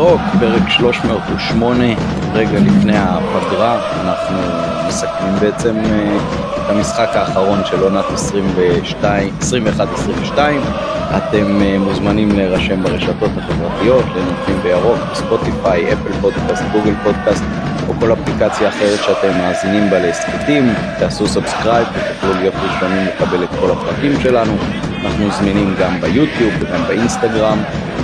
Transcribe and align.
בירוק, 0.00 0.20
פרק 0.40 0.68
308, 0.68 1.84
רגע 2.32 2.58
לפני 2.58 2.96
הפגרה, 2.96 3.78
אנחנו 4.00 4.38
מסכמים 4.88 5.34
בעצם 5.40 5.76
אה, 5.76 6.16
את 6.54 6.70
המשחק 6.70 7.08
האחרון 7.14 7.58
של 7.64 7.82
עונת 7.82 8.04
21-22. 9.02 10.38
אתם 11.16 11.62
אה, 11.62 11.78
מוזמנים 11.78 12.36
להירשם 12.36 12.82
ברשתות 12.82 13.30
החברתיות, 13.38 14.04
לנופים 14.16 14.62
בירוק, 14.62 14.98
ב 15.12 15.21
Spotify, 15.21 15.92
Apple 15.92 16.12
Podcast, 16.20 16.62
Google 16.72 16.94
Podcast, 17.02 17.44
או 17.88 17.94
כל 18.00 18.12
אפליקציה 18.12 18.68
אחרת 18.68 18.98
שאתם 18.98 19.38
מאזינים 19.38 19.90
בה 19.90 19.98
להסכתים, 19.98 20.74
תעשו 20.98 21.26
subscribe 21.28 21.86
ותוכלו 21.94 22.40
להיות 22.40 22.54
ראשונים 22.54 23.06
לקבל 23.06 23.44
את 23.44 23.50
כל 23.60 23.70
הפרקים 23.70 24.20
שלנו. 24.20 24.52
אנחנו 25.04 25.30
זמינים 25.30 25.74
גם 25.80 26.00
ביוטיוב 26.00 26.52
וגם 26.60 26.82
באינסטגרם. 26.88 27.58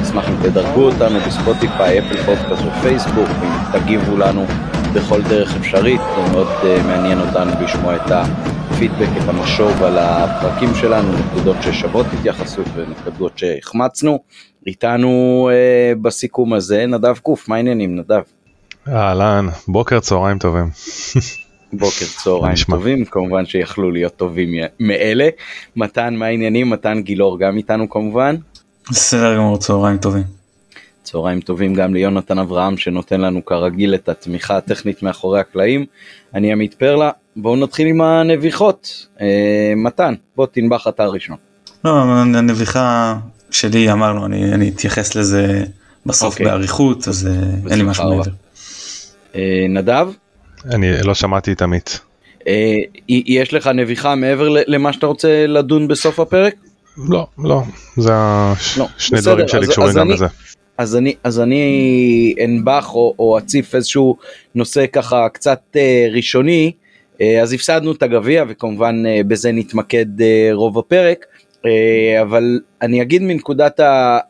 נשמח 0.06 0.28
אם 0.28 0.36
תדרגו 0.42 0.82
אותנו 0.82 1.18
בספוטיפיי, 1.26 1.98
אפל 1.98 2.22
פודקאסט 2.22 2.62
ופייסבוק, 2.62 3.28
אם 3.42 3.78
תגיבו 3.80 4.16
לנו 4.16 4.46
בכל 4.94 5.22
דרך 5.22 5.56
אפשרית, 5.56 6.00
זה 6.00 6.32
מאוד 6.32 6.46
uh, 6.46 6.86
מעניין 6.86 7.20
אותנו 7.20 7.50
לשמוע 7.64 7.96
את 7.96 8.10
הפידבק, 8.10 9.08
את 9.22 9.28
המשוב 9.28 9.82
על 9.82 9.98
הפרקים 9.98 10.74
שלנו, 10.74 11.12
נקודות 11.12 11.56
ששוות 11.62 12.06
התייחסות 12.18 12.66
ונקודות 12.74 13.38
שהחמצנו. 13.38 14.18
איתנו 14.66 15.50
uh, 15.50 15.98
בסיכום 15.98 16.52
הזה 16.52 16.86
נדב 16.86 17.18
קוף, 17.18 17.48
מה 17.48 17.56
העניינים 17.56 17.96
נדב? 17.96 18.22
אהלן, 18.88 19.46
בוקר 19.68 20.00
צהריים 20.00 20.38
טובים. 20.38 20.70
בוקר 21.72 22.06
צהריים 22.22 22.56
טובים, 22.70 23.04
כמובן 23.04 23.46
שיכלו 23.46 23.90
להיות 23.90 24.16
טובים 24.16 24.48
מאלה. 24.80 25.28
מתן, 25.76 26.14
מה 26.14 26.26
העניינים? 26.26 26.70
מתן 26.70 27.00
גילאור 27.02 27.38
גם 27.38 27.56
איתנו 27.56 27.90
כמובן. 27.90 28.36
בסדר 28.90 29.36
גמור, 29.36 29.58
צהריים 29.58 29.98
טובים. 29.98 30.22
צהריים 31.02 31.40
טובים 31.40 31.74
גם 31.74 31.94
ליונתן 31.94 32.38
אברהם 32.38 32.76
שנותן 32.76 33.20
לנו 33.20 33.44
כרגיל 33.44 33.94
את 33.94 34.08
התמיכה 34.08 34.56
הטכנית 34.56 35.02
מאחורי 35.02 35.40
הקלעים. 35.40 35.86
אני 36.34 36.52
עמית 36.52 36.74
פרלה, 36.74 37.10
בואו 37.36 37.56
נתחיל 37.56 37.86
עם 37.86 38.00
הנביחות. 38.00 39.06
אה, 39.20 39.72
מתן, 39.76 40.14
בוא 40.36 40.46
תנבח 40.46 40.88
אתה 40.88 41.06
ראשון. 41.06 41.36
לא, 41.84 42.00
הנביחה 42.20 43.16
שלי 43.50 43.92
אמרנו, 43.92 44.26
אני, 44.26 44.52
אני 44.52 44.68
אתייחס 44.68 45.14
לזה 45.14 45.64
בסוף 46.06 46.34
okay. 46.34 46.36
אוקיי. 46.36 46.46
באריכות, 46.46 47.08
אז 47.08 47.26
אה, 47.26 47.70
אין 47.70 47.78
לי 47.78 47.84
משהו 47.84 48.10
מעבר. 48.10 48.30
אה, 49.34 49.66
נדב? 49.68 50.08
אני 50.64 51.02
לא 51.02 51.14
שמעתי 51.14 51.52
את 51.52 51.62
עמית. 51.62 52.00
אה, 52.48 52.76
יש 53.08 53.54
לך 53.54 53.66
נביחה 53.66 54.14
מעבר 54.14 54.48
למה 54.48 54.92
שאתה 54.92 55.06
רוצה 55.06 55.46
לדון 55.46 55.88
בסוף 55.88 56.20
הפרק? 56.20 56.54
לא, 56.98 57.26
לא, 57.38 57.62
זה 57.96 58.10
לא, 58.78 58.86
שני 58.98 59.18
בסדר, 59.18 59.32
דברים 59.32 59.48
שלי 59.48 59.66
קשורים 59.66 59.94
גם 59.96 60.10
לזה. 60.10 60.26
אז 60.78 60.96
אני, 60.96 61.14
אז 61.24 61.40
אני 61.40 62.34
אנבח 62.44 62.94
או, 62.94 63.14
או 63.18 63.38
אציף 63.38 63.74
איזשהו 63.74 64.16
נושא 64.54 64.84
ככה 64.92 65.28
קצת 65.28 65.60
אה, 65.76 66.08
ראשוני, 66.12 66.72
אה, 67.20 67.42
אז 67.42 67.52
הפסדנו 67.52 67.92
את 67.92 68.02
הגביע 68.02 68.44
וכמובן 68.48 69.06
אה, 69.06 69.20
בזה 69.28 69.52
נתמקד 69.52 70.20
אה, 70.20 70.50
רוב 70.52 70.78
הפרק, 70.78 71.26
אה, 71.66 72.22
אבל 72.22 72.60
אני 72.82 73.02
אגיד 73.02 73.22
מנקודת 73.22 73.80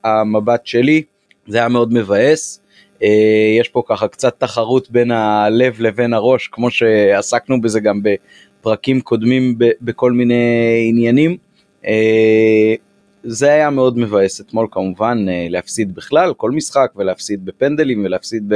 המבט 0.04 0.66
שלי, 0.66 1.02
זה 1.48 1.58
היה 1.58 1.68
מאוד 1.68 1.92
מבאס, 1.92 2.60
אה, 3.02 3.56
יש 3.60 3.68
פה 3.68 3.82
ככה 3.88 4.08
קצת 4.08 4.40
תחרות 4.40 4.90
בין 4.90 5.10
הלב 5.10 5.76
לבין 5.78 6.14
הראש, 6.14 6.48
כמו 6.52 6.70
שעסקנו 6.70 7.60
בזה 7.60 7.80
גם 7.80 8.00
בפרקים 8.02 9.00
קודמים 9.00 9.54
בכל 9.58 10.12
מיני 10.12 10.86
עניינים. 10.88 11.45
אה, 11.86 12.74
זה 13.22 13.52
היה 13.52 13.70
מאוד 13.70 13.98
מבאס 13.98 14.40
אתמול 14.40 14.66
כמובן 14.70 15.26
אה, 15.28 15.46
להפסיד 15.50 15.94
בכלל 15.94 16.34
כל 16.34 16.50
משחק 16.50 16.92
ולהפסיד 16.96 17.44
בפנדלים 17.44 18.04
ולהפסיד 18.04 18.52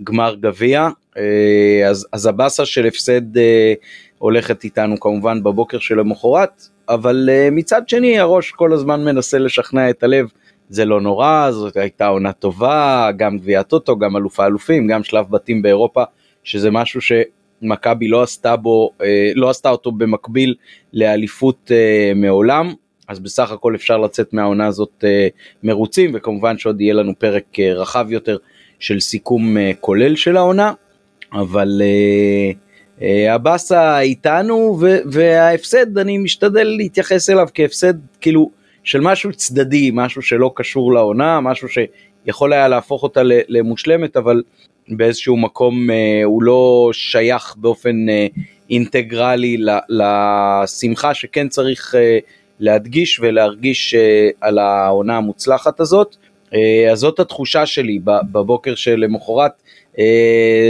בגמר 0.00 0.34
גביע. 0.34 0.88
אז, 1.90 2.06
אז 2.12 2.26
הבאסה 2.26 2.66
של 2.66 2.86
הפסד 2.86 3.20
הולכת 4.18 4.64
איתנו 4.64 5.00
כמובן 5.00 5.42
בבוקר 5.42 5.78
של 5.78 6.00
המחרת 6.00 6.62
אבל 6.88 7.28
מצד 7.52 7.88
שני 7.88 8.18
הראש 8.18 8.50
כל 8.50 8.72
הזמן 8.72 9.04
מנסה 9.04 9.38
לשכנע 9.38 9.90
את 9.90 10.02
הלב 10.02 10.28
זה 10.68 10.84
לא 10.84 11.00
נורא, 11.00 11.50
זאת 11.50 11.76
הייתה 11.76 12.06
עונה 12.06 12.32
טובה, 12.32 13.10
גם 13.16 13.38
גביע 13.38 13.62
טוטו, 13.62 13.98
גם 13.98 14.16
אלוף 14.16 14.40
האלופים, 14.40 14.86
גם 14.86 15.02
שלב 15.02 15.26
בתים 15.30 15.62
באירופה, 15.62 16.04
שזה 16.44 16.70
משהו 16.70 17.00
שמכבי 17.60 18.08
לא 18.08 18.22
עשתה 18.22 18.56
בו, 18.56 18.90
אה, 19.02 19.32
לא 19.34 19.50
עשתה 19.50 19.70
אותו 19.70 19.92
במקביל 19.92 20.54
לאליפות 20.92 21.70
אה, 21.74 22.12
מעולם, 22.14 22.74
אז 23.08 23.18
בסך 23.18 23.50
הכל 23.50 23.74
אפשר 23.74 23.98
לצאת 23.98 24.32
מהעונה 24.32 24.66
הזאת 24.66 25.04
אה, 25.04 25.28
מרוצים, 25.62 26.10
וכמובן 26.14 26.58
שעוד 26.58 26.80
יהיה 26.80 26.94
לנו 26.94 27.12
פרק 27.18 27.58
רחב 27.58 28.06
יותר 28.12 28.36
של 28.78 29.00
סיכום 29.00 29.56
כולל 29.80 30.16
של 30.16 30.36
העונה, 30.36 30.72
אבל 31.32 31.82
הבאסה 33.28 34.00
איתנו 34.00 34.78
וההפסד 35.12 35.98
אני 35.98 36.18
משתדל 36.18 36.64
להתייחס 36.64 37.30
אליו 37.30 37.48
כהפסד 37.54 37.94
כאילו 38.20 38.50
של 38.84 39.00
משהו 39.00 39.32
צדדי, 39.32 39.90
משהו 39.94 40.22
שלא 40.22 40.52
קשור 40.54 40.92
לעונה, 40.92 41.40
משהו 41.40 41.68
שיכול 41.68 42.52
היה 42.52 42.68
להפוך 42.68 43.02
אותה 43.02 43.20
למושלמת, 43.24 44.16
אבל 44.16 44.42
באיזשהו 44.88 45.36
מקום 45.36 45.90
אה, 45.90 46.24
הוא 46.24 46.42
לא 46.42 46.90
שייך 46.92 47.54
באופן 47.56 48.08
אה, 48.08 48.26
אינטגרלי 48.70 49.56
לשמחה 49.88 51.14
שכן 51.14 51.48
צריך 51.48 51.94
אה, 51.94 52.18
להדגיש 52.60 53.20
ולהרגיש 53.20 53.94
על 54.40 54.58
העונה 54.58 55.16
המוצלחת 55.16 55.80
הזאת. 55.80 56.16
אז 56.92 56.98
זאת 56.98 57.20
התחושה 57.20 57.66
שלי 57.66 57.98
בבוקר 58.32 58.74
שלמחרת, 58.74 59.52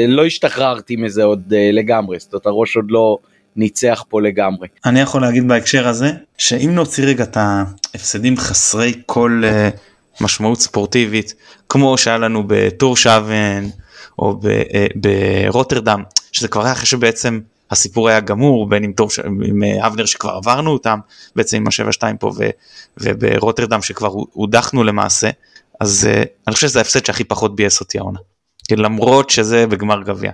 לא 0.09 0.27
השתחררתי 0.27 0.97
מזה 0.97 1.25
עוד 1.25 1.55
לגמרי, 1.73 2.19
זאת 2.19 2.33
אומרת 2.33 2.47
הראש 2.47 2.77
עוד 2.77 2.85
לא... 2.89 3.19
ניצח 3.59 4.05
פה 4.09 4.23
לגמרי. 4.23 4.69
אני 4.85 5.01
יכול 5.01 5.23
להגיד 5.23 5.49
בהקשר 5.49 5.89
הזה 5.89 6.11
שאם 6.39 6.71
נוציא 6.75 7.05
רגע 7.05 7.25
את 7.25 7.37
ההפסדים 7.37 8.37
חסרי 8.37 8.93
כל 9.07 9.43
משמעות 10.21 10.61
ספורטיבית 10.61 11.35
כמו 11.69 11.99
שהיה 11.99 12.19
לנו 12.19 12.43
בטור 12.47 12.97
שוון 12.97 13.71
או 14.19 14.41
uh, 14.43 14.99
ברוטרדם 15.51 16.03
שזה 16.33 16.49
כבר 16.49 16.65
היה 16.65 16.73
אחרי 16.73 16.87
שבעצם 16.87 17.41
הסיפור 17.71 18.09
היה 18.09 18.21
גמור 18.21 18.69
בין 18.69 18.85
עם 18.85 18.93
טור 18.93 19.09
עם 19.25 19.63
uh, 19.63 19.87
אבנר 19.87 20.07
שכבר 20.07 20.31
עברנו 20.31 20.71
אותם 20.71 20.99
בעצם 21.37 21.57
עם 21.57 21.67
השבע 21.67 21.93
שתיים 21.93 22.17
פה 22.17 22.33
ו, 22.37 22.51
וברוטרדם 22.99 23.83
שכבר 23.83 24.09
הודחנו 24.33 24.85
למעשה 24.85 25.31
אז 25.81 26.09
uh, 26.11 26.27
אני 26.47 26.55
חושב 26.55 26.69
שזה 26.69 26.79
ההפסד 26.79 27.07
שהכי 27.07 27.25
פחות 27.25 27.57
ביאס 27.57 27.81
אותי 27.81 27.99
העונה. 27.99 28.19
למרות 28.71 29.31
שזה 29.31 29.67
בגמר 29.67 30.03
גביע. 30.03 30.31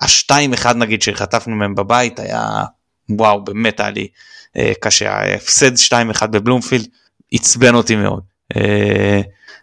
השתיים 0.00 0.52
אחד 0.52 0.76
נגיד 0.76 1.02
שחטפנו 1.02 1.56
מהם 1.56 1.74
בבית 1.74 2.18
היה 2.18 2.64
וואו 3.10 3.44
באמת 3.44 3.80
היה 3.80 3.90
לי 3.90 4.08
אה, 4.56 4.72
קשה 4.80 5.12
ההפסד 5.12 5.76
שתיים 5.76 6.10
אחד 6.10 6.32
בבלומפילד 6.32 6.86
עצבן 7.32 7.74
אותי 7.74 7.96
מאוד. 7.96 8.22
אה, 8.56 9.20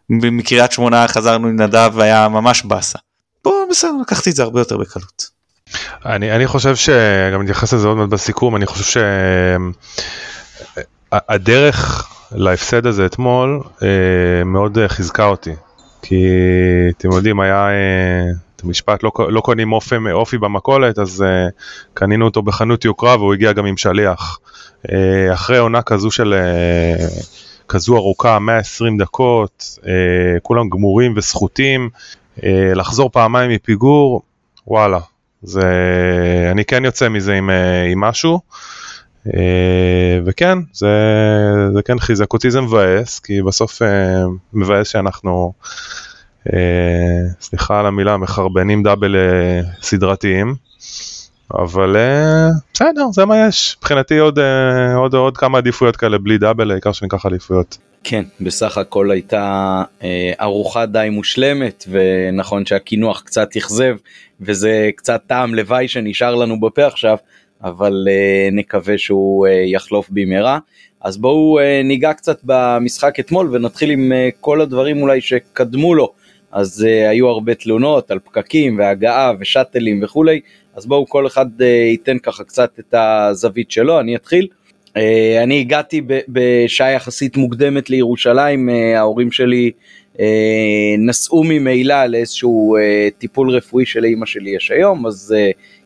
מקריית 0.10 0.72
שמונה 0.72 1.08
חזרנו 1.08 1.48
עם 1.48 1.62
נדב 1.62 1.92
והיה 1.94 2.30
ממש 2.30 2.64
באסה. 2.64 3.00
פה 3.46 3.64
בסדר 3.70 3.92
לקחתי 4.02 4.30
את 4.30 4.36
זה 4.36 4.44
הרבה 4.44 4.62
יותר 4.62 4.78
בקלות. 4.78 5.30
אני, 6.06 6.32
אני 6.36 6.48
חושב 6.48 6.76
שגם 6.76 7.42
נתייחס 7.42 7.74
לזה 7.74 7.88
עוד 7.88 7.98
מעט 7.98 8.10
בסיכום 8.10 8.56
אני 8.56 8.66
חושב 8.66 9.02
שהדרך 11.12 12.08
להפסד 12.32 12.86
הזה 12.86 13.06
אתמול 13.06 13.62
אה, 13.84 14.44
מאוד 14.46 14.78
חיזקה 14.88 15.26
אותי 15.26 15.56
כי 16.02 16.26
אתם 16.98 17.12
יודעים, 17.12 17.40
היה 17.40 17.68
אה, 17.70 18.24
את 18.56 18.62
המשפט, 18.64 19.04
לא, 19.04 19.12
לא 19.30 19.42
קונים 19.42 19.74
אופי, 19.74 19.96
אופי 20.12 20.38
במכולת, 20.38 21.00
אז 21.00 21.26
קנינו 21.94 22.26
אותו 22.26 22.42
בחנות 22.42 22.86
יוקרה 22.86 23.16
והוא 23.16 23.34
הגיע 23.34 23.52
גם 23.52 23.66
עם 23.66 23.78
שליח. 23.78 24.40
אחרי 25.34 25.58
עונה 25.58 25.82
כזו 25.82 26.12
של, 26.12 26.34
כזו 27.68 27.98
ארוכה, 27.98 28.40
120 28.40 28.98
דקות, 28.98 29.80
כולם 30.44 30.70
גמורים 30.70 31.14
וסחוטים, 31.18 31.90
לחזור 32.76 33.10
פעמיים 33.10 33.52
מפיגור, 33.52 34.22
וואלה, 34.68 35.00
זה, 35.44 35.62
אני 36.52 36.66
כן 36.66 36.86
יוצא 36.86 37.10
מזה 37.10 37.34
עם, 37.34 37.50
uh, 37.50 37.92
עם 37.92 38.00
משהו. 38.00 38.40
אה, 39.34 40.20
וכן, 40.26 40.58
זה, 40.74 40.90
זה 41.74 41.82
כן 41.84 42.00
חיזק 42.00 42.34
אותי, 42.34 42.52
זה 42.52 42.62
מבאס, 42.62 43.20
כי 43.20 43.42
בסוף 43.42 43.82
אה, 43.82 44.24
מבאס 44.54 44.88
שאנחנו, 44.88 45.54
אה, 46.54 46.60
סליחה 47.42 47.80
על 47.80 47.86
המילה, 47.86 48.18
מחרבנים 48.18 48.84
דאבל 48.84 49.16
סדרתיים, 49.82 50.56
אבל 51.54 51.96
בסדר, 52.74 53.06
זה 53.12 53.26
מה 53.26 53.48
יש. 53.48 53.78
מבחינתי 53.80 54.18
עוד, 54.18 54.40
עוד, 54.96 55.14
עוד 55.14 55.38
כמה 55.38 55.58
עדיפויות 55.58 55.96
כאלה 55.96 56.18
בלי 56.18 56.38
דאבל, 56.38 56.72
העיקר 56.72 56.92
שניקח 56.92 57.26
אליפויות. 57.26 57.78
כן, 58.08 58.24
בסך 58.42 58.78
הכל 58.78 59.12
הייתה 59.12 59.84
אה, 60.04 60.34
ארוחה 60.42 60.86
די 60.86 61.08
מושלמת, 61.12 61.86
ונכון 61.90 62.66
שהקינוח 62.66 63.22
קצת 63.22 63.56
אכזב, 63.58 63.96
וזה 64.42 64.90
קצת 64.96 65.22
טעם 65.28 65.56
לוואי 65.56 65.88
שנשאר 65.88 66.36
לנו 66.36 66.60
בפה 66.60 66.86
עכשיו, 66.86 67.18
אבל 67.64 68.08
uh, 68.08 68.56
נקווה 68.56 68.98
שהוא 68.98 69.48
uh, 69.48 69.50
יחלוף 69.50 70.10
במהרה. 70.10 70.60
אז 71.02 71.18
בואו 71.18 71.60
uh, 71.60 71.88
ניגע 71.88 72.14
קצת 72.14 72.40
במשחק 72.44 73.20
אתמול 73.20 73.56
ונתחיל 73.56 73.90
עם 73.90 74.12
uh, 74.12 74.36
כל 74.42 74.62
הדברים 74.62 75.02
אולי 75.02 75.22
שקדמו 75.22 75.96
לו. 75.96 76.14
אז 76.52 76.86
uh, 76.88 77.10
היו 77.10 77.28
הרבה 77.28 77.54
תלונות 77.56 78.12
על 78.12 78.20
פקקים 78.20 78.78
והגעה 78.78 79.34
ושאטלים 79.40 80.04
וכולי, 80.04 80.40
אז 80.76 80.86
בואו 80.86 81.08
כל 81.08 81.28
אחד 81.28 81.62
uh, 81.62 81.64
ייתן 81.64 82.18
ככה 82.20 82.44
קצת 82.44 82.80
את 82.80 82.94
הזווית 82.98 83.72
שלו, 83.72 84.00
אני 84.00 84.16
אתחיל. 84.16 84.48
Uh, 84.98 85.44
אני 85.44 85.60
הגעתי 85.60 86.02
בשעה 86.28 86.92
יחסית 86.92 87.38
מוקדמת 87.38 87.90
לירושלים, 87.90 88.70
uh, 88.70 88.98
ההורים 88.98 89.32
שלי 89.32 89.72
uh, 90.14 90.20
נסעו 90.98 91.44
ממילא 91.44 92.06
לאיזשהו 92.06 92.76
טיפול 93.18 93.50
רפואי 93.50 93.86
שלאימא 93.86 94.26
שלי 94.26 94.50
יש 94.50 94.72
היום, 94.72 95.06
אז 95.06 95.36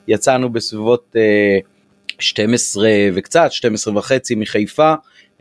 יצאנו 0.08 0.50
בסביבות 0.50 1.16
uh, 1.16 2.20
12 2.20 2.90
וקצת, 3.14 3.52
12 3.52 3.98
וחצי 3.98 4.36
מחיפה, 4.36 4.94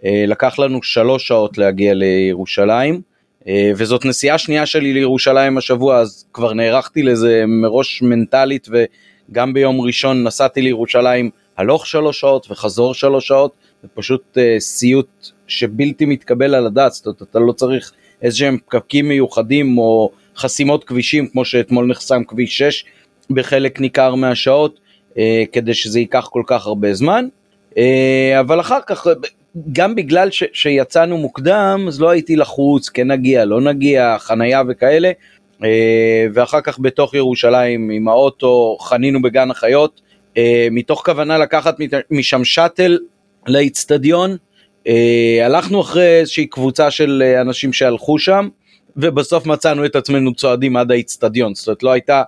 לקח 0.05 0.59
לנו 0.59 0.83
שלוש 0.83 1.29
שעות 1.29 1.59
להגיע 1.59 1.95
לירושלים. 1.95 3.01
אה, 3.49 3.71
וזאת 3.77 4.05
נסיעה 4.05 4.39
שנייה 4.39 4.67
שלי 4.67 4.93
לירושלים 4.93 5.59
השבוע, 5.59 5.99
אז 5.99 6.25
כבר 6.33 6.53
נערכתי 6.53 7.03
לזה 7.03 7.45
מראש 7.47 8.03
מנטלית, 8.03 8.69
וגם 8.71 9.53
ביום 9.53 9.81
ראשון 9.81 10.25
נסעתי 10.25 10.63
לירושלים 10.63 11.31
הלוך 11.59 11.87
שלוש 11.87 12.21
שעות 12.21 12.47
וחזור 12.51 12.95
שלוש 12.95 13.29
שעות, 13.29 13.53
זה 13.83 13.89
פשוט 13.95 14.23
uh, 14.39 14.61
סיוט 14.61 15.29
שבלתי 15.47 16.07
מתקבל 16.07 16.55
על 16.55 16.67
הדעת, 16.67 16.93
זאת 16.93 17.07
אומרת, 17.07 17.23
אתה 17.23 17.39
לא 17.39 17.53
צריך 17.53 17.93
איזה 18.23 18.37
שהם 18.37 18.59
פקקים 18.67 19.09
מיוחדים 19.09 19.79
או 19.79 20.11
חסימות 20.37 20.85
כבישים, 20.85 21.27
כמו 21.27 21.45
שאתמול 21.45 21.87
נחסם 21.87 22.25
כביש 22.25 22.59
6 22.59 22.85
בחלק 23.31 23.81
ניכר 23.81 24.15
מהשעות, 24.15 24.81
uh, 25.13 25.17
כדי 25.53 25.75
שזה 25.75 26.01
ייקח 26.01 26.29
כל 26.33 26.43
כך 26.47 26.67
הרבה 26.67 26.95
זמן. 26.95 27.29
Uh, 27.71 27.77
אבל 28.41 28.61
אחר 28.61 28.79
כך 28.87 29.07
גם 29.73 29.95
בגלל 29.95 30.31
ש, 30.31 30.45
שיצאנו 30.53 31.19
מוקדם 31.19 31.85
אז 31.89 32.01
לא 32.01 32.11
הייתי 32.11 32.37
לחוץ 32.37 32.89
כן 32.89 33.11
נגיע 33.11 33.45
לא 33.45 33.61
נגיע 33.61 34.17
חנייה 34.19 34.63
וכאלה. 34.69 35.13
אה, 35.65 36.27
ואחר 36.35 36.61
כך 36.61 36.79
בתוך 36.81 37.15
ירושלים 37.15 37.91
עם 37.91 38.09
האוטו 38.09 38.77
חנינו 38.81 39.23
בגן 39.23 39.51
החיות. 39.51 40.01
אה, 40.01 40.08
מתוך 40.71 41.03
כוונה 41.05 41.39
לקחת 41.39 41.77
משם 42.11 42.45
שאטל 42.45 42.99
לאיצטדיון 43.47 44.37
אה, 44.87 45.47
הלכנו 45.47 45.81
אחרי 45.81 46.21
איזושהי 46.21 46.47
קבוצה 46.47 46.91
של 46.91 47.23
אנשים 47.41 47.73
שהלכו 47.73 48.19
שם 48.19 48.49
ובסוף 48.97 49.47
מצאנו 49.47 49.85
את 49.85 49.97
עצמנו 49.97 50.35
צועדים 50.35 50.77
עד 50.77 50.91
האיצטדיון 50.91 51.55
זאת 51.55 51.67
אומרת 51.67 51.83
לא 51.83 51.91
הייתה 51.91 52.23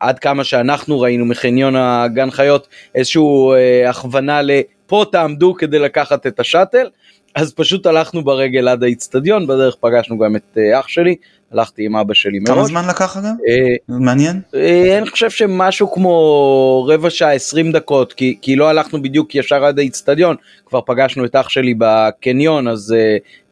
עד 0.00 0.18
כמה 0.18 0.44
שאנחנו 0.44 1.00
ראינו 1.00 1.24
מחניון 1.24 1.76
הגן 1.76 2.30
חיות 2.30 2.68
איזושהי 2.94 3.22
אה, 3.54 3.90
הכוונה 3.90 4.42
לפה 4.42 5.04
תעמדו 5.12 5.54
כדי 5.54 5.78
לקחת 5.78 6.26
את 6.26 6.40
השאטל 6.40 6.88
אז 7.36 7.52
פשוט 7.52 7.86
הלכנו 7.86 8.24
ברגל 8.24 8.68
עד 8.68 8.82
האיצטדיון 8.82 9.46
בדרך 9.46 9.76
פגשנו 9.80 10.18
גם 10.18 10.36
את 10.36 10.58
אה, 10.58 10.80
אח 10.80 10.88
שלי 10.88 11.16
הלכתי 11.52 11.86
עם 11.86 11.96
אבא 11.96 12.14
שלי 12.14 12.38
כמה 12.46 12.56
מראש. 12.56 12.68
זמן 12.68 12.88
לקח 12.88 13.16
אגב? 13.16 13.24
אה, 13.48 13.98
מעניין. 13.98 14.40
אה, 14.54 14.98
אני 14.98 15.10
חושב 15.10 15.30
שמשהו 15.30 15.92
כמו 15.92 16.86
רבע 16.88 17.10
שעה 17.10 17.32
20 17.32 17.72
דקות 17.72 18.12
כי, 18.12 18.38
כי 18.42 18.56
לא 18.56 18.68
הלכנו 18.68 19.02
בדיוק 19.02 19.34
ישר 19.34 19.64
עד 19.64 19.78
האיצטדיון 19.78 20.36
כבר 20.66 20.80
פגשנו 20.86 21.24
את 21.24 21.36
אח 21.36 21.48
שלי 21.48 21.74
בקניון 21.78 22.68
אז 22.68 22.94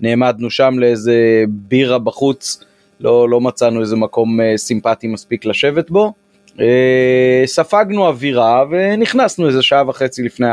נעמדנו 0.01 0.51
שם 0.51 0.79
לאיזה 0.79 1.45
בירה 1.49 1.99
בחוץ 1.99 2.65
לא, 3.01 3.29
לא 3.29 3.41
מצאנו 3.41 3.81
איזה 3.81 3.97
מקום 3.97 4.39
סימפטי 4.57 5.07
מספיק 5.07 5.45
לשבת 5.45 5.91
בו. 5.91 6.13
ספגנו 7.47 8.07
אווירה 8.07 8.65
ונכנסנו 8.71 9.47
איזה 9.47 9.63
שעה 9.63 9.89
וחצי 9.89 10.23
לפני 10.23 10.49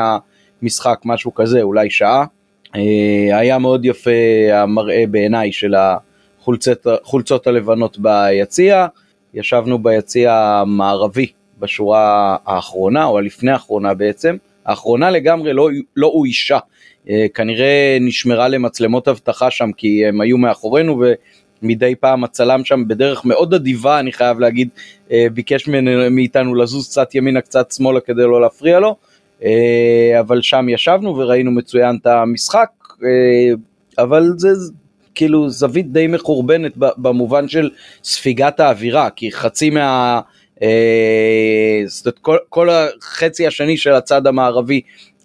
המשחק, 0.62 1.00
משהו 1.06 1.34
כזה, 1.34 1.62
אולי 1.62 1.90
שעה. 1.90 2.26
אה, 2.76 3.40
היה 3.40 3.58
מאוד 3.58 3.86
יפה 3.86 4.12
המראה 4.54 5.04
בעיניי 5.12 5.52
של 5.52 5.76
החולצות 5.76 7.48
הלבנות 7.48 7.98
ביציע. 8.00 8.88
ישבנו 9.34 9.80
ביציע 9.80 10.34
המערבי 10.34 11.28
בשורה 11.60 12.38
האחרונה, 12.46 13.06
או 13.06 13.18
הלפני 13.18 13.52
האחרונה 13.52 13.94
בעצם. 13.94 14.36
האחרונה 14.66 15.12
לגמרי 15.12 15.54
לא, 15.54 15.70
לא 15.96 16.08
אוישה. 16.08 16.60
אה, 17.10 17.26
כנראה 17.34 17.98
נשמרה 18.02 18.48
למצלמות 18.48 19.08
אבטחה 19.08 19.52
שם 19.52 19.72
כי 19.78 20.06
הם 20.06 20.22
היו 20.22 20.38
מאחורינו 20.38 21.04
מדי 21.62 21.96
פעם 21.96 22.24
הצלם 22.24 22.66
שם 22.66 22.88
בדרך 22.88 23.26
מאוד 23.26 23.54
אדיבה 23.54 24.00
אני 24.00 24.12
חייב 24.12 24.40
להגיד 24.40 24.70
אה, 25.12 25.28
ביקש 25.34 25.68
מאיתנו 26.12 26.56
לזוז 26.56 26.90
קצת 26.90 27.16
ימינה 27.16 27.42
קצת 27.42 27.72
שמאלה 27.72 28.00
כדי 28.00 28.24
לא 28.24 28.42
להפריע 28.42 28.80
לו 28.80 28.96
אבל 30.20 30.42
שם 30.42 30.70
ישבנו 30.70 31.18
וראינו 31.18 31.52
מצוין 31.52 31.98
את 32.02 32.08
המשחק 32.08 32.70
אה, 33.04 33.54
אבל 34.04 34.30
זה 34.38 34.50
כאילו 35.16 35.50
זווית 35.50 35.92
די 35.92 36.08
מחורבנת 36.08 36.72
במובן 36.78 37.48
של 37.48 37.70
ספיגת 38.04 38.60
האווירה 38.60 39.10
כי 39.10 39.32
חצי 39.32 39.70
מה... 39.70 40.22
זאת 41.86 42.26
אומרת, 42.28 42.40
כל, 42.50 42.70
החצי 42.70 43.48
השני 43.48 43.78
של 43.78 43.94
הצד 43.94 44.28
המערבי 44.28 44.82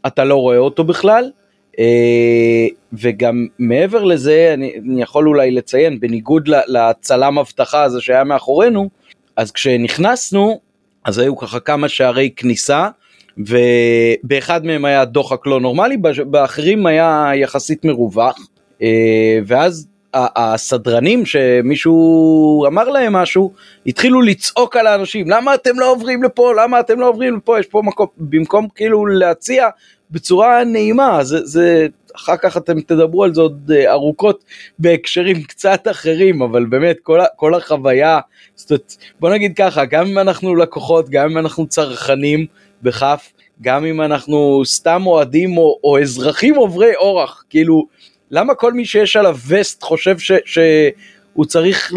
אתה 0.06 0.24
לא 0.24 0.34
רואה 0.34 0.58
אותו 0.58 0.84
בכלל 0.84 1.30
אה, 1.78 2.66
וגם 2.92 3.46
מעבר 3.58 4.04
לזה 4.04 4.50
אני, 4.54 4.74
אני 4.78 5.02
יכול 5.02 5.28
אולי 5.28 5.50
לציין 5.50 6.00
בניגוד 6.00 6.48
לצלם 6.48 7.38
אבטחה 7.38 7.82
הזה 7.82 8.00
שהיה 8.00 8.24
מאחורינו 8.24 8.88
אז 9.36 9.50
כשנכנסנו 9.50 10.60
אז 11.04 11.18
היו 11.18 11.36
ככה 11.36 11.60
כמה 11.60 11.88
שערי 11.88 12.30
כניסה 12.36 12.88
ובאחד 13.38 14.64
מהם 14.64 14.84
היה 14.84 15.04
דוחק 15.04 15.46
לא 15.46 15.60
נורמלי 15.60 15.96
באחרים 16.26 16.86
היה 16.86 17.30
יחסית 17.34 17.84
מרווח 17.84 18.38
אה, 18.82 19.38
ואז 19.46 19.86
הסדרנים 20.14 21.26
שמישהו 21.26 22.64
אמר 22.66 22.88
להם 22.88 23.12
משהו 23.12 23.52
התחילו 23.86 24.22
לצעוק 24.22 24.76
על 24.76 24.86
האנשים 24.86 25.30
למה 25.30 25.54
אתם 25.54 25.78
לא 25.78 25.92
עוברים 25.92 26.22
לפה? 26.22 26.52
למה 26.62 26.80
אתם 26.80 27.00
לא 27.00 27.08
עוברים 27.08 27.36
לפה? 27.36 27.60
יש 27.60 27.66
פה 27.66 27.82
מקום 27.84 28.06
במקום 28.16 28.68
כאילו 28.74 29.06
להציע 29.06 29.68
בצורה 30.10 30.64
נעימה 30.64 31.24
זה 31.24 31.44
זה 31.44 31.86
אחר 32.16 32.36
כך 32.36 32.56
אתם 32.56 32.80
תדברו 32.80 33.24
על 33.24 33.34
זה 33.34 33.40
עוד 33.40 33.70
אה, 33.74 33.92
ארוכות 33.92 34.44
בהקשרים 34.78 35.42
קצת 35.42 35.88
אחרים 35.90 36.42
אבל 36.42 36.64
באמת 36.64 36.96
כל, 37.02 37.20
כל 37.36 37.54
החוויה 37.54 38.20
זאת, 38.56 38.92
בוא 39.20 39.30
נגיד 39.30 39.56
ככה 39.56 39.84
גם 39.84 40.06
אם 40.06 40.18
אנחנו 40.18 40.56
לקוחות 40.56 41.10
גם 41.10 41.30
אם 41.30 41.38
אנחנו 41.38 41.66
צרכנים 41.66 42.46
בכף 42.82 43.32
גם 43.60 43.84
אם 43.84 44.00
אנחנו 44.00 44.62
סתם 44.64 45.02
אוהדים 45.06 45.58
או, 45.58 45.78
או 45.84 46.00
אזרחים 46.00 46.54
עוברי 46.54 46.94
אורח 46.96 47.44
כאילו 47.50 47.86
למה 48.30 48.54
כל 48.54 48.72
מי 48.72 48.84
שיש 48.84 49.16
עליו 49.16 49.36
וסט 49.48 49.82
חושב 49.82 50.18
ש, 50.18 50.32
שהוא 50.44 51.44
צריך 51.46 51.92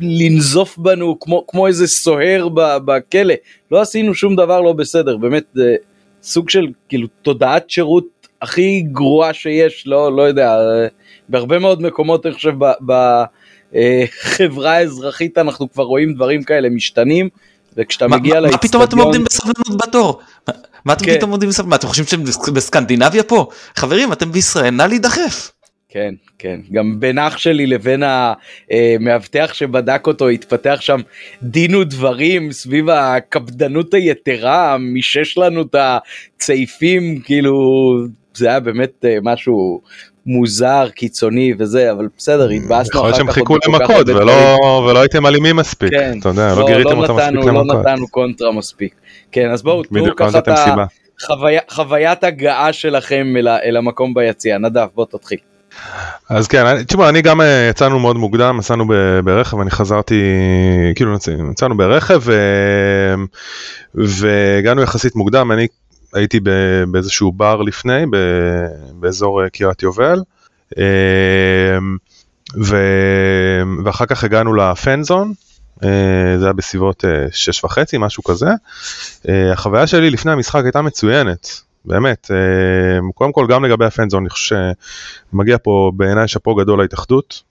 לנזוף 0.00 0.78
בנו 0.78 1.20
כמו, 1.20 1.44
כמו 1.46 1.66
איזה 1.66 1.86
סוהר 1.86 2.48
בכלא? 2.84 3.34
לא 3.70 3.80
עשינו 3.80 4.14
שום 4.14 4.36
דבר 4.36 4.60
לא 4.60 4.72
בסדר 4.72 5.16
באמת 5.16 5.56
סוג 6.22 6.50
של 6.50 6.66
כאילו 6.88 7.08
תודעת 7.22 7.70
שירות 7.70 8.28
הכי 8.42 8.82
גרועה 8.92 9.32
שיש 9.32 9.86
לא 9.86 10.16
לא 10.16 10.22
יודע 10.22 10.56
בהרבה 11.28 11.58
מאוד 11.58 11.82
מקומות 11.82 12.26
אני 12.26 12.34
חושב 12.34 12.54
בחברה 12.86 14.72
האזרחית 14.72 15.38
אנחנו 15.38 15.72
כבר 15.72 15.84
רואים 15.84 16.14
דברים 16.14 16.42
כאלה 16.42 16.68
משתנים 16.68 17.28
וכשאתה 17.76 18.08
מגיע 18.08 18.40
לאצטדיון... 18.40 18.52
מה 18.52 18.58
פתאום 18.58 18.82
אתם 18.82 18.98
עומדים 18.98 19.24
בסבלנות 19.24 19.82
בתור? 19.86 20.20
מה 20.84 20.92
אתם 20.92 21.04
כן. 21.04 21.16
פתאום 21.16 21.30
עומדים 21.30 21.48
בסבלנות? 21.48 21.70
מה 21.70 21.76
אתם 21.76 21.86
חושבים 21.86 22.06
שאתם 22.06 22.54
בסקנדינביה 22.54 23.22
פה? 23.22 23.48
חברים 23.76 24.12
אתם 24.12 24.32
בישראל 24.32 24.70
נא 24.70 24.82
להידחף. 24.82 25.50
כן, 25.94 26.14
כן. 26.38 26.60
גם 26.72 27.00
בין 27.00 27.18
אח 27.18 27.36
שלי 27.36 27.66
לבין 27.66 28.02
המאבטח 28.02 29.50
שבדק 29.54 30.06
אותו 30.06 30.28
התפתח 30.28 30.78
שם 30.80 31.00
דין 31.42 31.74
ודברים 31.74 32.52
סביב 32.52 32.88
הקפדנות 32.88 33.94
היתרה, 33.94 34.78
מישש 34.78 35.38
לנו 35.38 35.62
את 35.62 35.74
הצעיפים, 35.78 37.20
כאילו, 37.24 37.54
זה 38.34 38.48
היה 38.48 38.60
באמת 38.60 39.04
אה, 39.04 39.16
משהו 39.22 39.80
מוזר, 40.26 40.88
קיצוני 40.94 41.54
וזה, 41.58 41.92
אבל 41.92 42.08
בסדר, 42.18 42.48
התבאסנו 42.48 42.72
אחר 42.74 42.84
כך. 42.84 42.94
יכול 42.94 43.06
להיות 43.06 43.16
שהם 43.16 43.30
חיכו 43.30 43.56
למכות 43.66 44.08
ולא, 44.08 44.56
ולא 44.88 44.98
הייתם 44.98 45.26
אלימים 45.26 45.56
מספיק, 45.56 45.90
כן, 45.90 46.18
אתה 46.20 46.28
יודע, 46.28 46.54
לא, 46.54 46.60
לא 46.60 46.66
גיריתם 46.66 46.96
לא 46.96 47.02
אותם 47.02 47.16
מספיק 47.16 47.34
לא 47.34 47.52
למכות. 47.52 47.84
לא 47.84 47.92
נתנו 47.92 48.08
קונטרה 48.08 48.52
מספיק. 48.52 48.94
כן, 49.32 49.50
אז 49.50 49.62
בואו, 49.62 49.82
תנו 49.82 50.16
ככה 50.16 50.38
את 50.38 50.48
החוויית 51.68 52.24
הגעה 52.24 52.72
שלכם 52.72 53.34
אל, 53.38 53.48
אל 53.48 53.76
המקום 53.76 54.14
ביציע. 54.14 54.58
נדב, 54.58 54.86
בוא 54.94 55.06
תתחיל. 55.10 55.38
אז 56.30 56.48
כן, 56.48 56.82
תשמע, 56.82 57.08
אני 57.08 57.22
גם 57.22 57.40
אה, 57.40 57.66
יצאנו 57.70 57.98
מאוד 57.98 58.16
מוקדם, 58.16 58.56
נסענו 58.58 58.84
ברכב, 59.24 59.60
אני 59.60 59.70
חזרתי, 59.70 60.22
כאילו 60.94 61.16
יצאנו 61.50 61.76
ברכב 61.76 62.22
והגענו 63.94 64.82
יחסית 64.82 65.16
מוקדם, 65.16 65.52
אני 65.52 65.66
הייתי 66.14 66.40
באיזשהו 66.90 67.32
בר 67.32 67.62
לפני, 67.62 68.06
באזור 68.94 69.42
אה, 69.42 69.50
קריית 69.50 69.82
יובל, 69.82 70.22
אה, 70.78 71.78
ואחר 73.84 74.06
כך 74.06 74.24
הגענו 74.24 74.54
לפנזון, 74.54 75.32
זה 76.38 76.44
היה 76.44 76.52
בסביבות 76.52 77.04
שש 77.30 77.64
וחצי, 77.64 77.96
משהו 77.98 78.22
כזה. 78.22 78.48
החוויה 79.52 79.86
שלי 79.86 80.10
לפני 80.10 80.32
המשחק 80.32 80.64
הייתה 80.64 80.82
מצוינת. 80.82 81.48
באמת, 81.84 82.30
אה, 82.30 83.00
קודם 83.14 83.32
כל 83.32 83.46
גם 83.48 83.64
לגבי 83.64 83.84
הפנזון, 83.84 84.22
אני 84.22 84.30
חושב 84.30 84.56
שמגיע 85.32 85.56
פה 85.62 85.92
בעיניי 85.96 86.28
שאפו 86.28 86.54
גדול 86.54 86.82
להתאחדות. 86.82 87.42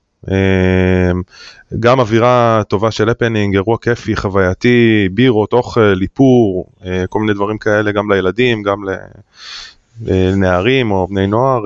גם 1.80 2.00
אווירה 2.00 2.62
טובה 2.68 2.92
של 2.92 3.10
הפנינג, 3.10 3.56
אירוע 3.56 3.77
כיפי, 3.82 4.15
חווייתי, 4.15 5.10
בירות, 5.12 5.53
אוכל, 5.53 5.96
איפור, 6.01 6.70
כל 7.10 7.20
מיני 7.20 7.34
דברים 7.34 7.58
כאלה 7.58 7.92
גם 7.92 8.12
לילדים, 8.12 8.63
גם 8.63 8.77
לנערים 10.01 10.92
או 10.92 11.08
בני 11.08 11.27
נוער, 11.27 11.63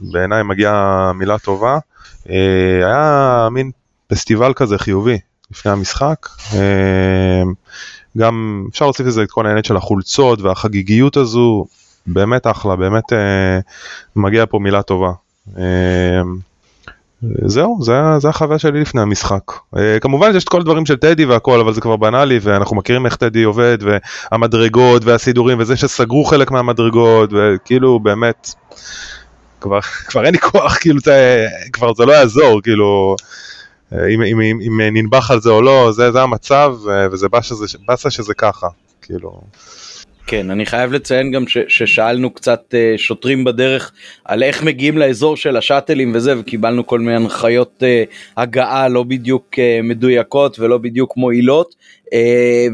בעיניי 0.00 0.42
מגיעה 0.42 1.12
מילה 1.14 1.38
טובה. 1.38 1.78
היה 2.26 3.48
מין 3.50 3.70
פסטיבל 4.06 4.52
כזה 4.56 4.78
חיובי 4.78 5.18
לפני 5.50 5.72
המשחק. 5.72 6.28
גם 8.18 8.64
אפשר 8.70 8.84
להוסיף 8.84 9.06
לזה 9.06 9.22
את 9.22 9.30
כל 9.30 9.46
העניין 9.46 9.64
של 9.64 9.76
החולצות 9.76 10.40
והחגיגיות 10.40 11.16
הזו, 11.16 11.66
באמת 12.06 12.46
אחלה, 12.46 12.76
באמת 12.76 13.12
אה, 13.12 13.58
מגיע 14.16 14.44
פה 14.46 14.58
מילה 14.58 14.82
טובה. 14.82 15.12
אה, 17.24 17.48
זהו, 17.48 17.78
זה, 17.82 17.92
זה 18.18 18.28
החוויה 18.28 18.58
שלי 18.58 18.80
לפני 18.80 19.00
המשחק. 19.00 19.42
אה, 19.76 20.00
כמובן 20.00 20.32
שיש 20.32 20.44
את 20.44 20.48
כל 20.48 20.60
הדברים 20.60 20.86
של 20.86 20.96
טדי 20.96 21.24
והכל, 21.24 21.60
אבל 21.60 21.72
זה 21.72 21.80
כבר 21.80 21.96
בנאלי, 21.96 22.38
ואנחנו 22.42 22.76
מכירים 22.76 23.06
איך 23.06 23.16
טדי 23.16 23.42
עובד, 23.42 23.78
והמדרגות 23.80 25.04
והסידורים, 25.04 25.58
וזה 25.60 25.76
שסגרו 25.76 26.24
חלק 26.24 26.50
מהמדרגות, 26.50 27.30
וכאילו 27.32 28.00
באמת, 28.00 28.54
כבר, 29.60 29.80
כבר 30.08 30.24
אין 30.24 30.34
לי 30.34 30.40
כוח, 30.40 30.78
כאילו, 30.78 31.00
זה, 31.04 31.46
כבר 31.72 31.94
זה 31.94 32.06
לא 32.06 32.12
יעזור, 32.12 32.60
כאילו, 32.62 33.16
אם, 33.92 34.22
אם, 34.22 34.40
אם, 34.40 34.60
אם 34.66 34.80
ננבח 34.80 35.30
על 35.30 35.40
זה 35.40 35.50
או 35.50 35.62
לא, 35.62 35.92
זה, 35.92 36.12
זה 36.12 36.22
המצב, 36.22 36.74
וזה 37.12 37.26
באסה 37.86 38.10
שזה 38.10 38.34
ככה, 38.34 38.66
כאילו. 39.02 39.40
כן, 40.30 40.50
אני 40.50 40.66
חייב 40.66 40.92
לציין 40.92 41.30
גם 41.30 41.48
ש, 41.48 41.58
ששאלנו 41.68 42.30
קצת 42.30 42.74
uh, 42.74 42.98
שוטרים 42.98 43.44
בדרך 43.44 43.92
על 44.24 44.42
איך 44.42 44.62
מגיעים 44.62 44.98
לאזור 44.98 45.36
של 45.36 45.56
השאטלים 45.56 46.12
וזה, 46.14 46.38
וקיבלנו 46.38 46.86
כל 46.86 46.98
מיני 46.98 47.16
הנחיות 47.16 47.82
uh, 47.82 48.10
הגעה 48.36 48.88
לא 48.88 49.02
בדיוק 49.02 49.46
uh, 49.54 49.58
מדויקות 49.82 50.58
ולא 50.60 50.78
בדיוק 50.78 51.16
מועילות, 51.16 51.74
uh, 52.06 52.08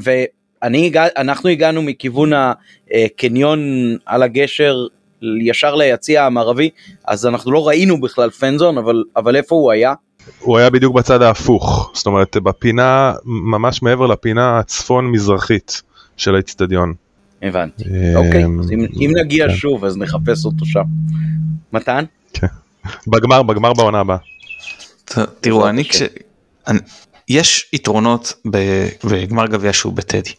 ואנחנו 0.03 1.49
הגענו 1.49 1.83
מכיוון 1.83 2.33
הקניון 2.95 3.61
על 4.07 4.23
הגשר 4.23 4.77
ישר 5.23 5.75
ליציע 5.75 6.25
המערבי, 6.25 6.71
אז 7.05 7.27
אנחנו 7.27 7.53
לא 7.53 7.69
ראינו 7.69 8.01
בכלל 8.01 8.31
פנזון, 8.31 8.79
אבל, 8.79 9.05
אבל 9.17 9.37
איפה 9.37 9.55
הוא 9.55 9.73
היה? 9.73 9.95
הוא 10.41 10.59
היה 10.59 10.71
בדיוק 10.71 10.95
בצד 10.95 11.23
ההפוך, 11.23 11.91
זאת 11.95 12.07
אומרת 12.07 12.37
בפינה, 12.37 13.13
ממש 13.25 13.83
מעבר 13.83 14.07
לפינה 14.07 14.59
הצפון 14.59 15.07
מזרחית 15.07 15.83
של 16.17 16.35
האיצטדיון. 16.35 17.06
הבנתי, 17.43 17.85
אוקיי, 18.15 18.45
אז 18.61 18.71
אם 18.73 19.13
נגיע 19.25 19.49
כן. 19.49 19.55
שוב 19.55 19.85
אז 19.85 19.97
נחפש 19.97 20.45
אותו 20.45 20.67
שם. 20.67 20.83
מתן? 21.73 22.05
כן, 22.33 22.47
בגמר, 23.07 23.43
בגמר 23.43 23.73
בעונה 23.73 24.01
הבאה. 24.01 24.17
תראו, 25.41 25.69
אני 25.69 25.85
כש... 25.85 26.03
יש 27.29 27.71
יתרונות 27.73 28.33
בגמר 29.05 29.47
גביע 29.47 29.73
שהוא 29.73 29.93
בטדי. 29.93 30.31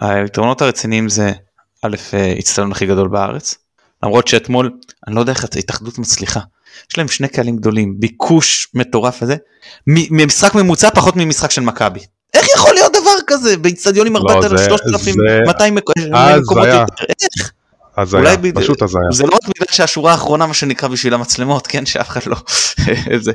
היתרונות 0.00 0.62
הרציניים 0.62 1.08
זה 1.08 1.32
א', 1.82 1.96
איצטדיון 2.12 2.72
הכי 2.72 2.86
גדול 2.86 3.08
בארץ, 3.08 3.58
למרות 4.02 4.28
שאתמול, 4.28 4.70
אני 5.06 5.14
לא 5.14 5.20
יודע 5.20 5.32
איך 5.32 5.44
ההתאחדות 5.54 5.98
מצליחה. 5.98 6.40
יש 6.90 6.98
להם 6.98 7.08
שני 7.08 7.28
קהלים 7.28 7.56
גדולים, 7.56 7.94
ביקוש 8.00 8.68
מטורף 8.74 9.22
הזה, 9.22 9.36
ממשחק 9.86 10.54
ממוצע 10.54 10.90
פחות 10.90 11.16
ממשחק 11.16 11.50
של 11.50 11.60
מכבי. 11.60 12.00
איך 12.34 12.46
יכול 12.56 12.74
להיות 12.74 12.92
דבר 12.92 13.16
כזה 13.26 13.56
באיצטדיונים 13.56 14.16
4,000, 14.16 14.58
3,200 14.68 15.74
מקומות 15.74 15.98
יותר? 16.66 16.84
איך? 17.38 17.52
אז 17.96 18.14
היה, 18.14 18.36
פשוט 18.54 18.82
אז 18.82 18.96
היה. 18.96 19.12
זה 19.12 19.22
לא 19.22 19.34
רק 19.34 19.48
בגלל 19.48 19.66
שהשורה 19.70 20.12
האחרונה 20.12 20.46
מה 20.46 20.54
שנקרא 20.54 20.88
בשביל 20.88 21.14
המצלמות, 21.14 21.66
כן, 21.66 21.86
שאף 21.86 22.08
אחד 22.08 22.20
לא... 22.26 22.36
זה, 23.24 23.32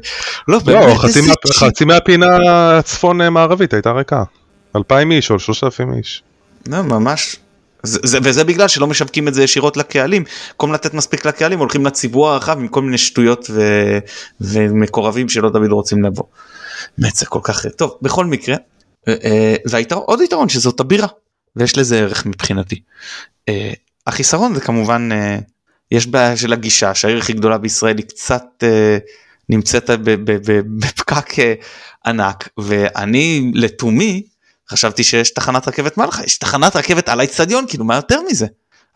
לא, 0.48 0.60
לא, 0.68 0.96
חצי, 0.96 1.22
מה, 1.22 1.34
חצי 1.54 1.86
מהפינה 1.86 2.28
הצפון 2.78 3.28
מערבית 3.28 3.74
הייתה 3.74 3.92
ריקה. 3.92 4.24
2,000 4.76 5.12
איש 5.12 5.32
או 5.32 5.40
3,000 5.40 5.94
איש. 5.94 6.24
לא, 6.68 6.82
ממש. 6.82 7.36
זה, 7.84 8.00
זה, 8.04 8.18
וזה 8.24 8.44
בגלל 8.44 8.68
שלא 8.68 8.88
משווקים 8.88 9.28
את 9.28 9.34
זה 9.34 9.44
ישירות 9.44 9.78
לקהלים, 9.78 10.24
במקום 10.50 10.74
לתת 10.74 10.94
מספיק 10.94 11.26
לקהלים 11.26 11.60
הולכים 11.60 11.86
לציבור 11.86 12.30
הרחב 12.30 12.60
עם 12.60 12.68
כל 12.68 12.82
מיני 12.82 12.98
שטויות 12.98 13.50
ו, 13.50 13.62
ומקורבים 14.42 15.30
שלא 15.30 15.50
תמיד 15.50 15.72
רוצים 15.72 16.04
לבוא. 16.04 16.24
באמת 16.98 17.16
זה 17.16 17.26
כל 17.26 17.40
כך 17.44 17.66
טוב 17.66 17.98
בכל 18.02 18.26
מקרה 18.26 18.56
ועוד 19.92 20.22
יתרון 20.22 20.50
שזאת 20.50 20.80
הבירה 20.80 21.08
ויש 21.56 21.78
לזה 21.78 22.00
ערך 22.00 22.26
מבחינתי. 22.26 22.82
אה, 23.50 23.74
החיסרון 24.08 24.56
זה 24.56 24.62
כמובן 24.62 25.10
אה, 25.12 25.40
יש 25.92 26.08
בעיה 26.08 26.38
של 26.38 26.54
הגישה 26.54 26.96
שהעיר 26.96 27.18
הכי 27.18 27.34
גדולה 27.34 27.58
בישראל 27.58 27.98
היא 27.98 28.06
קצת 28.06 28.64
אה, 28.64 28.98
נמצאת 29.50 29.90
בפקק 30.80 31.34
ענק 32.06 32.50
ואני 32.58 33.52
לתומי 33.56 34.24
חשבתי 34.70 35.04
שיש 35.04 35.34
תחנת 35.34 35.68
רכבת 35.68 35.98
מלחה 35.98 36.24
יש 36.24 36.38
תחנת 36.38 36.76
רכבת 36.76 37.10
על 37.10 37.20
האצטדיון 37.20 37.66
כאילו 37.68 37.86
מה 37.86 37.96
יותר 37.96 38.22
מזה. 38.30 38.48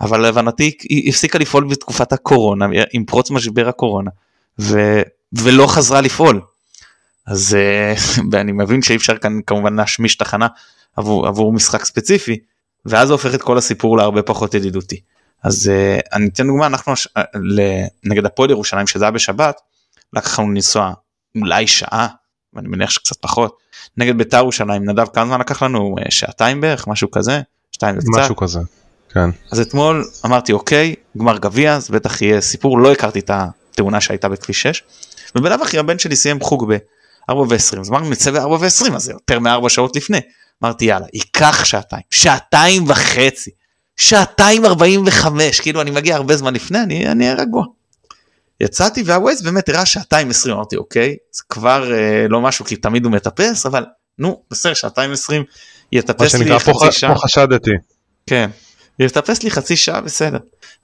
אבל 0.01 0.22
להבנתי 0.22 0.72
היא 0.82 1.10
הפסיקה 1.10 1.39
לפעול 1.39 1.63
בתקופת 1.63 2.13
הקורונה 2.13 2.65
עם 2.93 3.05
פרוץ 3.05 3.32
משבר 3.32 3.70
הקורונה 3.70 4.12
ו, 4.60 5.01
ולא 5.34 5.67
חזרה 5.67 6.01
לפעול 6.01 6.41
אז 7.27 7.58
uh, 8.34 8.38
אני 8.38 8.51
מבין 8.51 8.82
שאי 8.82 8.96
אפשר 8.96 9.18
כאן 9.18 9.39
כמובן 9.48 9.75
להשמיש 9.75 10.15
תחנה 10.15 10.48
עבור, 10.96 11.27
עבור 11.27 11.53
משחק 11.53 11.86
ספציפי 11.86 12.39
ואז 12.86 13.08
זה 13.08 13.13
הופך 13.13 13.36
את 13.36 13.42
כל 13.42 13.58
הסיפור 13.58 13.98
להרבה 13.98 14.22
פחות 14.22 14.53
ידידותי. 14.53 15.01
אז 15.44 15.72
uh, 15.72 16.08
אני 16.13 16.27
אתן 16.27 16.48
דוגמה 16.48 16.68
אנחנו 16.68 16.94
uh, 16.94 17.22
נגד 18.03 18.25
הפועל 18.25 18.50
ירושלים 18.50 18.88
שזה 18.88 19.06
היה 19.06 19.12
בשבת 19.12 19.62
לקח 20.13 20.39
לנו 20.39 20.51
לנסוע 20.51 20.94
אולי 21.42 21.68
שעה 21.68 22.08
ואני 22.53 22.68
מניח 22.68 22.89
שקצת 22.89 23.18
פחות 23.22 23.58
נגד 23.98 24.18
בית"ר 24.18 24.38
ירושלים 24.38 24.89
נדב 24.89 25.06
כמה 25.13 25.25
זמן 25.25 25.39
לקח 25.39 25.63
לנו 25.63 25.96
שעתיים 26.10 26.62
בערך 26.62 26.88
משהו 26.88 27.12
כזה 27.12 27.42
שתיים 27.72 27.98
וקצת. 27.98 28.10
משהו 28.20 28.36
כזה. 28.36 28.60
כן. 29.10 29.30
אז 29.51 29.60
אתמול 29.60 30.06
אמרתי 30.25 30.53
אוקיי 30.53 30.96
גמר 31.18 31.38
גביע 31.38 31.75
אז 31.75 31.89
בטח 31.89 32.22
יהיה 32.22 32.42
סיפור 32.42 32.80
לא 32.80 32.92
הכרתי 32.92 33.20
את 33.20 33.32
התאונה 33.34 34.01
שהייתה 34.01 34.30
בכביש 34.30 34.62
6 34.62 34.84
ובלאו 35.36 35.63
הכי 35.63 35.77
הבן 35.77 36.00
שלי 36.00 36.15
סיים 36.15 36.39
חוג 36.39 36.74
ב... 36.74 36.77
4 37.30 37.42
ו-20 37.42 37.80
אז 37.80 37.89
אמרנו 37.89 38.10
נצא 38.10 38.32
ב-4 38.32 38.48
ו-20 38.48 38.96
אז 38.96 39.03
זה 39.03 39.12
יותר 39.12 39.39
מ-4 39.39 39.70
שעות 39.70 39.96
לפני. 39.96 40.20
אמרתי 40.63 40.86
יאללה 40.86 41.06
ייקח 41.13 41.65
שעתיים 41.65 42.03
שעתיים 42.10 42.84
וחצי 42.88 43.51
שעתיים 43.98 44.65
45 44.65 45.60
כאילו 45.60 45.82
אני 45.82 45.92
מגיע 45.92 46.15
הרבה 46.15 46.38
זמן 46.38 46.53
לפני 46.53 46.80
אני 46.82 47.24
אהיה 47.24 47.34
רגוע. 47.34 47.63
יצאתי 48.62 49.03
והווייז 49.06 49.42
באמת 49.42 49.70
הראה 49.70 49.86
שעתיים 49.86 50.30
20 50.30 50.56
אמרתי 50.56 50.75
אוקיי 50.75 51.15
זה 51.32 51.44
כבר 51.50 51.94
אה, 51.94 52.25
לא 52.30 52.42
משהו 52.42 52.65
כי 52.65 52.75
תמיד 52.75 53.06
הוא 53.06 53.12
מטפס 53.12 53.65
אבל 53.65 53.86
נו 54.20 54.44
בסדר 54.51 54.74
שעתיים 54.74 55.12
20 55.12 55.44
יטפס 55.92 56.36
לי 56.36 56.60
חצי 56.60 56.92
שעה. 56.92 57.13
פה 57.13 57.20
חשדתי. 57.20 57.72
כן. 58.27 58.50
יטפס 59.00 59.44
לי 59.44 59.51
חצי 59.51 59.75
שעה 59.75 60.01
בסדר. 60.01 60.38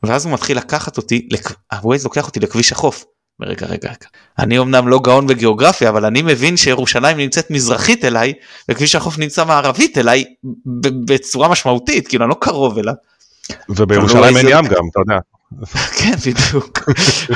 ואז 0.04 0.26
הוא 0.26 0.34
מתחיל 0.34 0.58
לקחת 0.58 0.98
אותי, 0.98 1.30
הווייז 1.72 2.04
לוקח 2.04 2.28
אותי 2.28 2.40
לכביש 2.40 2.72
החוף. 2.72 3.06
רגע 3.42 3.66
רגע 3.66 3.90
רגע 3.90 4.08
אני 4.40 4.60
אמנם 4.60 4.88
לא 4.88 5.00
גאון 5.00 5.28
בגיאוגרפיה 5.28 5.90
אבל 5.90 6.06
אני 6.06 6.22
מבין 6.22 6.58
שירושלים 6.58 7.18
נמצאת 7.18 7.52
מזרחית 7.52 8.06
אליי 8.06 8.34
וכביש 8.70 8.96
החוף 8.96 9.18
נמצא 9.18 9.46
מערבית 9.46 9.98
אליי 9.98 10.26
בצורה 11.06 11.48
משמעותית 11.48 12.08
כאילו 12.08 12.24
אני 12.24 12.30
לא 12.30 12.36
קרוב 12.42 12.78
אליו. 12.78 12.94
ובירושלים 13.70 14.38
אין 14.38 14.48
ים 14.48 14.66
גם 14.66 14.84
אתה 14.92 15.00
יודע. 15.00 15.20
כן 15.98 16.14
בדיוק. 16.26 16.80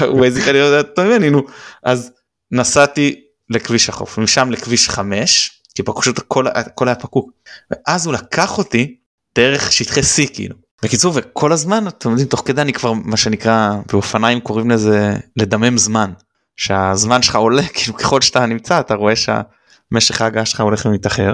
הוא 0.07 0.25
כנראה 0.45 0.65
יודע 0.65 0.77
יותר 0.77 1.03
ממני 1.03 1.29
נו 1.29 1.41
אז 1.83 2.11
נסעתי 2.51 3.21
לכביש 3.49 3.89
החוף 3.89 4.17
משם 4.17 4.51
לכביש 4.51 4.89
5 4.89 5.61
כי 5.75 5.83
פשוט 5.83 6.19
הכל 6.19 6.87
היה 6.87 6.95
פקוק 6.95 7.31
ואז 7.71 8.05
הוא 8.05 8.13
לקח 8.13 8.57
אותי 8.57 8.95
דרך 9.35 9.71
שטחי 9.71 10.01
C 10.01 10.33
כאילו 10.33 10.55
בקיצור 10.83 11.13
וכל 11.15 11.51
הזמן 11.51 11.87
אתם 11.87 12.09
יודעים 12.09 12.27
תוך 12.27 12.43
כדי 12.45 12.61
אני 12.61 12.73
כבר 12.73 12.93
מה 12.93 13.17
שנקרא 13.17 13.71
באופניים 13.91 14.39
קוראים 14.39 14.71
לזה 14.71 15.15
לדמם 15.35 15.77
זמן 15.77 16.11
שהזמן 16.55 17.21
שלך 17.21 17.35
עולה 17.35 17.67
כאילו 17.73 17.95
ככל 17.95 18.21
שאתה 18.21 18.45
נמצא 18.45 18.79
אתה 18.79 18.93
רואה 18.93 19.13
שהמשך 19.15 20.21
ההגעה 20.21 20.45
שלך 20.45 20.61
הולך 20.61 20.85
ומתאחר. 20.85 21.33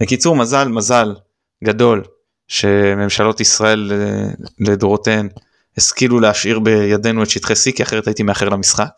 בקיצור 0.00 0.36
מזל 0.36 0.68
מזל 0.68 1.14
גדול 1.64 2.04
שממשלות 2.48 3.40
ישראל 3.40 3.92
אה, 3.92 4.30
לדורותיהן 4.58 5.28
השכילו 5.76 6.20
להשאיר 6.20 6.58
בידינו 6.58 7.22
את 7.22 7.30
שטחי 7.30 7.52
C 7.52 7.76
כי 7.76 7.82
אחרת 7.82 8.06
הייתי 8.06 8.22
מאחר 8.22 8.48
למשחק. 8.48 8.88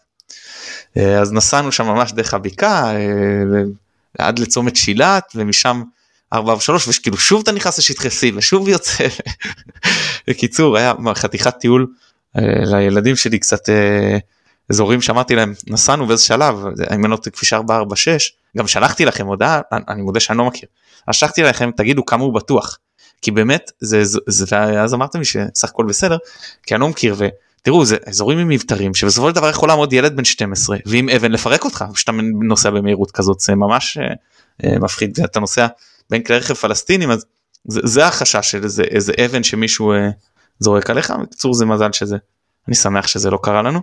אה, 0.96 1.20
אז 1.20 1.32
נסענו 1.32 1.72
שם 1.72 1.86
ממש 1.86 2.12
דרך 2.12 2.34
הבקעה 2.34 2.94
אה, 2.94 3.00
עד 4.18 4.38
לצומת 4.38 4.76
שילת 4.76 5.32
ומשם 5.34 5.82
4 6.32 6.52
ו-3 6.54 6.72
וכאילו 6.88 7.16
שוב 7.16 7.40
אתה 7.42 7.52
נכנס 7.52 7.78
לשטחי 7.78 8.08
C 8.08 8.36
ושוב 8.36 8.68
יוצא. 8.68 9.04
בקיצור 10.28 10.76
היה 10.76 10.94
חתיכת 11.14 11.54
טיול 11.58 11.86
אה, 12.38 12.42
לילדים 12.64 13.16
שלי 13.16 13.38
קצת 13.38 13.68
אה, 13.68 14.18
אזורים 14.70 15.00
שאמרתי 15.00 15.34
להם 15.34 15.54
נסענו 15.66 16.06
באיזה 16.06 16.22
שלב 16.22 16.54
אם 16.94 17.04
אני 17.04 17.10
לא 17.10 17.16
טועה 17.16 17.36
כביש 17.36 17.52
446 17.52 18.32
גם 18.56 18.66
שלחתי 18.66 19.04
לכם 19.04 19.26
הודעה 19.26 19.60
אני 19.88 20.02
מודה 20.02 20.20
שאני 20.20 20.38
לא 20.38 20.44
מכיר. 20.44 20.68
אז 21.06 21.14
שלחתי 21.14 21.42
לכם 21.42 21.70
תגידו 21.76 22.06
כמה 22.06 22.22
הוא 22.22 22.34
בטוח 22.34 22.78
כי 23.22 23.30
באמת 23.30 23.70
זה, 23.80 24.04
זה, 24.04 24.18
זה 24.26 24.44
ואז 24.50 24.94
אמרתם 24.94 25.18
לי 25.18 25.24
שסך 25.24 25.68
הכל 25.68 25.84
בסדר 25.84 26.16
כי 26.62 26.74
אני 26.74 26.80
לא 26.80 26.88
מכיר 26.88 27.14
תראו 27.62 27.84
זה 27.84 27.96
אזורים 28.06 28.38
עם 28.38 28.48
מבטרים 28.48 28.94
שבסופו 28.94 29.28
של 29.28 29.34
דבר 29.34 29.50
יכול 29.50 29.68
לעמוד 29.68 29.92
ילד 29.92 30.16
בן 30.16 30.24
12 30.24 30.76
ועם 30.86 31.08
אבן 31.08 31.32
לפרק 31.32 31.64
אותך 31.64 31.84
כשאתה 31.94 32.12
נוסע 32.48 32.70
במהירות 32.70 33.10
כזאת 33.10 33.40
זה 33.40 33.54
ממש 33.54 33.98
אה, 33.98 34.14
אה, 34.64 34.78
מפחיד 34.78 35.18
ואתה 35.20 35.40
נוסע 35.40 35.66
בין 36.10 36.22
כלי 36.22 36.36
רכב 36.36 36.54
פלסטינים 36.54 37.10
אז 37.10 37.24
זה, 37.68 37.80
זה 37.84 38.06
החשש 38.06 38.50
של 38.50 38.64
איזה, 38.64 38.82
איזה 38.82 39.12
אבן 39.24 39.42
שמישהו 39.42 39.92
אה, 39.92 40.08
זורק 40.58 40.90
עליך 40.90 41.12
בקיצור 41.22 41.54
זה 41.54 41.64
מזל 41.64 41.92
שזה 41.92 42.16
אני 42.68 42.76
שמח 42.76 43.06
שזה 43.06 43.30
לא 43.30 43.38
קרה 43.42 43.62
לנו. 43.62 43.80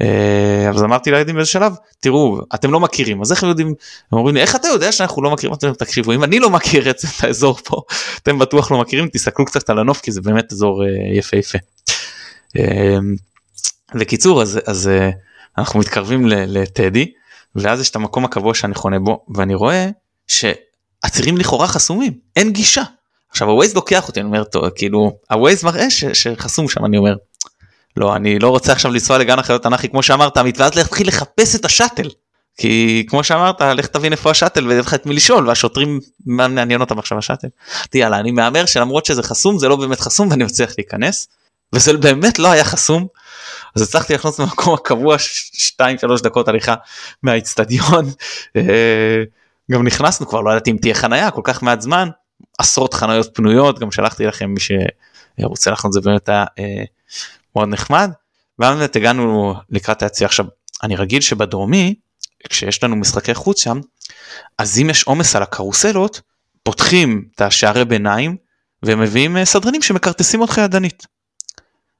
אה, 0.00 0.70
אז 0.74 0.82
אמרתי 0.82 1.10
לילדים 1.10 1.34
באיזה 1.34 1.50
שלב 1.50 1.74
תראו 2.00 2.40
אתם 2.54 2.72
לא 2.72 2.80
מכירים 2.80 3.20
אז 3.20 3.32
איך 3.32 3.42
יודעים 3.42 3.66
הם 4.12 4.18
אומרים 4.18 4.34
לי 4.34 4.40
איך 4.40 4.56
אתה 4.56 4.68
יודע 4.68 4.92
שאנחנו 4.92 5.22
לא 5.22 5.30
מכירים 5.30 5.54
אתם 5.54 5.72
תקשיבו 5.72 6.12
אם 6.12 6.24
אני 6.24 6.38
לא 6.38 6.50
מכיר 6.50 6.90
את, 6.90 6.96
האזור 7.20 7.58
פה 7.64 7.82
אתם 8.22 8.38
בטוח 8.38 8.72
לא 8.72 8.80
מכירים 8.80 9.08
תסתכלו 9.08 9.44
קצת 9.44 9.70
על 9.70 9.78
הנוף 9.78 10.00
כי 10.00 10.12
זה 10.12 10.20
באמת 10.20 10.52
אזור 10.52 10.84
אה, 10.84 10.88
יפהפה. 11.14 11.58
בקיצור 13.94 14.42
אז, 14.42 14.60
אז 14.66 14.88
אה, 14.88 15.10
אנחנו 15.58 15.80
מתקרבים 15.80 16.26
לטדי 16.26 17.12
ואז 17.56 17.80
יש 17.80 17.90
את 17.90 17.96
המקום 17.96 18.24
הקבוע 18.24 18.54
שאני 18.54 18.74
חונה 18.74 18.98
בו 18.98 19.24
ואני 19.34 19.54
רואה 19.54 19.88
שעצירים 21.04 21.38
לכאורה 21.38 21.66
חסומים 21.66 22.12
אין 22.36 22.52
גישה. 22.52 22.82
עכשיו 23.30 23.48
הווייז 23.48 23.74
לוקח 23.74 24.08
אותי 24.08 24.20
אני 24.20 24.26
אומר 24.26 24.44
טוב 24.44 24.68
כאילו 24.68 25.18
הווייז 25.30 25.64
מראה 25.64 25.90
ש, 25.90 26.04
שחסום 26.04 26.68
שם 26.68 26.84
אני 26.84 26.96
אומר 26.96 27.14
לא 27.96 28.16
אני 28.16 28.38
לא 28.38 28.48
רוצה 28.48 28.72
עכשיו 28.72 28.90
לנסוע 28.90 29.18
לגן 29.18 29.38
החיות 29.38 29.62
תנ"כי 29.62 29.88
כמו 29.88 30.02
שאמרת 30.02 30.36
עמית 30.36 30.60
ואז 30.60 30.74
להתחיל 30.74 31.08
לחפש 31.08 31.54
את 31.56 31.64
השאטל. 31.64 32.08
כי 32.56 33.06
כמו 33.08 33.24
שאמרת 33.24 33.60
לך 33.60 33.86
תבין 33.86 34.12
איפה 34.12 34.30
השאטל 34.30 34.66
ויהיה 34.66 34.80
לך 34.80 34.94
את 34.94 35.06
מי 35.06 35.14
לשאול 35.14 35.48
והשוטרים 35.48 36.00
מעניין 36.26 36.80
אותם 36.80 36.98
עכשיו 36.98 37.18
השאטל. 37.18 37.48
יאללה 37.94 38.18
אני 38.18 38.30
מהמר 38.30 38.66
שלמרות 38.66 39.06
שזה 39.06 39.22
חסום 39.22 39.58
זה 39.58 39.68
לא 39.68 39.76
באמת 39.76 40.00
חסום 40.00 40.30
ואני 40.30 40.44
מצליח 40.44 40.70
להיכנס. 40.78 41.28
וזה 41.72 41.96
באמת 41.96 42.38
לא 42.38 42.50
היה 42.50 42.64
חסום. 42.64 43.06
אז 43.76 43.82
הצלחתי 43.82 44.14
לחנות 44.14 44.40
במקום 44.40 44.74
הקבוע 44.74 45.16
2-3 45.80 46.22
דקות 46.22 46.48
הליכה 46.48 46.74
מהאיצטדיון. 47.22 48.10
גם 49.72 49.86
נכנסנו 49.86 50.28
כבר 50.28 50.40
לא 50.40 50.50
ידעתי 50.50 50.70
אם 50.70 50.76
תהיה 50.80 50.94
חניה 50.94 51.30
כל 51.30 51.40
כך 51.44 51.62
מעט 51.62 51.80
זמן 51.80 52.08
עשרות 52.58 52.94
חניות 52.94 53.34
פנויות 53.34 53.78
גם 53.78 53.90
שלחתי 53.90 54.26
לכם 54.26 54.50
מי 54.50 54.60
שרוצה 54.60 55.70
לחנות 55.70 55.92
זה 55.92 56.00
באמת 56.00 56.28
היה 56.28 56.44
אה, 56.58 56.84
מאוד 57.56 57.68
נחמד. 57.68 58.10
ואז 58.58 58.78
הגענו 58.94 59.54
לקראת 59.70 60.02
היציאה 60.02 60.26
עכשיו 60.26 60.46
אני 60.82 60.96
רגיל 60.96 61.20
שבדרומי 61.20 61.94
כשיש 62.48 62.84
לנו 62.84 62.96
משחקי 62.96 63.34
חוץ 63.34 63.62
שם 63.62 63.80
אז 64.58 64.78
אם 64.78 64.90
יש 64.90 65.02
עומס 65.02 65.36
על 65.36 65.42
הקרוסלות 65.42 66.20
פותחים 66.62 67.24
את 67.34 67.40
השערי 67.40 67.84
ביניים 67.84 68.36
ומביאים 68.82 69.36
אה, 69.36 69.44
סדרנים 69.44 69.82
שמכרטסים 69.82 70.40
אותך 70.40 70.58
ידנית. 70.64 71.06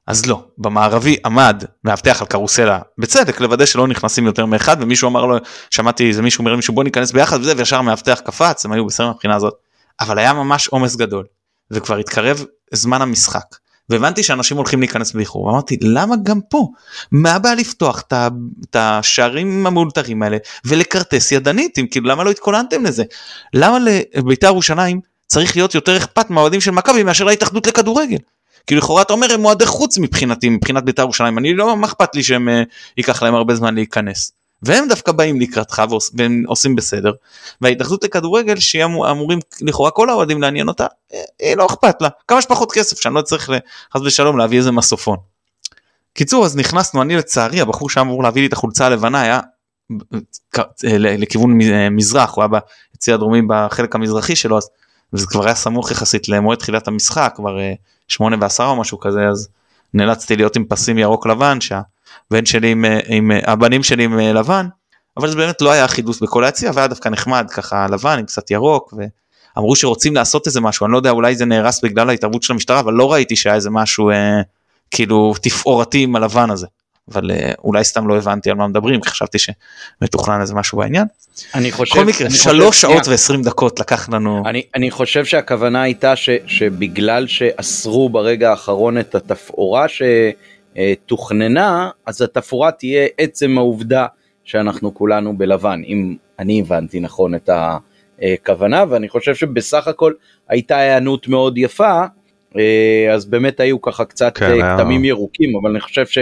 אז 0.06 0.26
לא, 0.26 0.44
במערבי 0.58 1.16
עמד 1.24 1.64
מאבטח 1.84 2.20
על 2.20 2.26
קרוסלה 2.26 2.78
בצדק 2.98 3.40
לוודא 3.40 3.66
שלא 3.66 3.88
נכנסים 3.88 4.26
יותר 4.26 4.46
מאחד 4.46 4.76
ומישהו 4.80 5.08
אמר 5.08 5.26
לו 5.26 5.36
שמעתי 5.70 6.08
איזה 6.08 6.22
מישהו 6.22 6.40
אומר 6.40 6.52
למישהו 6.52 6.74
בוא 6.74 6.84
ניכנס 6.84 7.12
ביחד 7.12 7.40
וזה 7.40 7.52
וישר 7.56 7.76
המאבטח 7.76 8.20
קפץ 8.24 8.64
הם 8.64 8.72
היו 8.72 8.86
בסדר 8.86 9.06
מהבחינה 9.06 9.36
הזאת. 9.36 9.54
אבל 10.00 10.18
היה 10.18 10.32
ממש 10.32 10.68
עומס 10.68 10.96
גדול 10.96 11.24
וכבר 11.70 11.96
התקרב 11.96 12.44
זמן 12.72 13.02
המשחק. 13.02 13.44
והבנתי 13.88 14.22
שאנשים 14.22 14.56
הולכים 14.56 14.80
להיכנס 14.80 15.12
באיחור 15.12 15.50
אמרתי 15.50 15.76
למה 15.82 16.14
גם 16.22 16.40
פה? 16.50 16.68
מה 17.12 17.32
הבעיה 17.32 17.54
לפתוח 17.54 18.02
את 18.70 18.76
השערים 18.76 19.66
המאולתרים 19.66 20.22
האלה 20.22 20.36
ולכרטס 20.64 21.32
ידנית 21.32 21.78
אם 21.78 21.86
כאילו 21.90 22.08
למה 22.08 22.24
לא 22.24 22.30
התכוננתם 22.30 22.84
לזה? 22.84 23.04
למה 23.54 23.78
לבית"ר 24.14 24.46
ירושלים 24.46 25.00
צריך 25.26 25.56
להיות 25.56 25.74
יותר 25.74 25.96
אכפת 25.96 26.30
מהאוהדים 26.30 26.60
של 26.60 26.70
מכבי 26.70 27.02
מאשר 27.02 27.24
להתאחדות 27.24 27.66
לכדורגל. 27.66 28.18
כי 28.66 28.74
לכאורה 28.74 29.02
אתה 29.02 29.12
אומר 29.12 29.32
הם 29.32 29.40
מועדי 29.40 29.66
חוץ 29.66 29.98
מבחינתי 29.98 30.48
מבחינת 30.48 30.84
בית"ר 30.84 31.02
ירושלים 31.02 31.38
אני 31.38 31.54
לא 31.54 31.76
מה 31.76 31.86
אכפת 31.86 32.14
לי 32.14 32.22
שהם 32.22 32.48
uh, 32.48 32.68
ייקח 32.96 33.22
להם 33.22 33.34
הרבה 33.34 33.54
זמן 33.54 33.74
להיכנס. 33.74 34.32
והם 34.62 34.88
דווקא 34.88 35.12
באים 35.12 35.40
לקראתך 35.40 35.82
והם 36.14 36.42
עושים 36.46 36.76
בסדר 36.76 37.12
וההתאחדות 37.60 38.04
לכדורגל 38.04 38.56
שהיא 38.56 38.84
אמור, 38.84 39.10
אמורים 39.10 39.38
לכאורה 39.60 39.90
כל 39.90 40.10
האוהדים 40.10 40.42
לעניין 40.42 40.68
אותה 40.68 40.86
אה, 41.14 41.22
אה, 41.42 41.54
לא 41.54 41.66
אכפת 41.66 42.02
לה 42.02 42.08
כמה 42.28 42.42
שפחות 42.42 42.72
כסף 42.72 43.00
שאני 43.00 43.14
לא 43.14 43.22
צריך 43.22 43.50
חס 43.94 44.00
ושלום 44.04 44.38
להביא 44.38 44.58
איזה 44.58 44.70
מסופון. 44.70 45.16
קיצור 46.14 46.44
אז 46.44 46.56
נכנסנו 46.56 47.02
אני 47.02 47.16
לצערי 47.16 47.60
הבחור 47.60 47.90
שאמור 47.90 48.22
להביא 48.22 48.42
לי 48.42 48.48
את 48.48 48.52
החולצה 48.52 48.86
הלבנה 48.86 49.20
היה 49.20 49.40
לכיוון 50.98 51.58
מזרח 51.90 52.34
הוא 52.34 52.44
היה 52.44 52.60
ביציא 52.92 53.14
הדרומי 53.14 53.42
בחלק 53.48 53.94
המזרחי 53.94 54.36
שלו 54.36 54.58
אז 54.58 54.68
וזה 55.12 55.26
כבר 55.26 55.46
היה 55.46 55.54
סמוך 55.54 55.90
יחסית 55.90 56.28
למועד 56.28 56.58
תחילת 56.58 56.88
המשחק 56.88 57.32
כבר 57.36 57.58
שמונה 58.08 58.36
ועשרה 58.40 58.68
או 58.68 58.76
משהו 58.76 59.00
כזה 59.00 59.28
אז 59.28 59.48
נאלצתי 59.94 60.36
להיות 60.36 60.56
עם 60.56 60.64
פסים 60.64 60.98
ירוק 60.98 61.26
לבן 61.26 61.58
שהבן 61.60 62.44
שלי 62.44 62.70
עם, 62.70 62.84
עם 63.06 63.30
הבנים 63.46 63.82
שלי 63.82 64.04
עם 64.04 64.18
לבן 64.18 64.68
אבל 65.16 65.28
זה 65.28 65.36
באמת 65.36 65.62
לא 65.62 65.70
היה 65.72 65.84
אחידות 65.84 66.22
בכל 66.22 66.44
היציע 66.44 66.70
והיה 66.74 66.88
דווקא 66.88 67.08
נחמד 67.08 67.46
ככה 67.50 67.86
לבן 67.90 68.18
עם 68.18 68.26
קצת 68.26 68.50
ירוק 68.50 68.94
ואמרו 69.56 69.76
שרוצים 69.76 70.14
לעשות 70.14 70.46
איזה 70.46 70.60
משהו 70.60 70.86
אני 70.86 70.92
לא 70.92 70.96
יודע 70.96 71.10
אולי 71.10 71.36
זה 71.36 71.44
נהרס 71.44 71.84
בגלל 71.84 72.08
ההתערבות 72.08 72.42
של 72.42 72.52
המשטרה 72.52 72.80
אבל 72.80 72.92
לא 72.92 73.12
ראיתי 73.12 73.36
שהיה 73.36 73.54
איזה 73.54 73.70
משהו 73.70 74.10
אה, 74.10 74.40
כאילו 74.90 75.34
תפאורתי 75.42 76.02
עם 76.02 76.16
הלבן 76.16 76.50
הזה 76.50 76.66
אבל 77.10 77.30
אה, 77.30 77.52
אולי 77.64 77.84
סתם 77.84 78.08
לא 78.08 78.16
הבנתי 78.16 78.50
על 78.50 78.56
מה 78.56 78.68
מדברים 78.68 79.02
חשבתי 79.02 79.38
שמתוכנן 79.38 80.40
איזה 80.40 80.54
משהו 80.54 80.78
בעניין. 80.78 81.06
אני 81.54 81.72
חושב, 81.72 81.94
בכל 81.94 82.04
מקרה 82.04 82.30
שלוש 82.30 82.80
שעות 82.80 83.08
ועשרים 83.08 83.42
דקות 83.42 83.80
לקח 83.80 84.08
לנו. 84.08 84.42
אני, 84.46 84.62
אני 84.74 84.90
חושב 84.90 85.24
שהכוונה 85.24 85.82
הייתה 85.82 86.16
ש, 86.16 86.30
שבגלל 86.46 87.26
שאסרו 87.26 88.08
ברגע 88.08 88.50
האחרון 88.50 88.98
את 88.98 89.14
התפאורה 89.14 89.86
שתוכננה 90.76 91.90
אז 92.06 92.22
התפאורה 92.22 92.70
תהיה 92.72 93.06
עצם 93.18 93.58
העובדה 93.58 94.06
שאנחנו 94.44 94.94
כולנו 94.94 95.38
בלבן 95.38 95.82
אם 95.86 96.14
אני 96.38 96.60
הבנתי 96.60 97.00
נכון 97.00 97.34
את 97.34 97.50
הכוונה 98.22 98.84
ואני 98.88 99.08
חושב 99.08 99.34
שבסך 99.34 99.88
הכל 99.88 100.12
הייתה 100.48 100.76
היענות 100.76 101.28
מאוד 101.28 101.58
יפה 101.58 102.04
אה, 102.58 103.12
אז 103.14 103.26
באמת 103.26 103.60
היו 103.60 103.80
ככה 103.80 104.04
קצת 104.04 104.38
כן, 104.38 104.76
כתמים 104.76 105.02
היה... 105.02 105.08
ירוקים 105.08 105.50
אבל 105.62 105.70
אני 105.70 105.80
חושב 105.80 106.06
ש... 106.06 106.18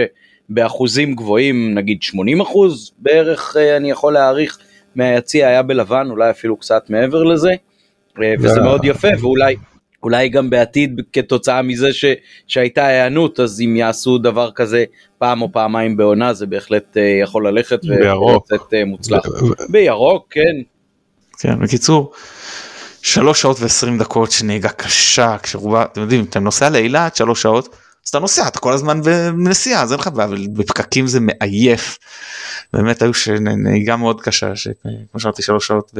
באחוזים 0.53 1.15
גבוהים, 1.15 1.73
נגיד 1.73 2.03
80 2.03 2.41
אחוז 2.41 2.91
בערך, 2.97 3.55
אה, 3.59 3.77
אני 3.77 3.91
יכול 3.91 4.13
להעריך, 4.13 4.57
מהיציע 4.95 5.47
היה 5.47 5.63
בלבן, 5.63 6.07
אולי 6.09 6.29
אפילו 6.29 6.57
קצת 6.57 6.89
מעבר 6.89 7.23
לזה, 7.23 7.51
אה, 8.23 8.33
וזה 8.39 8.59
yeah. 8.59 8.63
מאוד 8.63 8.85
יפה, 8.85 9.07
ואולי 9.21 9.55
אולי 10.03 10.29
גם 10.29 10.49
בעתיד 10.49 11.01
כתוצאה 11.13 11.61
מזה 11.61 11.93
ש, 11.93 12.05
שהייתה 12.47 12.85
היענות, 12.85 13.39
אז 13.39 13.61
אם 13.61 13.75
יעשו 13.75 14.17
דבר 14.17 14.51
כזה 14.51 14.85
פעם 15.17 15.41
או 15.41 15.51
פעמיים 15.51 15.97
בעונה, 15.97 16.33
זה 16.33 16.45
בהחלט 16.45 16.97
אה, 16.97 17.19
יכול 17.23 17.47
ללכת 17.47 17.79
ולצאת 17.85 18.73
מוצלח. 18.85 19.25
בירוק, 19.69 20.27
כן. 20.29 20.61
כן, 21.39 21.59
בקיצור. 21.59 22.11
שלוש 23.01 23.41
שעות 23.41 23.59
ועשרים 23.59 23.97
דקות 23.97 24.31
של 24.31 24.45
נהיגה 24.45 24.69
קשה 24.69 25.37
כשרובה 25.43 25.83
אתם 25.83 26.01
יודעים 26.01 26.25
אתה 26.29 26.39
נוסע 26.39 26.69
לאילת 26.69 27.15
שלוש 27.15 27.41
שעות 27.41 27.75
אז 28.05 28.09
אתה 28.09 28.19
נוסע 28.19 28.47
אתה 28.47 28.59
כל 28.59 28.73
הזמן 28.73 29.01
בנסיעה 29.01 29.83
אז 29.83 29.91
אין 29.91 29.99
לך 29.99 30.07
בעיה 30.07 30.27
אבל 30.27 30.47
בפקקים 30.53 31.07
זה 31.07 31.19
מעייף. 31.19 31.97
באמת 32.73 33.01
היו 33.01 33.11
נהיגה 33.39 33.95
מאוד 33.95 34.21
קשה 34.21 34.55
שכמו 34.55 35.19
שאמרתי 35.19 35.41
שלוש 35.41 35.67
שעות 35.67 35.91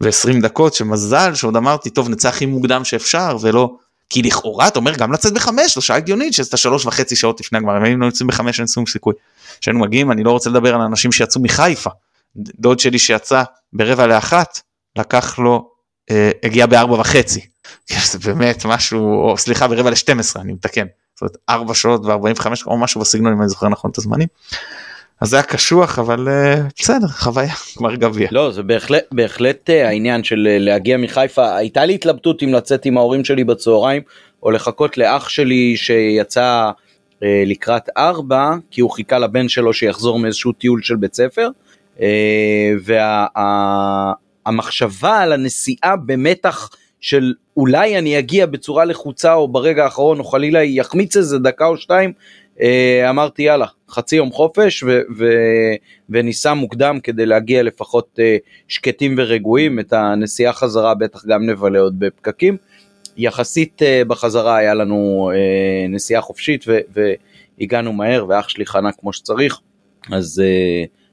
ו-20 0.00 0.42
דקות 0.42 0.74
שמזל 0.74 1.34
שעוד 1.34 1.56
אמרתי 1.56 1.90
טוב 1.90 2.08
נצא 2.08 2.28
הכי 2.28 2.46
מוקדם 2.46 2.84
שאפשר 2.84 3.36
ולא 3.40 3.76
כי 4.10 4.22
לכאורה 4.22 4.68
אתה 4.68 4.78
אומר 4.78 4.94
גם 4.96 5.12
לצאת 5.12 5.32
בחמש 5.32 5.74
זו 5.74 5.82
שעה 5.82 5.96
הגיונית 5.96 6.32
שאתה 6.32 6.56
שלוש 6.56 6.86
וחצי 6.86 7.16
שעות 7.16 7.40
לפני 7.40 7.58
הגמר 7.58 7.78
אם 7.78 7.84
היינו 7.84 8.06
יוצאים 8.06 8.26
בחמש 8.26 8.60
אין 8.60 8.68
שום 8.68 8.86
סיכוי. 8.86 9.14
כשהיינו 9.60 9.80
מגיעים 9.80 10.12
אני 10.12 10.24
לא 10.24 10.30
רוצה 10.30 10.50
לדבר 10.50 10.74
על 10.74 10.80
אנשים 10.80 11.12
שיצאו 11.12 11.42
מחיפה 11.42 11.90
דוד 12.36 12.78
שלי 12.78 12.98
שיצא 12.98 13.42
ברבע 13.72 14.06
לאחת 14.06 14.60
לקח 14.98 15.38
לו 15.38 15.70
אה, 16.10 16.30
הגיע 16.42 16.66
בארבע 16.66 17.00
וחצי. 17.00 17.46
זה 18.10 18.18
באמת 18.18 18.64
משהו 18.64 19.30
או 19.30 19.38
סליחה 19.38 19.68
ברבע 19.68 19.90
לשתים 19.90 20.20
עשרה 20.20 20.42
אני 20.42 20.52
מתקן. 20.52 20.86
זאת 21.16 21.22
אומרת 21.22 21.36
4 21.48 21.74
שעות 21.74 22.04
ו45 22.04 22.46
או 22.66 22.78
משהו 22.78 23.00
בסגנון 23.00 23.32
אם 23.32 23.40
אני 23.40 23.48
זוכר 23.48 23.68
נכון 23.68 23.90
את 23.90 23.98
הזמנים. 23.98 24.28
אז 25.20 25.28
זה 25.28 25.36
היה 25.36 25.42
קשוח 25.42 25.98
אבל 25.98 26.28
uh, 26.28 26.60
בסדר 26.80 27.06
חוויה 27.06 27.54
גמר 27.78 27.94
גביע. 27.94 28.28
לא 28.32 28.50
זה 28.52 28.62
בהחלט 28.62 29.02
בהחלט 29.12 29.70
uh, 29.70 29.72
העניין 29.72 30.24
של 30.24 30.48
uh, 30.50 30.62
להגיע 30.62 30.96
מחיפה 30.96 31.56
הייתה 31.56 31.84
לי 31.84 31.94
התלבטות 31.94 32.42
אם 32.42 32.52
לצאת 32.52 32.84
עם 32.84 32.98
ההורים 32.98 33.24
שלי 33.24 33.44
בצהריים 33.44 34.02
או 34.42 34.50
לחכות 34.50 34.98
לאח 34.98 35.28
שלי 35.28 35.76
שיצא 35.76 36.70
לקראת 37.22 37.88
4 37.96 38.54
כי 38.70 38.80
הוא 38.80 38.90
חיכה 38.90 39.18
לבן 39.18 39.48
שלו 39.48 39.72
שיחזור 39.72 40.18
מאיזשהו 40.18 40.52
טיול 40.52 40.82
של 40.82 40.96
בית 40.96 41.14
ספר. 41.14 41.48
והמחשבה 44.46 45.08
וה, 45.08 45.22
על 45.22 45.32
הנסיעה 45.32 45.96
במתח 45.96 46.68
של 47.06 47.32
אולי 47.56 47.98
אני 47.98 48.18
אגיע 48.18 48.46
בצורה 48.46 48.84
לחוצה 48.84 49.34
או 49.34 49.48
ברגע 49.48 49.84
האחרון 49.84 50.18
או 50.18 50.24
חלילה 50.24 50.62
יחמיץ 50.62 51.16
איזה 51.16 51.38
דקה 51.38 51.66
או 51.66 51.76
שתיים, 51.76 52.12
אה, 52.60 53.10
אמרתי 53.10 53.42
יאללה, 53.42 53.66
חצי 53.90 54.16
יום 54.16 54.32
חופש 54.32 54.82
ו- 54.82 55.00
ו- 55.18 55.74
וניסע 56.10 56.54
מוקדם 56.54 56.98
כדי 57.02 57.26
להגיע 57.26 57.62
לפחות 57.62 58.18
אה, 58.18 58.36
שקטים 58.68 59.14
ורגועים, 59.18 59.80
את 59.80 59.92
הנסיעה 59.92 60.52
חזרה 60.52 60.94
בטח 60.94 61.26
גם 61.26 61.46
נבלה 61.46 61.80
עוד 61.80 61.98
בפקקים. 61.98 62.56
יחסית 63.16 63.82
אה, 63.82 64.02
בחזרה 64.08 64.56
היה 64.56 64.74
לנו 64.74 65.30
נסיעה 65.88 66.22
חופשית 66.22 66.64
ו- 66.68 67.12
הגענו 67.60 67.92
מהר 67.92 68.26
ואח 68.28 68.48
שלי 68.48 68.66
חנה 68.66 68.92
כמו 68.92 69.12
שצריך, 69.12 69.60
אז 70.12 70.42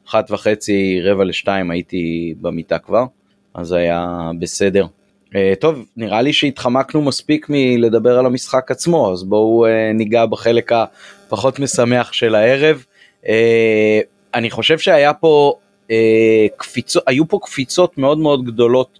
אחת 0.08 0.32
וחצי, 0.32 1.02
רבע 1.04 1.24
לשתיים 1.24 1.72
הייתי 1.72 2.34
במיטה 2.42 2.78
כבר, 2.78 3.06
אז 3.54 3.72
היה 3.72 4.32
בסדר. 4.40 4.86
Uh, 5.34 5.36
טוב, 5.60 5.86
נראה 5.98 6.22
לי 6.22 6.34
שהתחמקנו 6.34 7.02
מספיק 7.02 7.46
מלדבר 7.50 8.20
על 8.20 8.26
המשחק 8.26 8.72
עצמו, 8.72 9.14
אז 9.14 9.24
בואו 9.24 9.66
uh, 9.66 9.70
ניגע 9.94 10.26
בחלק 10.26 10.72
הפחות 10.72 11.60
משמח 11.60 12.14
של 12.14 12.36
הערב. 12.36 12.86
Uh, 13.24 13.28
אני 14.34 14.50
חושב 14.50 14.80
שהיה 14.80 15.14
פה 15.14 15.54
קפיצות, 16.58 17.04
היו 17.08 17.28
פה 17.28 17.40
קפיצות 17.44 17.98
מאוד 17.98 18.18
מאוד 18.18 18.46
גדולות 18.46 19.00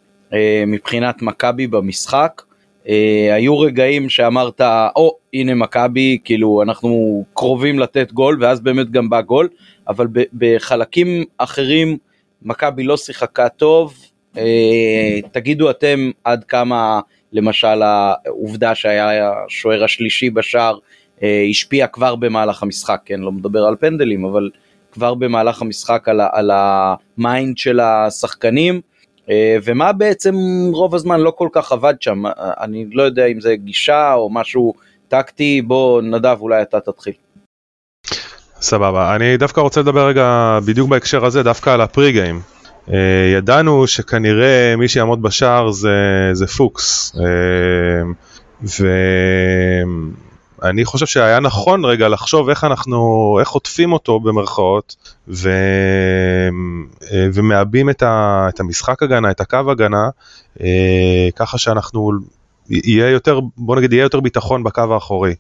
מבחינת 0.68 1.22
מכבי 1.22 1.68
במשחק. 1.68 2.42
היו 3.34 3.60
רגעים 3.60 4.10
שאמרת, 4.10 4.62
או 4.96 5.10
oh, 5.10 5.14
הנה 5.34 5.56
מכבי, 5.56 6.18
כאילו 6.24 6.62
אנחנו 6.62 7.24
קרובים 7.34 7.80
לתת 7.80 8.12
גול, 8.12 8.38
ואז 8.42 8.60
באמת 8.62 8.92
גם 8.92 9.10
בא 9.10 9.22
גול, 9.22 9.50
אבל 9.88 10.08
בחלקים 10.34 11.24
אחרים 11.38 11.98
מכבי 12.42 12.84
לא 12.84 12.98
שיחקה 12.98 13.50
טוב. 13.50 13.94
Uh, 14.36 15.28
תגידו 15.32 15.70
אתם 15.70 16.12
עד 16.24 16.44
כמה 16.44 17.00
למשל 17.32 17.82
העובדה 17.82 18.76
שהיה 18.76 19.32
השוער 19.46 19.84
השלישי 19.84 20.30
בשער 20.30 20.78
אה, 21.18 21.22
השפיע 21.50 21.88
כבר 21.88 22.16
במהלך 22.16 22.64
המשחק, 22.64 23.02
כן, 23.06 23.20
לא 23.20 23.32
מדבר 23.32 23.64
על 23.64 23.76
פנדלים, 23.80 24.26
אבל 24.26 24.50
כבר 24.92 25.14
במהלך 25.14 25.62
המשחק 25.62 26.10
על, 26.10 26.22
על 26.32 26.52
ה 26.54 26.74
mind 26.74 27.58
של 27.58 27.80
השחקנים. 27.80 28.82
אה, 29.30 29.58
ומה 29.64 29.92
בעצם 29.92 30.36
רוב 30.72 30.96
הזמן 30.96 31.20
לא 31.20 31.32
כל 31.32 31.48
כך 31.52 31.72
עבד 31.72 31.94
שם, 32.00 32.24
אני 32.38 32.86
לא 32.92 33.04
יודע 33.04 33.26
אם 33.26 33.42
זה 33.42 33.56
גישה 33.56 34.14
או 34.14 34.30
משהו 34.30 34.74
טקטי, 35.08 35.62
בוא 35.62 36.02
נדב 36.02 36.38
אולי 36.40 36.62
אתה 36.62 36.80
תתחיל. 36.80 37.14
סבבה, 38.62 39.16
אני 39.16 39.38
דווקא 39.38 39.62
רוצה 39.62 39.82
לדבר 39.82 40.08
רגע 40.08 40.60
בדיוק 40.68 40.90
בהקשר 40.90 41.26
הזה, 41.26 41.44
דווקא 41.44 41.70
על 41.70 41.82
ה 41.82 42.12
pre-game. 42.12 42.36
אה, 42.36 42.63
ידענו 43.38 43.88
שכנראה 43.88 44.76
מי 44.78 44.88
שיעמוד 44.88 45.22
בשער 45.22 45.72
זה, 45.72 46.30
זה 46.34 46.48
פוקס. 46.48 47.16
אה, 47.16 47.20
ואני 50.62 50.86
חושב 50.86 51.06
שהיה 51.06 51.40
נכון 51.40 51.86
רגע 51.86 52.08
לחשוב 52.08 52.50
איך 52.50 52.64
אנחנו, 52.64 53.38
איך 53.40 53.50
עוטפים 53.50 53.94
אותו 53.94 54.20
במרכאות, 54.20 54.96
ו... 55.28 55.50
אה, 57.12 57.28
ומעבים 57.34 57.90
את, 57.90 58.04
ה... 58.04 58.46
את 58.50 58.60
המשחק 58.60 59.04
הגנה, 59.04 59.32
את 59.32 59.42
הקו 59.42 59.72
הגנה, 59.72 60.10
אה, 60.62 61.28
ככה 61.36 61.58
שאנחנו, 61.58 62.12
יהיה 62.70 63.10
יותר, 63.10 63.40
בוא 63.58 63.76
נגיד, 63.76 63.94
יהיה 63.94 64.04
יותר 64.04 64.20
ביטחון 64.20 64.64
בקו 64.64 64.94
האחורי. 64.94 65.36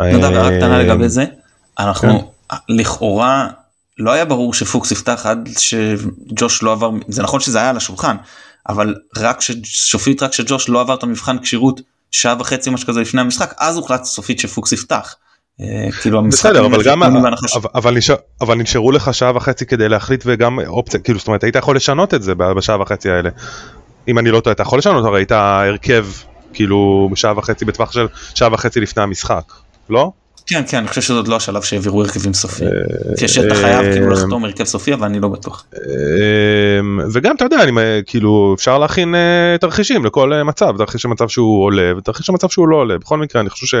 נדב, 0.00 0.24
רק 0.24 0.52
קטנה 0.52 0.78
לגבי 0.78 1.08
זה, 1.08 1.24
אנחנו 1.78 2.20
כן. 2.20 2.56
לכאורה 2.68 3.48
לא 3.98 4.12
היה 4.12 4.24
ברור 4.24 4.54
שפוקס 4.54 4.90
יפתח 4.90 5.26
עד 5.26 5.48
שג'וש 5.58 6.62
לא 6.62 6.72
עבר, 6.72 6.90
זה 7.08 7.22
נכון 7.22 7.40
שזה 7.40 7.58
היה 7.58 7.70
על 7.70 7.76
השולחן, 7.76 8.16
אבל 8.68 8.94
רק 9.16 9.40
שסופית 9.40 10.22
רק 10.22 10.32
שג'וש 10.32 10.68
לא 10.68 10.80
עבר 10.80 10.94
את 10.94 11.02
המבחן 11.02 11.38
כשירות 11.38 11.80
שעה 12.10 12.36
וחצי 12.38 12.70
משהו 12.70 12.88
כזה 12.88 13.00
לפני 13.00 13.20
המשחק, 13.20 13.54
אז 13.58 13.76
הוחלט 13.76 14.04
סופית 14.04 14.38
שפוקס 14.38 14.72
יפתח. 14.72 15.14
אה, 15.60 15.92
כאילו 16.00 16.22
בסדר 16.28 16.66
אבל 16.66 16.84
גם 16.84 17.02
אבל, 17.74 17.96
נשאר, 17.96 18.14
אבל 18.40 18.54
נשארו 18.54 18.92
לך 18.92 19.14
שעה 19.14 19.36
וחצי 19.36 19.66
כדי 19.66 19.88
להחליט 19.88 20.22
וגם 20.26 20.58
אופציה 20.66 21.00
כאילו 21.00 21.18
זאת 21.18 21.28
אומרת 21.28 21.44
היית 21.44 21.56
יכול 21.56 21.76
לשנות 21.76 22.14
את 22.14 22.22
זה 22.22 22.34
בשעה 22.34 22.80
וחצי 22.82 23.10
האלה. 23.10 23.30
אם 24.08 24.18
אני 24.18 24.30
לא 24.30 24.40
טועה 24.40 24.54
אתה 24.54 24.62
יכול 24.62 24.78
לשנות 24.78 25.04
הרי 25.04 25.18
היית 25.18 25.32
הרכב 25.32 26.06
כאילו 26.52 27.08
בשעה 27.12 27.38
וחצי 27.38 27.64
בטווח 27.64 27.92
של 27.92 28.06
שעה 28.34 28.52
וחצי 28.52 28.80
לפני 28.80 29.02
המשחק 29.02 29.52
לא? 29.90 30.10
כן 30.46 30.62
כן 30.68 30.78
אני 30.78 30.88
חושב 30.88 31.00
שזה 31.00 31.14
עוד 31.14 31.28
לא 31.28 31.36
השלב 31.36 31.62
שהעבירו 31.62 32.02
הרכבים 32.02 32.34
סופיים. 32.34 32.70
שאתה 33.26 33.54
חייב 33.54 33.92
כאילו 33.92 34.10
לחתום 34.10 34.44
הרכב 34.44 34.64
סופי 34.64 34.94
אבל 34.94 35.06
אני 35.06 35.20
לא 35.20 35.28
בטוח. 35.28 35.66
וגם 37.12 37.36
אתה 37.36 37.44
יודע 37.44 37.62
אני 37.62 37.72
כאילו 38.06 38.54
אפשר 38.58 38.78
להכין 38.78 39.14
אה, 39.14 39.56
תרחישים 39.60 40.04
לכל 40.04 40.32
אה, 40.32 40.44
מצב 40.44 40.76
תרחיש 40.78 41.06
מצב 41.06 41.28
שהוא 41.28 41.64
עולה 41.64 41.92
ותרחיש 41.98 42.30
מצב 42.30 42.48
שהוא 42.48 42.68
לא 42.68 42.76
עולה 42.76 42.98
בכל 42.98 43.18
מקרה 43.18 43.42
אני 43.42 43.50
חושב 43.50 43.66
ש... 43.66 43.74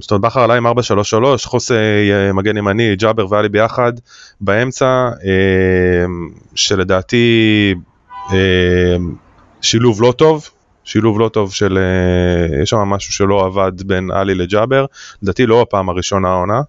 זאת 0.00 0.10
אומרת 0.10 0.20
בכר 0.20 0.40
עלה 0.40 0.54
עם 0.54 0.66
433 0.66 1.46
חוסי 1.46 1.74
אה, 2.12 2.32
מגן 2.32 2.56
ימני 2.56 2.96
ג'אבר 2.96 3.32
ואלי 3.32 3.48
ביחד 3.48 3.92
באמצע 4.40 5.10
שלדעתי 6.54 7.74
שילוב 9.60 10.02
לא 10.02 10.12
טוב 10.12 10.50
שילוב 10.86 11.20
לא 11.20 11.28
טוב 11.28 11.54
של, 11.54 11.78
אה, 11.78 12.62
יש 12.62 12.70
שם 12.70 12.78
משהו 12.78 13.12
שלא 13.12 13.46
עבד 13.46 13.82
בין 13.82 14.10
עלי 14.10 14.34
לג'אבר, 14.34 14.84
לדעתי 15.22 15.46
לא 15.46 15.62
הפעם 15.62 15.88
הראשונה 15.88 16.28
העונה, 16.28 16.60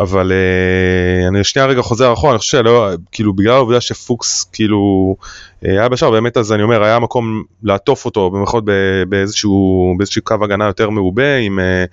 אבל 0.00 0.32
אה, 0.32 1.28
אני 1.28 1.44
שנייה 1.44 1.66
רגע 1.66 1.82
חוזר 1.82 2.12
אחורה, 2.12 2.32
אני 2.32 2.38
חושב 2.38 2.58
שלא, 2.58 2.88
כאילו 3.12 3.32
בגלל 3.32 3.54
העובדה 3.54 3.80
שפוקס 3.80 4.50
כאילו 4.52 5.16
היה 5.62 5.88
בשער, 5.88 6.10
באמת 6.10 6.36
אז 6.36 6.52
אני 6.52 6.62
אומר, 6.62 6.82
היה 6.82 6.98
מקום 6.98 7.42
לעטוף 7.62 8.04
אותו 8.04 8.30
במיוחד 8.30 8.60
באיזשהו, 9.08 9.94
באיזשהו 9.98 10.22
קו 10.22 10.34
הגנה 10.42 10.66
יותר 10.66 10.90
מעובה, 10.90 11.36
עם 11.36 11.58
אה, 11.58 11.84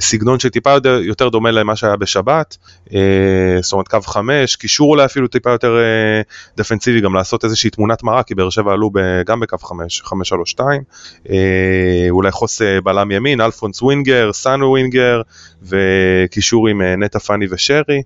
סגנון 0.00 0.38
שטיפה 0.38 0.70
יותר, 0.70 1.00
יותר 1.02 1.28
דומה 1.28 1.50
למה 1.50 1.76
שהיה 1.76 1.96
בשבת, 1.96 2.56
זאת 3.60 3.72
אומרת 3.72 3.88
קו 3.88 4.00
חמש, 4.00 4.56
קישור 4.56 4.90
אולי 4.90 5.04
אפילו 5.04 5.28
טיפה 5.28 5.50
יותר 5.50 5.76
דפנסיבי, 6.56 7.00
גם 7.00 7.14
לעשות 7.14 7.44
איזושהי 7.44 7.70
תמונת 7.70 8.02
מראה, 8.02 8.22
כי 8.22 8.34
באר 8.34 8.50
שבע 8.50 8.72
עלו 8.72 8.90
גם 9.26 9.40
בקו 9.40 9.58
חמש, 9.58 10.02
חמש 10.04 10.28
שלוש 10.28 10.50
שתיים, 10.50 10.82
אולי 12.10 12.30
חוס 12.30 12.62
בלם 12.84 13.10
ימין, 13.10 13.40
אלפונס 13.40 13.82
winger, 13.82 14.32
סאנו 14.32 14.66
winger, 14.70 15.22
וקישור 15.62 16.68
עם 16.68 16.82
נטע 16.82 17.18
פאני 17.18 17.46
ושרי. 17.50 18.02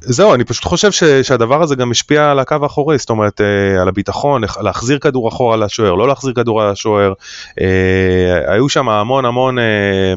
זהו, 0.00 0.34
אני 0.34 0.44
פשוט 0.44 0.64
חושב 0.64 0.92
ש, 0.92 1.04
שהדבר 1.04 1.62
הזה 1.62 1.76
גם 1.76 1.90
השפיע 1.90 2.30
על 2.30 2.38
הקו 2.38 2.56
האחורי, 2.62 2.98
זאת 2.98 3.10
אומרת, 3.10 3.40
אה, 3.40 3.82
על 3.82 3.88
הביטחון, 3.88 4.42
להחזיר 4.60 4.98
כדור 4.98 5.28
אחורה 5.28 5.56
לשוער, 5.56 5.94
לא 5.94 6.08
להחזיר 6.08 6.32
כדור 6.32 6.62
על 6.62 6.70
השוער. 6.70 7.12
אה, 7.60 8.52
היו 8.52 8.68
שם 8.68 8.88
המון 8.88 9.24
המון 9.24 9.58
אה, 9.58 10.14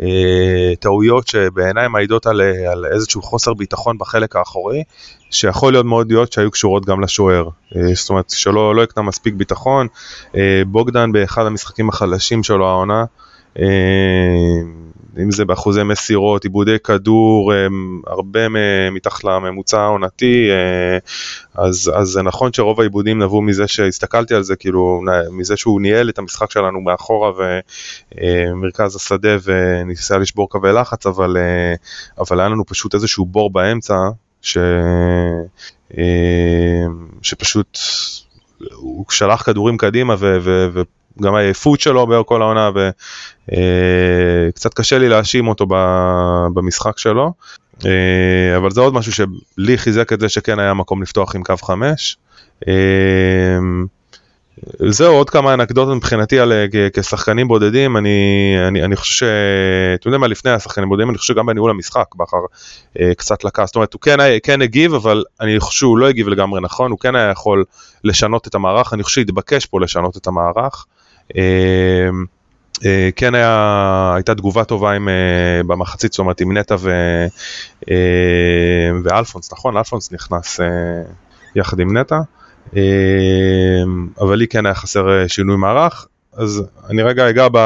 אה, 0.00 0.76
טעויות 0.80 1.28
שבעיניי 1.28 1.88
מעידות 1.88 2.26
על, 2.26 2.40
אה, 2.40 2.72
על 2.72 2.84
איזשהו 2.92 3.22
חוסר 3.22 3.54
ביטחון 3.54 3.98
בחלק 3.98 4.36
האחורי, 4.36 4.82
שיכול 5.30 5.72
להיות 5.72 5.86
מאוד 5.86 6.12
להיות 6.12 6.32
שהיו 6.32 6.50
קשורות 6.50 6.86
גם 6.86 7.00
לשוער. 7.00 7.48
אה, 7.76 7.94
זאת 7.94 8.10
אומרת, 8.10 8.30
שלא 8.30 8.74
לא 8.74 8.82
הקנה 8.82 9.04
מספיק 9.04 9.34
ביטחון. 9.34 9.86
אה, 10.36 10.62
בוגדן 10.66 11.12
באחד 11.12 11.46
המשחקים 11.46 11.88
החלשים 11.88 12.42
שלו 12.42 12.68
העונה. 12.68 13.04
אם 15.22 15.30
זה 15.30 15.44
באחוזי 15.44 15.82
מסירות, 15.82 16.44
עיבודי 16.44 16.78
כדור, 16.84 17.52
הרבה 18.06 18.40
מתחת 18.90 19.24
לממוצע 19.24 19.80
העונתי, 19.80 20.48
אה, 20.50 20.98
אז, 21.54 21.92
אז 21.94 22.08
זה 22.08 22.22
נכון 22.22 22.52
שרוב 22.52 22.80
העיבודים 22.80 23.22
נבעו 23.22 23.42
מזה 23.42 23.68
שהסתכלתי 23.68 24.34
על 24.34 24.42
זה, 24.42 24.56
כאילו, 24.56 25.02
מזה 25.30 25.56
שהוא 25.56 25.80
ניהל 25.80 26.08
את 26.08 26.18
המשחק 26.18 26.50
שלנו 26.50 26.80
מאחורה 26.80 27.32
ומרכז 28.12 28.96
השדה 28.96 29.36
וניסה 29.44 30.18
לשבור 30.18 30.48
קווי 30.48 30.72
לחץ, 30.72 31.06
אבל, 31.06 31.36
אה, 31.36 31.74
אבל 32.18 32.40
היה 32.40 32.48
לנו 32.48 32.66
פשוט 32.66 32.94
איזשהו 32.94 33.26
בור 33.26 33.52
באמצע, 33.52 33.94
ש, 34.42 34.58
אה, 35.98 36.84
שפשוט 37.22 37.78
הוא 38.72 39.04
שלח 39.10 39.42
כדורים 39.42 39.76
קדימה 39.76 40.14
ו, 40.18 40.38
ו, 40.42 40.82
וגם 41.18 41.34
העייפות 41.34 41.80
שלו 41.80 42.06
בכל 42.06 42.42
העונה 42.42 42.70
וקצת 42.70 44.70
אה, 44.70 44.74
קשה 44.74 44.98
לי 44.98 45.08
להאשים 45.08 45.48
אותו 45.48 45.66
במשחק 46.54 46.98
שלו. 46.98 47.32
אה, 47.84 48.56
אבל 48.56 48.70
זה 48.70 48.80
עוד 48.80 48.94
משהו 48.94 49.12
שלי 49.12 49.78
חיזק 49.78 50.12
את 50.12 50.20
זה 50.20 50.28
שכן 50.28 50.58
היה 50.58 50.74
מקום 50.74 51.02
לפתוח 51.02 51.34
עם 51.34 51.42
קו 51.42 51.56
5. 51.56 52.16
זהו 54.88 55.14
עוד 55.14 55.30
כמה 55.30 55.54
אנקדוטות 55.54 55.96
מבחינתי 55.96 56.38
על 56.38 56.52
אה, 56.52 56.66
כשחקנים 56.92 57.48
בודדים 57.48 57.96
אני 57.96 58.54
אני 58.68 58.84
אני 58.84 58.96
חושב 58.96 59.14
שאתם 59.14 60.08
יודעים 60.08 60.20
מה 60.20 60.26
לפני 60.26 60.50
השחקנים 60.50 60.88
בודדים 60.88 61.10
אני 61.10 61.18
חושב 61.18 61.34
שגם 61.34 61.46
בניהול 61.46 61.70
המשחק 61.70 62.14
בכר 62.14 62.36
אה, 63.00 63.14
קצת 63.14 63.44
לקח 63.44 63.64
זאת 63.64 63.76
אומרת 63.76 63.92
הוא 63.92 64.00
כן 64.00 64.16
כן 64.42 64.62
הגיב 64.62 64.94
אבל 64.94 65.24
אני 65.40 65.60
חושב 65.60 65.78
שהוא 65.78 65.98
לא 65.98 66.08
הגיב 66.08 66.28
לגמרי 66.28 66.60
נכון 66.60 66.90
הוא 66.90 66.98
כן 66.98 67.14
היה 67.14 67.30
יכול 67.30 67.64
לשנות 68.04 68.46
את 68.46 68.54
המערך 68.54 68.92
אני 68.92 69.02
חושב 69.02 69.20
שהתבקש 69.20 69.66
פה 69.66 69.80
לשנות 69.80 70.16
את 70.16 70.26
המערך. 70.26 70.86
אה, 71.36 73.08
כן 73.16 73.34
היה, 73.34 74.12
הייתה 74.14 74.34
תגובה 74.34 74.64
טובה 74.64 74.92
עם, 74.92 75.08
במחצית, 75.66 76.12
זאת 76.12 76.18
אומרת 76.18 76.40
עם 76.40 76.56
נטע 76.56 76.76
ו, 76.78 76.90
ואלפונס, 79.04 79.52
נכון? 79.52 79.76
אלפונס 79.76 80.12
נכנס 80.12 80.60
יחד 81.56 81.80
עם 81.80 81.96
נטע. 81.96 82.20
אמ, 82.72 84.08
אבל 84.20 84.36
לי 84.36 84.48
כן 84.48 84.66
היה 84.66 84.74
חסר 84.74 85.08
אה, 85.08 85.28
שינוי 85.28 85.56
מערך, 85.56 86.06
אז 86.32 86.62
אני 86.90 87.02
רגע 87.02 87.30
אגע 87.30 87.48
ב... 87.52 87.58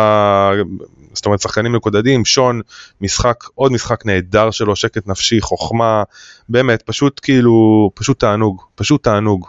זאת 1.13 1.27
אומרת 1.27 1.41
שחקנים 1.41 1.73
מקודדים, 1.73 2.25
שון, 2.25 2.61
משחק, 3.01 3.45
עוד 3.55 3.73
משחק 3.73 4.07
נהדר 4.07 4.51
שלו, 4.51 4.77
שקט 4.77 5.07
נפשי, 5.07 5.41
חוכמה, 5.41 6.03
באמת, 6.49 6.83
פשוט 6.83 7.21
כאילו, 7.23 7.91
פשוט 7.95 8.21
תענוג, 8.21 8.63
פשוט 8.75 9.05
תענוג. 9.05 9.47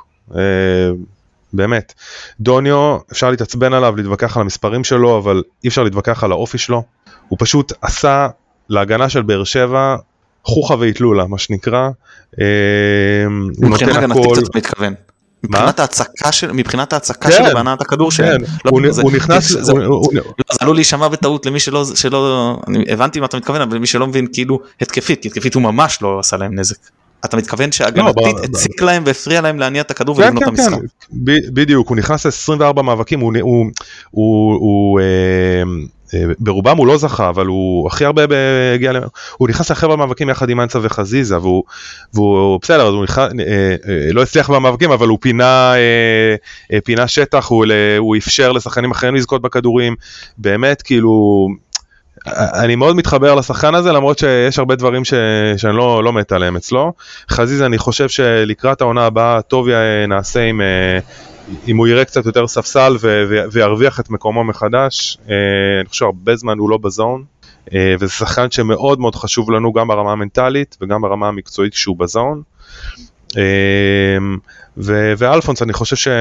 באמת. 1.53 1.93
דוניו, 2.39 2.97
אפשר 3.11 3.29
להתעצבן 3.31 3.73
עליו, 3.73 3.95
להתווכח 3.95 4.37
על 4.37 4.41
המספרים 4.41 4.83
שלו, 4.83 5.17
אבל 5.17 5.43
אי 5.63 5.69
אפשר 5.69 5.83
להתווכח 5.83 6.23
על 6.23 6.31
האופי 6.31 6.57
שלו. 6.57 6.83
הוא 7.27 7.37
פשוט 7.41 7.73
עשה 7.81 8.27
להגנה 8.69 9.09
של 9.09 9.21
באר 9.21 9.43
שבע 9.43 9.95
חוכא 10.43 10.73
ואטלולה 10.73 11.25
מה 11.27 11.37
שנקרא. 11.37 11.89
אה, 12.41 12.45
הוא 13.57 13.69
נותן 13.69 14.11
הכל. 14.11 14.35
מבחינת 15.43 15.79
ההצקה 15.79 16.31
של 16.31 16.51
מבחינת 16.51 16.93
ההצקה 16.93 17.29
כן, 17.29 17.35
שלו 17.37 17.53
בהנעת 17.53 17.81
הכדור 17.81 18.11
שלהם. 18.11 18.45
כן, 18.45 18.51
לא, 18.65 18.71
הוא, 19.01 19.11
נכנס, 19.11 19.47
זה- 19.51 19.63
זה- 19.63 19.71
הוא, 19.71 19.81
הוא, 19.83 20.13
לא, 20.13 20.21
זה 20.51 20.57
עלול 20.61 20.75
להישמע 20.75 21.07
בטעות 21.07 21.45
למי 21.45 21.59
שלא 21.59 21.85
שלא 21.95 22.57
אני 22.67 22.85
הבנתי 22.89 23.19
מה 23.19 23.25
אתה 23.25 23.37
מתכוון 23.37 23.61
אבל 23.61 23.75
למי 23.75 23.87
שלא 23.87 24.07
מבין 24.07 24.27
כאילו 24.33 24.59
התקפית 24.81 25.21
כי 25.21 25.27
התקפית 25.27 25.53
הוא 25.53 25.63
ממש 25.63 26.01
לא 26.01 26.19
עשה 26.19 26.37
להם 26.37 26.59
נזק. 26.59 26.75
אתה 27.25 27.37
מתכוון 27.37 27.71
שהגנתית 27.71 28.15
ב- 28.35 28.43
הציק 28.43 28.81
להם 28.81 29.03
והפריע 29.05 29.41
להם 29.41 29.59
להניע 29.59 29.81
את 29.81 29.91
הכדור 29.91 30.15
כן, 30.15 30.21
ולבנות 30.21 30.43
את 30.43 30.47
כן, 30.47 30.49
המשחק. 30.49 30.79
כן, 30.79 30.85
ב- 31.23 31.53
בדיוק, 31.53 31.89
הוא 31.89 31.97
נכנס 31.97 32.25
ל-24 32.25 32.81
מאבקים, 32.81 33.19
הוא, 33.19 33.33
הוא, 33.41 33.65
הוא, 34.11 34.53
הוא 34.53 34.99
אה, 34.99 35.63
אה, 36.13 36.23
ברובם 36.39 36.77
הוא 36.77 36.87
לא 36.87 36.97
זכה, 36.97 37.29
אבל 37.29 37.45
הוא 37.45 37.87
הכי 37.87 38.05
הרבה 38.05 38.27
ב- 38.27 38.33
הגיע, 38.75 38.91
ל- 38.91 38.99
הוא 39.37 39.49
נכנס 39.49 39.71
לחבר'ה 39.71 39.95
מאבקים 39.95 40.29
יחד 40.29 40.49
עם 40.49 40.61
אנסה 40.61 40.79
וחזיזה, 40.81 41.37
והוא, 41.37 41.63
והוא 42.13 42.59
בסדר, 42.61 42.87
אז 42.87 42.93
הוא 42.93 43.03
נכנס, 43.03 43.31
אה, 43.39 43.75
אה, 43.89 44.11
לא 44.13 44.21
הצליח 44.21 44.49
במאבקים, 44.49 44.91
אבל 44.91 45.07
הוא 45.07 45.17
פינה, 45.21 45.73
אה, 45.75 46.35
אה, 46.73 46.81
פינה 46.81 47.07
שטח, 47.07 47.47
הוא, 47.47 47.65
ל- 47.65 47.71
הוא 47.97 48.15
אפשר 48.17 48.51
לשחקנים 48.51 48.91
אחרים 48.91 49.15
לזכות 49.15 49.41
בכדורים, 49.41 49.95
באמת 50.37 50.81
כאילו, 50.81 51.47
אני 52.37 52.75
מאוד 52.75 52.95
מתחבר 52.95 53.35
לשחקן 53.35 53.75
הזה 53.75 53.91
למרות 53.91 54.19
שיש 54.19 54.59
הרבה 54.59 54.75
דברים 54.75 55.05
ש... 55.05 55.13
שאני 55.57 55.77
לא, 55.77 56.03
לא 56.03 56.13
מת 56.13 56.31
עליהם 56.31 56.55
אצלו. 56.55 56.93
חזיזה 57.31 57.65
אני 57.65 57.77
חושב 57.77 58.09
שלקראת 58.09 58.81
העונה 58.81 59.05
הבאה 59.05 59.41
טוב 59.41 59.67
נעשה 60.07 60.43
אם, 60.43 60.61
אה, 60.61 60.99
אם 61.67 61.77
הוא 61.77 61.87
יראה 61.87 62.05
קצת 62.05 62.25
יותר 62.25 62.47
ספסל 62.47 62.97
ו... 63.01 63.23
וירוויח 63.51 63.99
את 63.99 64.09
מקומו 64.09 64.43
מחדש. 64.43 65.17
אה, 65.29 65.35
אני 65.81 65.89
חושב 65.89 66.05
הרבה 66.05 66.35
זמן 66.35 66.57
הוא 66.57 66.69
לא 66.69 66.77
בזון. 66.77 67.23
אה, 67.73 67.95
וזה 67.99 68.13
שחקן 68.13 68.51
שמאוד 68.51 68.99
מאוד 68.99 69.15
חשוב 69.15 69.51
לנו 69.51 69.73
גם 69.73 69.87
ברמה 69.87 70.11
המנטלית 70.11 70.77
וגם 70.81 71.01
ברמה 71.01 71.27
המקצועית 71.27 71.73
כשהוא 71.73 71.97
בזון. 71.97 72.41
ו... 74.77 75.13
ואלפונס 75.17 75.61
אני 75.61 75.73
חושב 75.73 76.11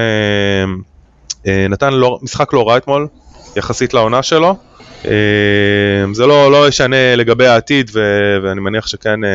שנתן 1.45 1.93
לא... 1.93 2.19
משחק 2.21 2.53
לא 2.53 2.69
רע 2.69 2.77
אתמול 2.77 3.07
יחסית 3.55 3.93
לעונה 3.93 4.23
שלו. 4.23 4.55
אה, 5.05 6.13
זה 6.13 6.25
לא, 6.25 6.51
לא 6.51 6.67
ישנה 6.67 7.15
לגבי 7.15 7.47
העתיד 7.47 7.91
ו- 7.93 8.37
ואני 8.43 8.61
מניח 8.61 8.87
שכן, 8.87 9.23
אה, 9.23 9.29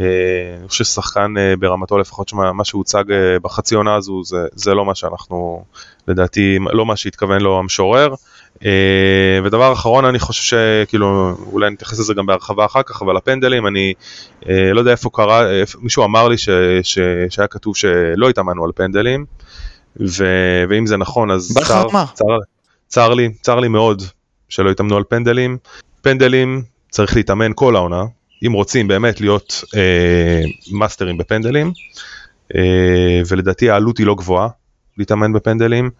אה, 0.00 0.56
אני 0.60 0.68
חושב 0.68 0.84
ששחקן 0.84 1.34
אה, 1.38 1.54
ברמתו 1.58 1.98
לפחות 1.98 2.28
שמה 2.28 2.52
מה 2.52 2.64
שהוצג 2.64 3.04
בחצי 3.42 3.74
עונה 3.74 3.94
הזו 3.94 4.24
זה, 4.24 4.46
זה 4.54 4.74
לא 4.74 4.84
מה 4.84 4.94
שאנחנו 4.94 5.64
לדעתי 6.08 6.58
לא 6.72 6.86
מה 6.86 6.96
שהתכוון 6.96 7.40
לו 7.40 7.58
המשורר. 7.58 8.14
אה, 8.64 9.40
ודבר 9.44 9.72
אחרון 9.72 10.04
אני 10.04 10.18
חושב 10.18 10.42
שכאילו 10.42 11.36
אולי 11.52 11.70
נתייחס 11.70 11.98
לזה 11.98 12.14
גם 12.14 12.26
בהרחבה 12.26 12.64
אחר 12.64 12.82
כך 12.82 13.02
אבל 13.02 13.16
הפנדלים 13.16 13.66
אני 13.66 13.94
אה, 14.48 14.72
לא 14.72 14.80
יודע 14.80 14.90
איפה 14.90 15.10
קרה 15.12 15.50
איפה, 15.50 15.78
מישהו 15.82 16.04
אמר 16.04 16.28
לי 16.28 16.38
ש, 16.38 16.48
ש, 16.82 16.98
שהיה 17.30 17.48
כתוב 17.48 17.76
שלא 17.76 18.28
התאמנו 18.28 18.64
על 18.64 18.70
פנדלים 18.74 19.24
ו, 20.00 20.24
ואם 20.68 20.86
זה 20.86 20.96
נכון 20.96 21.30
אז 21.30 21.58
צר, 21.66 21.88
אמר. 21.90 22.04
צר, 22.14 22.24
צר 22.88 23.14
לי 23.14 23.32
צר 23.40 23.60
לי 23.60 23.68
מאוד 23.68 24.02
שלא 24.52 24.70
התאמנו 24.70 24.96
על 24.96 25.02
פנדלים. 25.08 25.58
פנדלים 26.02 26.62
צריך 26.90 27.16
להתאמן 27.16 27.52
כל 27.54 27.76
העונה, 27.76 28.02
אם 28.46 28.52
רוצים 28.52 28.88
באמת 28.88 29.20
להיות 29.20 29.64
אה, 29.76 30.42
מאסטרים 30.72 31.18
בפנדלים, 31.18 31.72
אה, 32.54 33.20
ולדעתי 33.28 33.70
העלות 33.70 33.98
היא 33.98 34.06
לא 34.06 34.14
גבוהה 34.14 34.48
להתאמן 34.98 35.32
בפנדלים. 35.32 35.90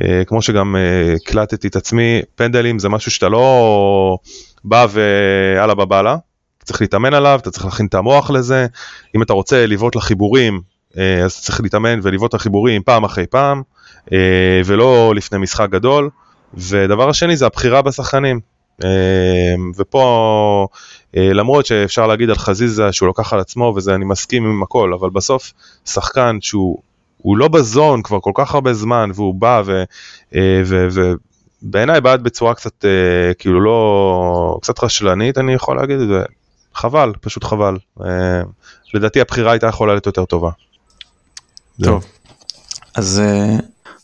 אה, 0.00 0.22
כמו 0.26 0.42
שגם 0.42 0.76
אה, 0.76 1.14
הקלטתי 1.14 1.68
את 1.68 1.76
עצמי, 1.76 2.22
פנדלים 2.34 2.78
זה 2.78 2.88
משהו 2.88 3.10
שאתה 3.10 3.28
לא 3.28 4.16
בא 4.64 4.86
ויאללה 4.90 5.74
בבאללה, 5.74 6.16
צריך 6.64 6.80
להתאמן 6.80 7.14
עליו, 7.14 7.38
אתה 7.42 7.50
צריך 7.50 7.64
להכין 7.64 7.86
את 7.86 7.94
המוח 7.94 8.30
לזה, 8.30 8.66
אם 9.16 9.22
אתה 9.22 9.32
רוצה 9.32 9.66
לבעוט 9.66 9.96
לחיבורים, 9.96 10.60
אה, 10.98 11.24
אז 11.24 11.40
צריך 11.40 11.60
להתאמן 11.60 12.00
ולבעוט 12.02 12.34
לחיבורים 12.34 12.82
פעם 12.82 13.04
אחרי 13.04 13.26
פעם, 13.26 13.62
אה, 14.12 14.60
ולא 14.64 15.12
לפני 15.16 15.38
משחק 15.38 15.70
גדול. 15.70 16.10
ודבר 16.54 17.08
השני 17.08 17.36
זה 17.36 17.46
הבחירה 17.46 17.82
בשחקנים. 17.82 18.40
אה, 18.84 19.54
ופה 19.76 20.66
אה, 21.16 21.32
למרות 21.32 21.66
שאפשר 21.66 22.06
להגיד 22.06 22.30
על 22.30 22.36
חזיזה 22.36 22.92
שהוא 22.92 23.06
לוקח 23.06 23.32
על 23.32 23.40
עצמו 23.40 23.72
וזה 23.76 23.94
אני 23.94 24.04
מסכים 24.04 24.44
עם 24.44 24.62
הכל 24.62 24.92
אבל 24.94 25.10
בסוף 25.10 25.52
שחקן 25.86 26.38
שהוא 26.40 26.78
הוא 27.18 27.36
לא 27.36 27.48
בזון 27.48 28.02
כבר 28.02 28.20
כל 28.20 28.32
כך 28.34 28.54
הרבה 28.54 28.74
זמן 28.74 29.10
והוא 29.14 29.34
בא 29.34 29.62
ו, 29.66 29.82
אה, 30.34 30.62
ו, 30.64 30.88
ובעיניי 31.62 32.00
בעט 32.00 32.20
בצורה 32.20 32.54
קצת 32.54 32.84
אה, 32.84 33.34
כאילו 33.34 33.60
לא 33.60 34.58
קצת 34.62 34.84
רשלנית 34.84 35.38
אני 35.38 35.54
יכול 35.54 35.76
להגיד 35.76 36.00
את 36.00 36.08
זה 36.08 36.22
חבל 36.74 37.12
פשוט 37.20 37.44
חבל 37.44 37.76
אה, 38.04 38.42
לדעתי 38.94 39.20
הבחירה 39.20 39.52
הייתה 39.52 39.66
יכולה 39.66 39.92
להיות 39.92 40.06
יותר 40.06 40.24
טובה. 40.24 40.50
טוב. 41.84 42.04
אז 42.94 43.22
אה, 43.24 43.56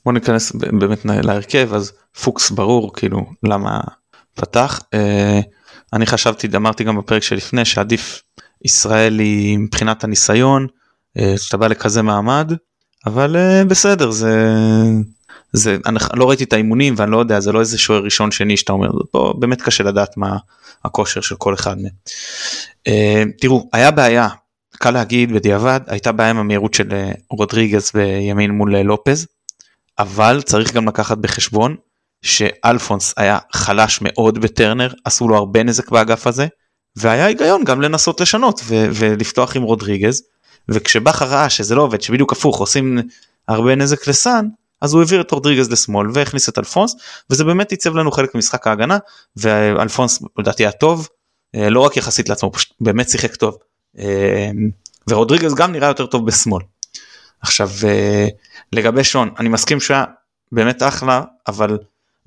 בוא 0.06 0.12
ניכנס 0.12 0.52
באמת 0.52 1.04
להרכב 1.04 1.74
אז 1.74 1.92
פוקס 2.22 2.50
ברור 2.50 2.94
כאילו 2.94 3.26
למה 3.42 3.80
פתח 4.34 4.80
אה, 4.94 5.40
אני 5.92 6.06
חשבתי 6.06 6.48
אמרתי 6.56 6.84
גם 6.84 6.98
בפרק 6.98 7.22
שלפני 7.22 7.64
שעדיף 7.64 8.22
ישראלי 8.64 9.56
מבחינת 9.56 10.04
הניסיון 10.04 10.66
אה, 11.18 11.34
שאתה 11.38 11.56
בא 11.56 11.66
לכזה 11.66 12.02
מעמד 12.02 12.52
אבל 13.06 13.36
אה, 13.36 13.64
בסדר 13.64 14.10
זה 14.10 14.48
זה 15.52 15.76
אני 15.86 15.98
לא 16.14 16.28
ראיתי 16.28 16.44
את 16.44 16.52
האימונים 16.52 16.94
ואני 16.96 17.10
לא 17.10 17.18
יודע 17.18 17.40
זה 17.40 17.52
לא 17.52 17.60
איזה 17.60 17.78
שוער 17.78 18.02
ראשון 18.02 18.30
שני 18.30 18.56
שאתה 18.56 18.72
אומר 18.72 18.90
פה 19.10 19.34
באמת 19.38 19.62
קשה 19.62 19.84
לדעת 19.84 20.16
מה 20.16 20.36
הכושר 20.84 21.20
של 21.20 21.36
כל 21.36 21.54
אחד 21.54 21.76
מהם. 21.78 23.30
תראו 23.40 23.68
היה 23.72 23.90
בעיה 23.90 24.28
קל 24.70 24.90
להגיד 24.90 25.32
בדיעבד 25.32 25.80
הייתה 25.86 26.12
בעיה 26.12 26.30
עם 26.30 26.38
המהירות 26.38 26.74
של 26.74 26.88
רודריגז 27.30 27.90
בימין 27.94 28.50
מול 28.50 28.76
לופז 28.76 29.26
אבל 29.98 30.42
צריך 30.42 30.72
גם 30.72 30.88
לקחת 30.88 31.18
בחשבון 31.18 31.76
שאלפונס 32.22 33.14
היה 33.16 33.38
חלש 33.52 33.98
מאוד 34.02 34.38
בטרנר 34.38 34.92
עשו 35.04 35.28
לו 35.28 35.36
הרבה 35.36 35.62
נזק 35.62 35.90
באגף 35.90 36.26
הזה 36.26 36.46
והיה 36.96 37.26
היגיון 37.26 37.64
גם 37.64 37.80
לנסות 37.80 38.20
לשנות 38.20 38.60
ו- 38.64 38.86
ולפתוח 38.94 39.56
עם 39.56 39.62
רודריגז 39.62 40.22
וכשבכר 40.68 41.24
ראה 41.24 41.50
שזה 41.50 41.74
לא 41.74 41.82
עובד 41.82 42.00
שבדיוק 42.00 42.32
הפוך 42.32 42.58
עושים 42.58 42.98
הרבה 43.48 43.74
נזק 43.74 44.08
לסאן 44.08 44.46
אז 44.80 44.92
הוא 44.92 45.00
העביר 45.00 45.20
את 45.20 45.30
רודריגז 45.30 45.70
לשמאל 45.70 46.06
והכניס 46.14 46.48
את 46.48 46.58
אלפונס 46.58 46.96
וזה 47.30 47.44
באמת 47.44 47.70
עיצב 47.70 47.96
לנו 47.96 48.12
חלק 48.12 48.34
ממשחק 48.34 48.66
ההגנה 48.66 48.98
ואלפונס 49.36 50.22
לדעתי 50.38 50.62
היה 50.62 50.72
טוב 50.72 51.08
אה, 51.54 51.70
לא 51.70 51.80
רק 51.80 51.96
יחסית 51.96 52.28
לעצמו 52.28 52.52
פשוט 52.52 52.72
באמת 52.80 53.08
שיחק 53.08 53.36
טוב 53.36 53.58
אה, 53.98 54.50
ורודריגז 55.08 55.54
גם 55.54 55.72
נראה 55.72 55.88
יותר 55.88 56.06
טוב 56.06 56.26
בשמאל. 56.26 56.62
עכשיו 57.40 57.70
אה, 57.84 58.28
לגבי 58.72 59.04
שון 59.04 59.30
אני 59.38 59.48
מסכים 59.48 59.80
שהיה 59.80 60.04
באמת 60.52 60.82
אחלה 60.82 61.22
אבל 61.48 61.78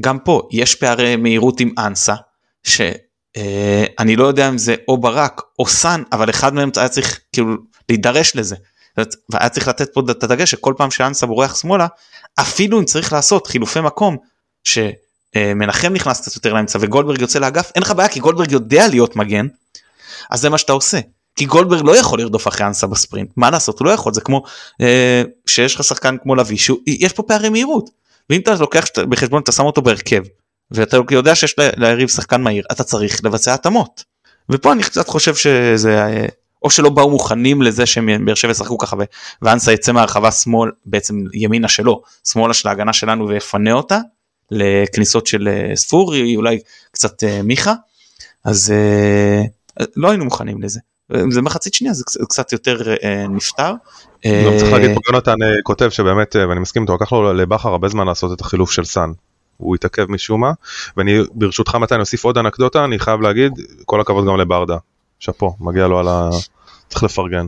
גם 0.02 0.20
פה 0.20 0.48
יש 0.52 0.76
פערי 0.76 1.16
מהירות 1.16 1.60
עם 1.60 1.74
אנסה 1.78 2.16
שאני 2.64 4.16
לא 4.16 4.26
יודע 4.26 4.50
אם 4.50 4.58
זה 4.58 4.76
או 4.88 4.98
ברק 4.98 5.42
או 5.60 5.68
סאן 5.68 6.04
אבל 6.12 6.30
אחד 6.30 6.54
מהם 6.54 6.70
היה 6.78 6.90
צריך 6.90 7.20
כאילו 7.34 7.56
להידרש 7.90 8.36
לזה. 8.36 8.56
והיה 9.30 9.50
צריך 9.50 9.68
לתת 9.68 9.94
פה 9.94 10.02
את 10.12 10.24
הדגש 10.24 10.52
שכל 10.52 10.74
פעם 10.78 10.92
שאנסה 10.92 11.26
בורח 11.26 11.56
שמאלה 11.56 11.88
אפילו 12.40 12.80
אם 12.80 12.86
צריך 12.86 13.14
לעשות 13.14 13.48
חילופי 13.48 13.82
מקום 13.82 14.18
שמנחם 14.64 15.94
נכנס 15.94 16.22
קצת 16.22 16.36
יותר 16.36 16.54
לאמצע 16.54 16.80
וגולדברג 16.82 17.22
יוצא 17.22 17.40
לאגף 17.40 17.72
אין 17.76 17.84
לך 17.84 17.92
בעיה 17.92 18.10
כי 18.10 18.20
גולדברג 18.20 18.52
יודע 18.52 18.88
להיות 18.88 19.16
מגן 19.16 19.48
אז 20.30 20.40
זה 20.42 20.50
מה 20.50 20.58
שאתה 20.58 20.74
עושה 20.74 21.00
כי 21.40 21.46
גולדברג 21.46 21.82
לא 21.86 21.98
יכול 21.98 22.20
לרדוף 22.20 22.48
אחרי 22.48 22.68
אנסה 22.68 22.88
בספרינט. 22.88 23.30
מה 23.38 23.50
לעשות? 23.50 23.80
הוא 23.80 23.86
לא 23.86 23.92
יכול. 23.92 24.14
זה 24.14 24.22
כמו 24.22 24.44
אה, 24.82 25.24
שיש 25.46 25.76
לך 25.76 25.84
שחקן 25.84 26.16
כמו 26.24 26.36
לביא 26.36 26.58
שיש 26.58 27.14
פה 27.14 27.24
פערי 27.24 27.50
מהירות. 27.50 27.90
ואם 28.30 28.40
אתה 28.40 28.56
לוקח 28.60 28.86
בחשבון 29.10 29.42
אתה 29.42 29.52
שם 29.52 29.64
אותו 29.64 29.82
בהרכב 29.82 30.24
ואתה 30.72 30.98
יודע 31.12 31.36
שיש 31.36 31.56
ליריב 31.78 32.10
שחקן 32.10 32.42
מהיר 32.42 32.64
אתה 32.72 32.84
צריך 32.84 33.26
לבצע 33.26 33.54
התאמות. 33.54 34.04
ופה 34.50 34.72
אני 34.72 34.84
קצת 34.84 35.08
חושב 35.08 35.36
שזה 35.36 36.04
אה, 36.04 36.26
או 36.64 36.70
שלא 36.70 36.90
באו 36.90 37.10
מוכנים 37.10 37.62
לזה 37.62 37.86
שהם 37.86 38.26
באר 38.26 38.36
שבע 38.36 38.52
ישחקו 38.52 38.78
ככה 38.78 38.96
ואנסה 39.42 39.74
יצא 39.74 39.92
מהרחבה 39.92 40.32
שמאל 40.32 40.72
בעצם 40.86 41.24
ימינה 41.34 41.68
שלו 41.68 42.02
שמאלה 42.28 42.54
של 42.54 42.68
ההגנה 42.68 42.94
שלנו 42.94 43.28
ויפנה 43.28 43.72
אותה 43.72 44.00
לכניסות 44.52 45.28
של 45.28 45.48
אה, 45.48 45.76
ספורי 45.76 46.36
אולי 46.36 46.60
קצת 46.92 47.24
אה, 47.24 47.42
מיכה. 47.42 47.74
אז 48.46 48.74
לא 49.96 50.10
היינו 50.10 50.26
מוכנים 50.26 50.62
לזה. 50.62 50.80
זה 51.30 51.42
מחצית 51.42 51.74
שנייה 51.74 51.94
זה 51.94 52.04
קצת 52.30 52.52
יותר 52.52 52.94
אה, 53.04 53.26
נפתר. 53.30 53.74
גם 54.26 54.52
צריך 54.58 54.72
להגיד 54.72 54.96
פה 54.96 55.02
יונתן 55.08 55.36
כותב 55.64 55.90
שבאמת 55.90 56.36
ואני 56.50 56.60
מסכים 56.60 56.82
איתו 56.82 56.96
לקח 56.96 57.12
לו 57.12 57.34
לבכר 57.34 57.70
הרבה 57.70 57.88
זמן 57.88 58.08
לעשות 58.08 58.34
את 58.34 58.42
החילוף 58.42 58.72
של 58.72 58.86
סאן. 58.86 59.12
הוא 59.58 59.76
התעכב 59.76 60.12
משום 60.12 60.42
מה 60.42 60.52
ואני 60.98 61.20
ברשותך 61.32 61.76
מתי 61.76 61.94
אני 61.94 62.02
אוסיף 62.02 62.24
עוד 62.24 62.38
אנקדוטה 62.38 62.86
אני 62.86 63.00
חייב 63.00 63.22
להגיד 63.22 63.52
כל 63.86 64.02
הכבוד 64.02 64.28
גם 64.28 64.38
לברדה. 64.38 64.78
שאפו 65.20 65.56
מגיע 65.60 65.88
לו 65.88 66.00
על 66.00 66.08
ה... 66.08 66.30
צריך 66.90 67.04
לפרגן. 67.04 67.46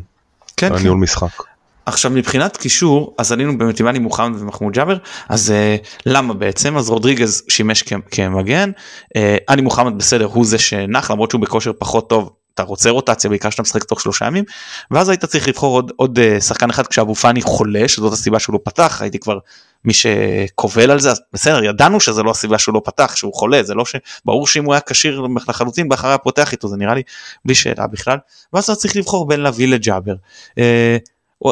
כן, 0.58 0.68
על 0.68 0.74
כן. 0.74 0.80
הניהול 0.80 0.98
משחק. 0.98 1.44
עכשיו 1.86 2.12
מבחינת 2.12 2.58
קישור 2.58 3.16
אז 3.18 3.32
עלינו 3.32 3.58
באמת 3.58 3.80
עם 3.80 3.88
עלי 3.88 4.00
מוחמד 4.00 4.42
ומחמוד 4.42 4.74
ג'אבר 4.74 4.98
אז 5.30 5.54
uh, 5.54 5.88
למה 6.06 6.34
בעצם 6.34 6.78
אז 6.78 6.90
רודריגז 6.90 7.44
שימש 7.50 7.84
כ- 7.84 7.94
כמגן 8.12 8.72
uh, 9.18 9.20
עלי 9.48 9.62
מוחמד 9.62 9.98
בסדר 9.98 10.26
הוא 10.26 10.46
זה 10.46 10.58
שנח 10.60 11.12
למרות 11.12 11.32
שהוא 11.32 11.42
בכושר 11.42 11.72
פחות 11.80 12.10
טוב 12.10 12.30
אתה 12.54 12.64
רוצה 12.64 12.90
רוטציה 12.90 13.30
בעיקר 13.30 13.50
שאתה 13.50 13.62
משחק 13.62 13.84
תוך 13.84 14.02
שלושה 14.02 14.26
ימים 14.26 14.44
ואז 14.92 15.10
היית 15.10 15.26
צריך 15.26 15.48
לבחור 15.48 15.76
עוד 15.76 15.92
עוד 15.96 16.20
uh, 16.20 16.42
שחקן 16.42 16.70
אחד 16.70 16.88
כשאבו 16.88 17.16
פאני 17.16 17.42
חולה 17.42 17.88
שזאת 17.88 18.14
הסיבה 18.14 18.40
שהוא 18.40 18.54
לא 18.54 18.60
פתח 18.64 19.02
הייתי 19.02 19.20
כבר 19.20 19.40
מי 19.86 19.94
שקובל 19.94 20.92
על 20.92 21.00
זה 21.00 21.12
אז 21.12 21.22
בסדר 21.34 21.64
ידענו 21.64 22.00
שזה 22.00 22.24
לא 22.24 22.32
הסיבה 22.32 22.58
שהוא 22.58 22.76
לא 22.76 22.82
פתח 22.86 23.16
שהוא 23.16 23.34
חולה 23.34 23.64
זה 23.64 23.74
לא 23.74 23.84
שברור 23.86 24.48
שאם 24.48 24.66
הוא 24.66 24.74
היה 24.74 24.82
כשיר 24.82 25.28
לחלוטין 25.48 25.90
באחריה 25.90 26.18
פותח 26.18 26.52
איתו 26.52 26.68
זה 26.68 26.78
נראה 26.78 26.94
לי 26.94 27.02
בלי 27.46 27.56
שאלה 27.56 27.88
בכלל 27.88 28.18
ואז 28.54 28.64
אתה 28.64 28.76
צריך 28.76 28.96
לבחור 28.96 29.28
בין 29.28 29.44
לביא 29.44 29.68
לג'אבר. 29.68 30.14
Uh, 30.60 30.62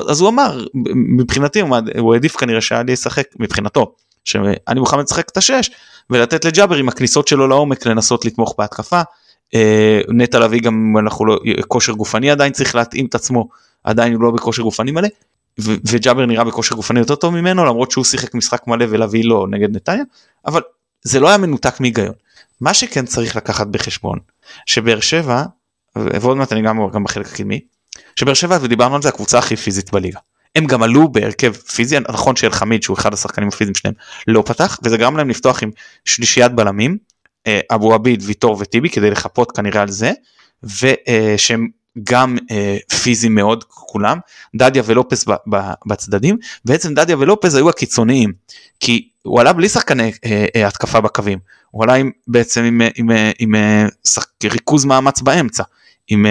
אז 0.10 0.22
הוא 0.22 0.30
אמר 0.30 0.66
מבחינתי 0.96 1.62
הוא 1.98 2.14
העדיף 2.14 2.36
כנראה 2.36 2.62
שאלי 2.62 2.92
ישחק 2.92 3.28
מבחינתו 3.40 3.94
שאני 4.26 4.80
מוכן 4.80 5.00
לשחק 5.00 5.30
את 5.30 5.38
השש 5.38 5.70
ולתת 6.10 6.46
לג'אבר 6.46 6.76
עם 6.76 6.90
הכניסות 6.90 7.28
שלו 7.28 7.48
לעומק 7.48 7.86
לנסות 7.86 8.26
לתמוך 8.26 8.56
בהתקפה. 8.58 9.02
אה, 9.56 10.02
נטע 10.10 10.40
לביא 10.40 10.62
גם 10.62 10.96
אנחנו 11.00 11.26
לא 11.26 11.40
כושר 11.68 11.94
גופני 11.94 12.32
עדיין 12.32 12.54
צריך 12.54 12.76
להתאים 12.76 13.06
את 13.06 13.16
עצמו 13.16 13.50
עדיין 13.84 14.14
הוא 14.14 14.24
לא 14.24 14.32
בכושר 14.32 14.64
גופני 14.64 14.92
מלא 14.92 15.08
וג'אבר 15.60 16.26
נראה 16.26 16.44
בכושר 16.44 16.76
גופני 16.76 17.00
יותר 17.00 17.16
טוב 17.16 17.34
ממנו 17.34 17.66
למרות 17.66 17.92
שהוא 17.92 18.06
שיחק 18.06 18.36
משחק 18.36 18.68
מלא 18.68 18.86
ולביא 18.90 19.26
לא 19.26 19.48
נגד 19.50 19.76
נתניה 19.76 20.04
אבל 20.46 20.62
זה 21.02 21.20
לא 21.20 21.28
היה 21.28 21.38
מנותק 21.38 21.80
מהיגיון. 21.80 22.14
מה 22.62 22.74
שכן 22.74 23.06
צריך 23.06 23.36
לקחת 23.36 23.68
בחשבון 23.68 24.20
שבאר 24.66 25.00
שבע 25.00 25.44
ועוד 25.96 26.38
מעט 26.38 26.54
אני 26.54 26.62
גם 26.62 26.80
גם 26.94 27.04
בחלק 27.04 27.28
הקדמי 27.28 27.60
שבאר 28.16 28.34
שבע 28.34 28.58
ודיברנו 28.62 28.96
על 28.96 29.02
זה 29.02 29.10
הקבוצה 29.10 29.38
הכי 29.38 29.56
פיזית 29.56 29.92
בליגה. 29.92 30.20
הם 30.56 30.66
גם 30.66 30.84
עלו 30.84 31.12
בהרכב 31.12 31.54
פיזי 31.54 32.00
נכון 32.00 32.36
שאלחמיד 32.36 32.84
שהוא 32.84 32.98
אחד 32.98 33.14
השחקנים 33.14 33.48
הפיזיים 33.48 33.76
שלהם 33.76 33.94
לא 34.28 34.44
פתח 34.46 34.80
וזה 34.84 34.98
גרם 34.98 35.18
להם 35.18 35.30
לפתוח 35.30 35.64
עם 35.64 35.72
שלישיית 36.06 36.52
בלמים 36.52 36.98
אבו 37.48 37.94
עביד 37.94 38.24
ויטור 38.26 38.58
וטיבי 38.60 38.90
כדי 38.90 39.12
לחפות 39.12 39.52
כנראה 39.52 39.82
על 39.82 39.92
זה 39.92 40.12
ושהם 40.82 41.68
גם 42.04 42.38
אה, 42.52 42.78
פיזיים 43.04 43.36
מאוד 43.36 43.64
כולם 43.64 44.18
דדיה 44.56 44.84
ולופס 44.86 45.26
בצדדים 45.86 46.38
בעצם 46.66 46.94
דדיה 46.94 47.18
ולופס 47.20 47.56
היו 47.56 47.70
הקיצוניים 47.70 48.34
כי 48.80 49.10
הוא 49.24 49.40
עלה 49.40 49.54
בלי 49.54 49.70
שחקני 49.70 50.12
אה, 50.26 50.68
התקפה 50.68 51.02
בקווים 51.02 51.40
הוא 51.72 51.84
עלה 51.84 51.94
עם, 51.94 52.12
בעצם 52.28 52.64
עם, 52.64 52.82
עם, 52.96 53.10
עם, 53.10 53.56
עם 53.56 53.56
שח, 54.08 54.26
ריכוז 54.44 54.86
מאמץ 54.86 55.22
באמצע 55.22 55.64
עם 56.08 56.26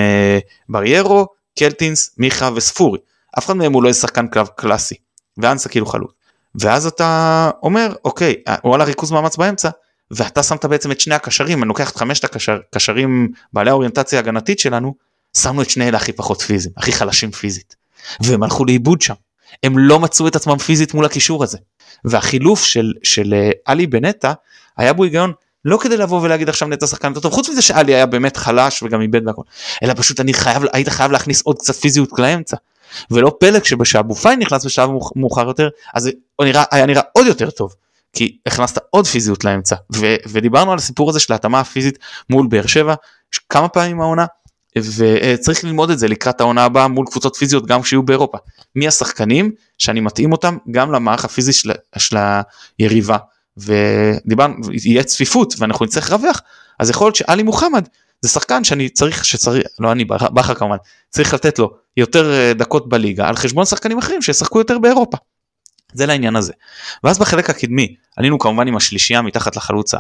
בריירו 0.68 1.26
קלטינס, 1.58 2.10
מיכה 2.18 2.50
וספורי. 2.54 2.98
אף 3.38 3.46
אחד 3.46 3.56
מהם 3.56 3.72
הוא 3.72 3.82
לא 3.82 3.92
שחקן 3.92 4.26
קלב 4.26 4.46
קלאסי. 4.46 4.94
ואנסה 5.38 5.68
כאילו 5.68 5.86
חלוט. 5.86 6.12
ואז 6.54 6.86
אתה 6.86 7.50
אומר, 7.62 7.94
אוקיי, 8.04 8.34
הוא 8.62 8.74
על 8.74 8.80
הריכוז 8.80 9.10
מאמץ 9.12 9.36
באמצע, 9.36 9.70
ואתה 10.10 10.42
שמת 10.42 10.64
בעצם 10.64 10.92
את 10.92 11.00
שני 11.00 11.14
הקשרים, 11.14 11.62
אני 11.62 11.68
לוקח 11.68 11.90
את 11.90 11.96
חמשת 11.96 12.24
הקשרים 12.72 13.28
בעלי 13.52 13.70
האוריינטציה 13.70 14.18
ההגנתית 14.18 14.58
שלנו, 14.58 14.94
שמנו 15.36 15.62
את 15.62 15.70
שני 15.70 15.88
אלה 15.88 15.96
הכי 15.96 16.12
פחות 16.12 16.42
פיזיים, 16.42 16.74
הכי 16.76 16.92
חלשים 16.92 17.30
פיזית. 17.30 17.76
והם 18.20 18.42
הלכו 18.42 18.64
לאיבוד 18.64 19.02
שם. 19.02 19.14
הם 19.62 19.78
לא 19.78 20.00
מצאו 20.00 20.28
את 20.28 20.36
עצמם 20.36 20.58
פיזית 20.58 20.94
מול 20.94 21.04
הקישור 21.04 21.44
הזה. 21.44 21.58
והחילוף 22.04 22.64
של, 22.64 22.92
של 23.02 23.34
אה, 23.34 23.50
עלי 23.64 23.86
בנטע, 23.86 24.32
היה 24.76 24.92
בו 24.92 25.04
היגיון 25.04 25.32
לא 25.64 25.78
כדי 25.80 25.96
לבוא 25.96 26.22
ולהגיד 26.22 26.48
עכשיו 26.48 26.68
נטע 26.68 26.86
שחקן 26.86 27.08
יותר 27.08 27.20
טוב 27.20 27.32
חוץ 27.32 27.48
מזה 27.48 27.62
שאלי 27.62 27.94
היה 27.94 28.06
באמת 28.06 28.36
חלש 28.36 28.82
וגם 28.82 29.00
איבד 29.00 29.26
והכל 29.26 29.42
אלא 29.82 29.94
פשוט 29.96 30.20
אני 30.20 30.34
חייב 30.34 30.62
היית 30.72 30.88
חייב 30.88 31.12
להכניס 31.12 31.42
עוד 31.42 31.58
קצת 31.58 31.74
פיזיות 31.74 32.10
לאמצע 32.18 32.56
ולא 33.10 33.36
פלא 33.40 33.58
כשאבו 33.60 34.14
פיין 34.14 34.38
נכנס 34.38 34.64
בשלב 34.64 34.90
מאוחר 35.16 35.48
יותר 35.48 35.68
אז 35.94 36.02
זה 36.02 36.10
נראה, 36.40 36.64
היה 36.70 36.86
נראה 36.86 37.02
עוד 37.12 37.26
יותר 37.26 37.50
טוב 37.50 37.74
כי 38.18 38.38
הכנסת 38.46 38.78
עוד 38.90 39.06
פיזיות 39.06 39.44
לאמצע 39.44 39.76
ו- 39.96 40.16
ודיברנו 40.28 40.72
על 40.72 40.78
הסיפור 40.78 41.10
הזה 41.10 41.20
של 41.20 41.32
ההתאמה 41.32 41.60
הפיזית 41.60 41.98
מול 42.30 42.46
באר 42.46 42.66
שבע 42.66 42.94
כמה 43.48 43.68
פעמים 43.68 44.00
העונה 44.00 44.26
וצריך 44.78 45.64
ללמוד 45.64 45.90
את 45.90 45.98
זה 45.98 46.08
לקראת 46.08 46.40
העונה 46.40 46.64
הבאה 46.64 46.88
מול 46.88 47.06
קבוצות 47.06 47.36
פיזיות 47.36 47.66
גם 47.66 47.82
כשיהיו 47.82 48.02
באירופה 48.02 48.38
מי 48.76 48.88
השחקנים 48.88 49.50
שאני 49.78 50.00
מתאים 50.00 50.32
אותם 50.32 50.56
גם 50.70 50.92
למערך 50.92 51.24
הפיזי 51.24 51.52
של, 51.52 51.72
של 51.98 52.16
היריבה 52.78 53.16
ודיברנו 53.56 54.54
יהיה 54.72 55.04
צפיפות 55.04 55.54
ואנחנו 55.58 55.84
נצטרך 55.84 56.12
רווח 56.12 56.40
אז 56.78 56.90
יכול 56.90 57.06
להיות 57.06 57.16
שאלי 57.16 57.42
מוחמד 57.42 57.88
זה 58.20 58.28
שחקן 58.28 58.64
שאני 58.64 58.88
צריך 58.88 59.24
שצריך 59.24 59.66
לא 59.78 59.92
אני 59.92 60.04
בכר 60.04 60.54
כמובן 60.54 60.76
צריך 61.10 61.34
לתת 61.34 61.58
לו 61.58 61.70
יותר 61.96 62.32
אה, 62.32 62.54
דקות 62.54 62.88
בליגה 62.88 63.28
על 63.28 63.36
חשבון 63.36 63.64
שחקנים 63.64 63.98
אחרים 63.98 64.22
שישחקו 64.22 64.58
יותר 64.58 64.78
באירופה. 64.78 65.16
זה 65.92 66.06
לעניין 66.06 66.36
הזה. 66.36 66.52
ואז 67.04 67.18
בחלק 67.18 67.50
הקדמי 67.50 67.94
עלינו 68.16 68.38
כמובן 68.38 68.68
עם 68.68 68.76
השלישייה 68.76 69.22
מתחת 69.22 69.56
לחלוץ 69.56 69.94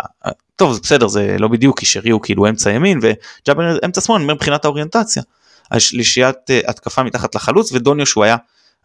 טוב 0.56 0.72
זה 0.72 0.80
בסדר 0.80 1.08
זה 1.08 1.36
לא 1.38 1.48
בדיוק 1.48 1.78
כי 1.78 1.86
שרי 1.86 2.10
הוא 2.10 2.20
כאילו 2.22 2.48
אמצע 2.48 2.70
ימין 2.70 3.00
וג'אבר 3.02 3.78
אמצע 3.84 4.00
שמאל 4.00 4.22
מבחינת 4.22 4.64
האוריינטציה. 4.64 5.22
השלישיית 5.70 6.36
אה, 6.50 6.60
התקפה 6.66 7.02
מתחת 7.02 7.34
לחלוץ 7.34 7.72
ודוניו 7.72 8.06
שהוא 8.06 8.24
היה 8.24 8.36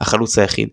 החלוץ 0.02 0.38
היחיד. 0.38 0.70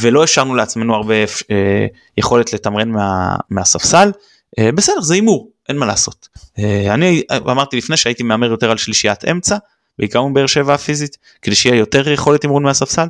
ולא 0.00 0.24
השארנו 0.24 0.54
לעצמנו 0.54 0.94
הרבה 0.94 1.14
אה, 1.50 1.86
יכולת 2.18 2.52
לתמרן 2.52 2.90
מה, 2.90 3.36
מהספסל. 3.50 4.12
אה, 4.58 4.72
בסדר 4.72 5.00
זה 5.00 5.14
הימור 5.14 5.50
אין 5.68 5.76
מה 5.76 5.86
לעשות. 5.86 6.28
אה, 6.58 6.94
אני 6.94 7.22
אמרתי 7.32 7.76
לפני 7.76 7.96
שהייתי 7.96 8.22
מהמר 8.22 8.50
יותר 8.50 8.70
על 8.70 8.76
שלישיית 8.76 9.24
אמצע 9.24 9.56
בעיקר 9.98 10.22
מבאר 10.22 10.46
שבע 10.46 10.74
הפיזית 10.74 11.16
כדי 11.42 11.54
שיהיה 11.54 11.76
יותר 11.76 12.08
יכולת 12.08 12.40
תמרון 12.40 12.62
מהספסל. 12.62 13.06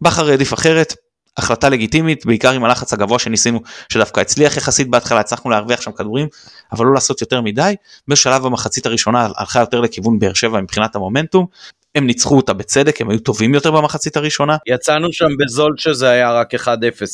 בכר 0.00 0.28
העדיף 0.28 0.54
אחרת 0.54 0.94
החלטה 1.38 1.68
לגיטימית 1.68 2.26
בעיקר 2.26 2.50
עם 2.52 2.64
הלחץ 2.64 2.92
הגבוה 2.92 3.18
שניסינו 3.18 3.60
שדווקא 3.88 4.20
הצליח 4.20 4.56
יחסית 4.56 4.88
בהתחלה 4.88 5.20
הצלחנו 5.20 5.50
להרוויח 5.50 5.80
שם 5.80 5.92
כדורים 5.92 6.28
אבל 6.72 6.86
לא 6.86 6.94
לעשות 6.94 7.20
יותר 7.20 7.40
מדי. 7.40 7.74
בשלב 8.08 8.46
המחצית 8.46 8.86
הראשונה 8.86 9.28
הלכה 9.36 9.60
יותר 9.60 9.80
לכיוון 9.80 10.18
באר 10.18 10.34
שבע 10.34 10.60
מבחינת 10.60 10.96
המומנטום 10.96 11.46
הם 11.94 12.06
ניצחו 12.06 12.36
אותה 12.36 12.52
בצדק 12.52 13.00
הם 13.00 13.10
היו 13.10 13.18
טובים 13.18 13.54
יותר 13.54 13.70
במחצית 13.70 14.16
הראשונה. 14.16 14.56
יצאנו 14.66 15.12
שם 15.12 15.28
בזול 15.38 15.74
שזה 15.76 16.10
היה 16.10 16.32
רק 16.32 16.54
1-0 16.54 16.66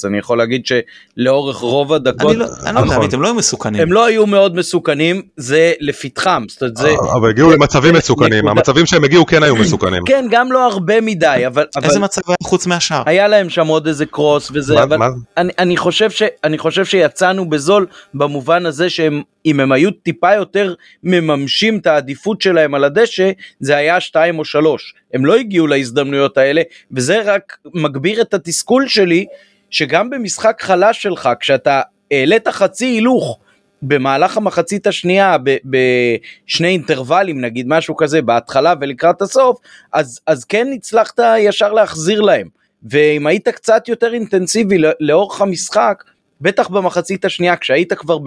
אני 0.04 0.18
יכול 0.18 0.38
להגיד 0.38 0.62
שלאורך 0.66 1.56
רוב 1.56 1.92
הדקות 1.92 2.30
אני 2.30 2.38
לא, 2.38 2.46
אני 2.66 2.74
לא 2.74 2.80
יודע, 2.80 2.96
נכון. 2.96 3.08
הם 3.12 3.22
לא 3.22 3.28
היו 3.28 3.34
מסוכנים 3.34 3.80
הם 3.80 3.92
לא 3.92 4.04
היו 4.04 4.26
מאוד 4.26 4.56
מסוכנים 4.56 5.22
זה 5.36 5.72
לפתחם 5.80 6.44
זאת 6.48 6.62
אומרת 6.62 6.76
זה 6.76 6.94
אבל 7.12 7.30
הגיעו 7.30 7.50
למצבים 7.50 7.94
מסוכנים 7.94 8.48
המצבים 8.48 8.86
שהם 8.86 9.04
הגיעו 9.04 9.26
כן 9.26 9.42
היו 9.42 9.56
מסוכנים 9.56 10.02
כן 10.06 10.26
גם 10.30 10.52
לא 10.52 10.66
הרבה 10.66 11.00
מדי 11.00 11.42
אבל 11.46 11.64
איזה 11.82 11.98
מצב 11.98 12.20
היה 12.28 12.36
חוץ 12.42 12.66
מהשאר 12.66 13.02
היה 13.06 13.28
להם 13.28 13.50
שם 13.50 13.66
עוד 13.66 13.86
איזה 13.86 14.06
קרוס 14.06 14.50
וזה 14.54 14.82
אבל 14.82 14.98
אני 15.36 15.76
חושב 15.76 16.10
שאני 16.10 16.58
חושב 16.58 16.84
שיצאנו 16.84 17.50
בזול 17.50 17.86
במובן 18.14 18.66
הזה 18.66 18.90
שהם 18.90 19.22
אם 19.46 19.60
הם 19.60 19.72
היו 19.72 19.90
טיפה 19.90 20.34
יותר 20.34 20.74
מממשים 21.02 21.78
את 21.78 21.86
העדיפות 21.86 22.40
שלהם 22.40 22.74
על 22.74 22.84
הדשא, 22.84 23.30
זה 23.60 23.76
היה 23.76 24.00
שתיים 24.00 24.38
או 24.38 24.44
שלוש. 24.64 24.94
הם 25.14 25.24
לא 25.24 25.36
הגיעו 25.36 25.66
להזדמנויות 25.66 26.38
האלה, 26.38 26.62
וזה 26.92 27.22
רק 27.24 27.58
מגביר 27.74 28.20
את 28.20 28.34
התסכול 28.34 28.88
שלי, 28.88 29.26
שגם 29.70 30.10
במשחק 30.10 30.62
חלש 30.62 31.02
שלך, 31.02 31.28
כשאתה 31.40 31.80
העלית 32.10 32.48
חצי 32.48 32.86
הילוך, 32.86 33.38
במהלך 33.82 34.36
המחצית 34.36 34.86
השנייה 34.86 35.36
בשני 35.64 36.68
אינטרוולים 36.68 37.40
נגיד 37.40 37.66
משהו 37.68 37.96
כזה 37.96 38.22
בהתחלה 38.22 38.74
ולקראת 38.80 39.22
הסוף 39.22 39.58
אז 39.92 40.20
אז 40.26 40.44
כן 40.44 40.66
הצלחת 40.74 41.20
ישר 41.38 41.72
להחזיר 41.72 42.20
להם 42.20 42.48
ואם 42.82 43.26
היית 43.26 43.48
קצת 43.48 43.88
יותר 43.88 44.14
אינטנסיבי 44.14 44.76
לאורך 45.00 45.40
המשחק 45.40 46.04
בטח 46.40 46.68
במחצית 46.68 47.24
השנייה 47.24 47.56
כשהיית 47.56 47.92
כבר 47.92 48.18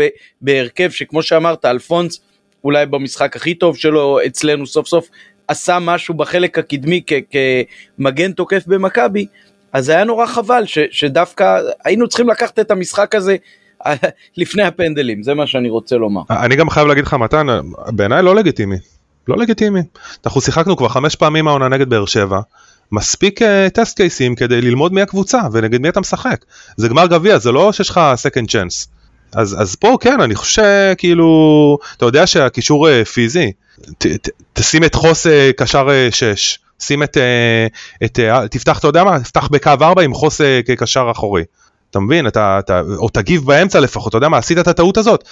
בהרכב 0.41 0.89
שכמו 0.89 1.23
שאמרת 1.23 1.65
אלפונס 1.65 2.19
אולי 2.63 2.85
במשחק 2.85 3.35
הכי 3.35 3.53
טוב 3.53 3.77
שלו 3.77 4.19
אצלנו 4.25 4.67
סוף 4.67 4.87
סוף 4.87 5.09
עשה 5.47 5.79
משהו 5.79 6.13
בחלק 6.13 6.59
הקדמי 6.59 7.01
כמגן 7.97 8.31
תוקף 8.31 8.63
במכבי 8.67 9.25
אז 9.73 9.89
היה 9.89 10.03
נורא 10.03 10.25
חבל 10.25 10.65
ש, 10.65 10.77
שדווקא 10.91 11.59
היינו 11.85 12.07
צריכים 12.07 12.29
לקחת 12.29 12.59
את 12.59 12.71
המשחק 12.71 13.15
הזה 13.15 13.35
לפני 14.37 14.63
הפנדלים 14.63 15.23
זה 15.23 15.33
מה 15.33 15.47
שאני 15.47 15.69
רוצה 15.69 15.95
לומר. 15.95 16.21
אני 16.29 16.55
גם 16.55 16.69
חייב 16.69 16.87
להגיד 16.87 17.05
לך 17.05 17.13
מתן 17.13 17.47
בעיניי 17.87 18.23
לא 18.23 18.35
לגיטימי 18.35 18.77
לא 19.27 19.37
לגיטימי 19.37 19.79
אנחנו 20.25 20.41
שיחקנו 20.41 20.77
כבר 20.77 20.89
חמש 20.89 21.15
פעמים 21.15 21.47
העונה 21.47 21.67
נגד 21.67 21.89
באר 21.89 22.05
שבע 22.05 22.39
מספיק 22.91 23.39
טסט 23.73 23.93
uh, 23.93 23.97
קייסים 23.97 24.35
כדי 24.35 24.61
ללמוד 24.61 24.93
מי 24.93 25.01
הקבוצה 25.01 25.41
ונגד 25.51 25.81
מי 25.81 25.89
אתה 25.89 25.99
משחק. 25.99 26.45
זה 26.77 26.87
גמר 26.87 27.07
גביע, 27.07 27.37
זה 27.37 27.51
לא 27.51 27.71
שיש 27.71 27.89
לך 27.89 28.01
second 28.27 28.45
chance. 28.45 28.96
אז, 29.33 29.61
אז 29.61 29.75
פה 29.75 29.97
כן, 30.01 30.21
אני 30.21 30.35
חושב 30.35 30.93
כאילו, 30.97 31.77
אתה 31.97 32.05
יודע 32.05 32.27
שהקישור 32.27 32.87
uh, 32.87 33.05
פיזי, 33.05 33.51
ת, 33.97 34.07
ת, 34.07 34.29
תשים 34.53 34.83
את 34.83 34.95
חוס 34.95 35.27
uh, 35.27 35.29
קשר 35.57 35.87
6, 36.09 36.59
שים 36.79 37.03
את, 37.03 37.17
את 38.05 38.19
תפתח, 38.51 38.79
אתה 38.79 38.87
יודע 38.87 39.03
מה, 39.03 39.19
תפתח 39.19 39.47
בקו 39.47 39.69
4 39.81 40.01
עם 40.01 40.13
חוס 40.13 40.41
כקשר 40.65 41.07
אחורי. 41.11 41.43
אתה 41.91 41.99
מבין? 41.99 42.27
אתה, 42.27 42.59
אתה, 42.59 42.81
או 42.97 43.09
תגיב 43.09 43.45
באמצע 43.45 43.79
לפחות, 43.79 44.09
אתה 44.09 44.17
יודע 44.17 44.29
מה, 44.29 44.37
עשית 44.37 44.57
את 44.57 44.67
הטעות 44.67 44.97
הזאת. 44.97 45.23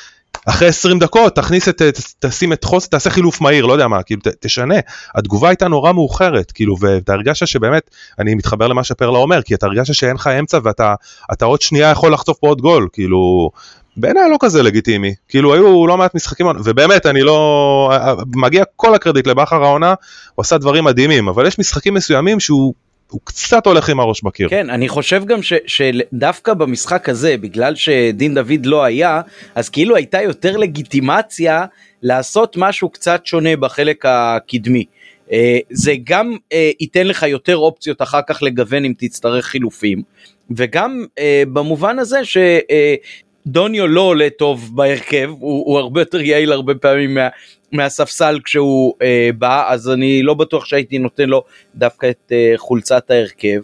אחרי 0.45 0.67
20 0.67 0.99
דקות 0.99 1.35
תכניס 1.35 1.69
את, 1.69 1.81
תשים 2.19 2.53
את 2.53 2.63
חוסן, 2.63 2.89
תעשה 2.89 3.09
חילוף 3.09 3.41
מהיר, 3.41 3.65
לא 3.65 3.73
יודע 3.73 3.87
מה, 3.87 4.03
כאילו 4.03 4.21
ת, 4.21 4.27
תשנה. 4.39 4.75
התגובה 5.15 5.49
הייתה 5.49 5.67
נורא 5.67 5.91
מאוחרת, 5.91 6.51
כאילו, 6.51 6.75
ואתה 6.79 7.13
הרגשת 7.13 7.47
שבאמת, 7.47 7.89
אני 8.19 8.35
מתחבר 8.35 8.67
למה 8.67 8.83
שפרלה 8.83 9.17
אומר, 9.17 9.41
כי 9.41 9.55
אתה 9.55 9.65
הרגשת 9.65 9.93
שאין 9.93 10.15
לך 10.15 10.27
אמצע 10.27 10.59
ואתה 10.63 11.45
עוד 11.45 11.61
שנייה 11.61 11.91
יכול 11.91 12.13
לחטוף 12.13 12.37
פה 12.39 12.47
עוד 12.47 12.61
גול, 12.61 12.87
כאילו, 12.93 13.49
בעיניי 13.97 14.29
לא 14.29 14.37
כזה 14.39 14.63
לגיטימי, 14.63 15.13
כאילו 15.29 15.53
היו 15.53 15.87
לא 15.87 15.97
מעט 15.97 16.15
משחקים, 16.15 16.47
ובאמת 16.63 17.05
אני 17.05 17.21
לא, 17.21 17.91
מגיע 18.35 18.63
כל 18.75 18.95
הקרדיט 18.95 19.27
לבכר 19.27 19.63
העונה, 19.63 19.93
הוא 20.35 20.43
עשה 20.43 20.57
דברים 20.57 20.83
מדהימים, 20.83 21.27
אבל 21.27 21.47
יש 21.47 21.59
משחקים 21.59 21.93
מסוימים 21.93 22.39
שהוא 22.39 22.73
הוא 23.11 23.21
קצת 23.23 23.65
הולך 23.65 23.89
עם 23.89 23.99
הראש 23.99 24.23
בקיר. 24.23 24.49
כן, 24.49 24.69
אני 24.69 24.89
חושב 24.89 25.25
גם 25.25 25.43
ש, 25.43 25.53
שדווקא 25.67 26.53
במשחק 26.53 27.09
הזה, 27.09 27.37
בגלל 27.37 27.75
שדין 27.75 28.33
דוד 28.33 28.65
לא 28.65 28.83
היה, 28.83 29.21
אז 29.55 29.69
כאילו 29.69 29.95
הייתה 29.95 30.21
יותר 30.21 30.57
לגיטימציה 30.57 31.65
לעשות 32.03 32.57
משהו 32.57 32.89
קצת 32.89 33.25
שונה 33.25 33.55
בחלק 33.57 34.05
הקדמי. 34.05 34.85
אה, 35.31 35.57
זה 35.69 35.93
גם 36.03 36.35
אה, 36.53 36.71
ייתן 36.79 37.07
לך 37.07 37.23
יותר 37.23 37.57
אופציות 37.57 38.01
אחר 38.01 38.21
כך 38.27 38.43
לגוון 38.43 38.85
אם 38.85 38.93
תצטרך 38.97 39.45
חילופים, 39.45 40.01
וגם 40.55 41.05
אה, 41.19 41.43
במובן 41.53 41.99
הזה 41.99 42.19
שדוניו 43.47 43.87
לא 43.87 44.01
עולה 44.01 44.27
טוב 44.37 44.71
בהרכב, 44.73 45.29
הוא, 45.39 45.65
הוא 45.65 45.79
הרבה 45.79 46.01
יותר 46.01 46.21
יעיל 46.21 46.51
הרבה 46.51 46.75
פעמים 46.75 47.13
מה, 47.13 47.27
מהספסל 47.71 48.39
כשהוא 48.43 48.93
אה, 49.01 49.29
בא, 49.37 49.71
אז 49.71 49.89
אני 49.89 50.23
לא 50.23 50.33
בטוח 50.33 50.65
שהייתי 50.65 50.97
נותן 50.97 51.29
לו 51.29 51.43
דווקא 51.75 52.09
את 52.09 52.31
אה, 52.31 52.53
חולצת 52.57 53.11
ההרכב. 53.11 53.61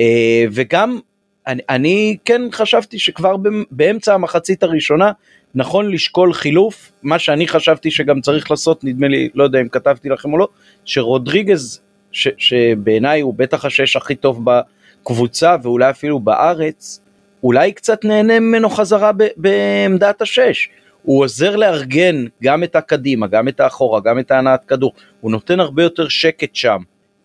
אה, 0.00 0.44
וגם 0.52 0.98
אני, 1.46 1.62
אני 1.68 2.16
כן 2.24 2.42
חשבתי 2.52 2.98
שכבר 2.98 3.36
באמצע 3.70 4.14
המחצית 4.14 4.62
הראשונה 4.62 5.12
נכון 5.54 5.90
לשקול 5.90 6.32
חילוף, 6.32 6.92
מה 7.02 7.18
שאני 7.18 7.48
חשבתי 7.48 7.90
שגם 7.90 8.20
צריך 8.20 8.50
לעשות, 8.50 8.84
נדמה 8.84 9.08
לי, 9.08 9.28
לא 9.34 9.44
יודע 9.44 9.60
אם 9.60 9.68
כתבתי 9.68 10.08
לכם 10.08 10.32
או 10.32 10.38
לא, 10.38 10.48
שרודריגז, 10.84 11.80
ש, 12.12 12.28
שבעיניי 12.38 13.20
הוא 13.20 13.34
בטח 13.36 13.64
השש 13.64 13.96
הכי 13.96 14.14
טוב 14.14 14.44
בקבוצה 14.44 15.56
ואולי 15.62 15.90
אפילו 15.90 16.20
בארץ, 16.20 17.03
אולי 17.44 17.72
קצת 17.72 18.04
נהנה 18.04 18.40
ממנו 18.40 18.70
חזרה 18.70 19.10
בעמדת 19.36 20.22
השש. 20.22 20.68
הוא 21.02 21.24
עוזר 21.24 21.56
לארגן 21.56 22.24
גם 22.42 22.64
את 22.64 22.76
הקדימה, 22.76 23.26
גם 23.26 23.48
את 23.48 23.60
האחורה, 23.60 24.00
גם 24.00 24.18
את 24.18 24.30
ההנעת 24.30 24.64
כדור, 24.64 24.92
הוא 25.20 25.30
נותן 25.30 25.60
הרבה 25.60 25.82
יותר 25.82 26.08
שקט 26.08 26.54
שם. 26.54 26.78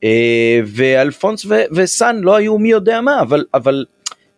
אה, 0.04 0.60
ואלפונס 0.66 1.46
וסאן 1.76 2.20
לא 2.20 2.36
היו 2.36 2.58
מי 2.58 2.70
יודע 2.70 3.02
מה, 3.02 3.22
אבל, 3.22 3.46
אבל 3.54 3.86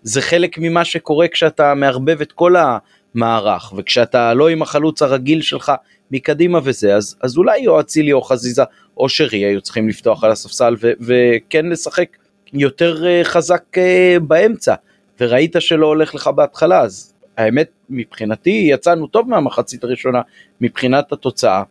זה 0.03 0.21
חלק 0.21 0.57
ממה 0.57 0.85
שקורה 0.85 1.27
כשאתה 1.27 1.73
מערבב 1.73 2.21
את 2.21 2.31
כל 2.31 2.55
המערך, 2.55 3.73
וכשאתה 3.77 4.33
לא 4.33 4.49
עם 4.49 4.61
החלוץ 4.61 5.01
הרגיל 5.01 5.41
שלך 5.41 5.71
מקדימה 6.11 6.59
וזה, 6.63 6.95
אז, 6.95 7.15
אז 7.21 7.37
אולי 7.37 7.67
או 7.67 7.79
אצילי 7.79 8.13
או 8.13 8.21
חזיזה 8.21 8.63
או 8.97 9.09
שרי 9.09 9.37
היו 9.37 9.61
צריכים 9.61 9.89
לפתוח 9.89 10.23
על 10.23 10.31
הספסל 10.31 10.75
ו- 10.81 10.91
וכן 10.99 11.65
לשחק 11.65 12.07
יותר 12.53 13.07
אה, 13.07 13.21
חזק 13.23 13.63
אה, 13.77 14.17
באמצע, 14.21 14.75
וראית 15.21 15.55
שלא 15.59 15.85
הולך 15.85 16.15
לך 16.15 16.27
בהתחלה, 16.27 16.81
אז 16.81 17.13
האמת 17.37 17.69
מבחינתי 17.89 18.67
יצאנו 18.71 19.07
טוב 19.07 19.29
מהמחצית 19.29 19.83
הראשונה 19.83 20.21
מבחינת 20.61 21.11
התוצאה 21.11 21.63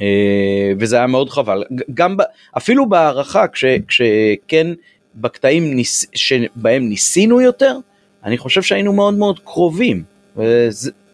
אה, 0.00 0.72
וזה 0.78 0.96
היה 0.96 1.06
מאוד 1.06 1.30
חבל. 1.30 1.64
גם 1.94 2.16
אפילו 2.56 2.88
בהערכה 2.88 3.48
כש, 3.48 3.64
כשכן 3.88 4.66
בקטעים 5.14 5.74
ניס, 5.74 6.06
שבהם 6.14 6.88
ניסינו 6.88 7.40
יותר 7.40 7.76
אני 8.24 8.38
חושב 8.38 8.62
שהיינו 8.62 8.92
מאוד 8.92 9.14
מאוד 9.14 9.38
קרובים. 9.38 10.02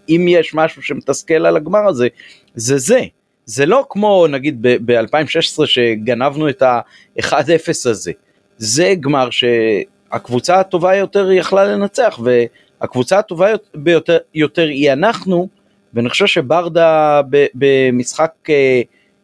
אם 0.09 0.27
יש 0.29 0.55
משהו 0.55 0.83
שמתסכל 0.83 1.47
על 1.47 1.57
הגמר 1.57 1.87
הזה 1.89 2.09
זה 2.55 2.79
זה. 2.79 3.01
זה 3.47 3.67
לא 3.67 3.87
כמו 3.91 4.27
נגיד 4.27 4.59
ב-2016 4.63 5.67
שגנבנו 5.67 6.49
את 6.49 6.63
ה-1-0 6.63 7.91
הזה. 7.91 8.13
זה 8.59 8.95
גמר 9.01 9.29
שהקבוצה 10.13 10.61
הטובה 10.61 10.97
יותר 10.97 11.33
יכלה 11.33 11.65
לנצח 11.65 12.19
הקבוצה 12.81 13.19
הטובה 13.19 13.49
ביותר 13.75 14.19
יותר 14.35 14.67
היא 14.67 14.93
אנחנו, 14.93 15.49
ואני 15.95 16.09
חושב 16.09 16.27
שברדה 16.27 17.21
במשחק 17.55 18.33
אה, 18.49 18.81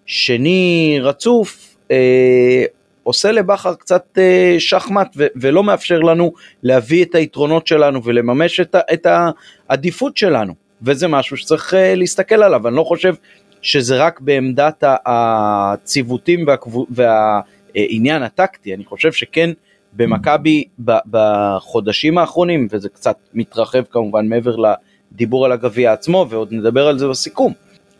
שני 0.06 0.98
רצוף 1.02 1.76
אה, 1.90 2.64
עושה 3.02 3.32
לבכר 3.32 3.74
קצת 3.74 4.18
אה, 4.18 4.56
שחמט 4.58 5.16
ולא 5.16 5.64
מאפשר 5.64 5.98
לנו 5.98 6.32
להביא 6.62 7.04
את 7.04 7.14
היתרונות 7.14 7.66
שלנו 7.66 8.04
ולממש 8.04 8.60
את 8.60 9.06
העדיפות 9.06 10.16
שלנו, 10.16 10.54
וזה 10.82 11.08
משהו 11.08 11.36
שצריך 11.36 11.74
להסתכל 11.96 12.42
עליו, 12.42 12.68
אני 12.68 12.76
לא 12.76 12.84
חושב 12.84 13.14
שזה 13.62 13.96
רק 13.96 14.20
בעמדת 14.20 14.84
הציוותים 15.06 16.46
והעניין 16.90 18.22
הטקטי, 18.22 18.74
אני 18.74 18.84
חושב 18.84 19.12
שכן 19.12 19.50
במכבי 19.92 20.64
בחודשים 21.10 22.18
האחרונים, 22.18 22.68
וזה 22.70 22.88
קצת 22.88 23.16
מתרחב 23.34 23.82
כמובן 23.90 24.28
מעבר 24.28 24.56
לדיבור 24.56 25.44
על 25.44 25.52
הגביע 25.52 25.92
עצמו, 25.92 26.26
ועוד 26.28 26.48
נדבר 26.52 26.86
על 26.86 26.98
זה 26.98 27.08
בסיכום, 27.08 27.52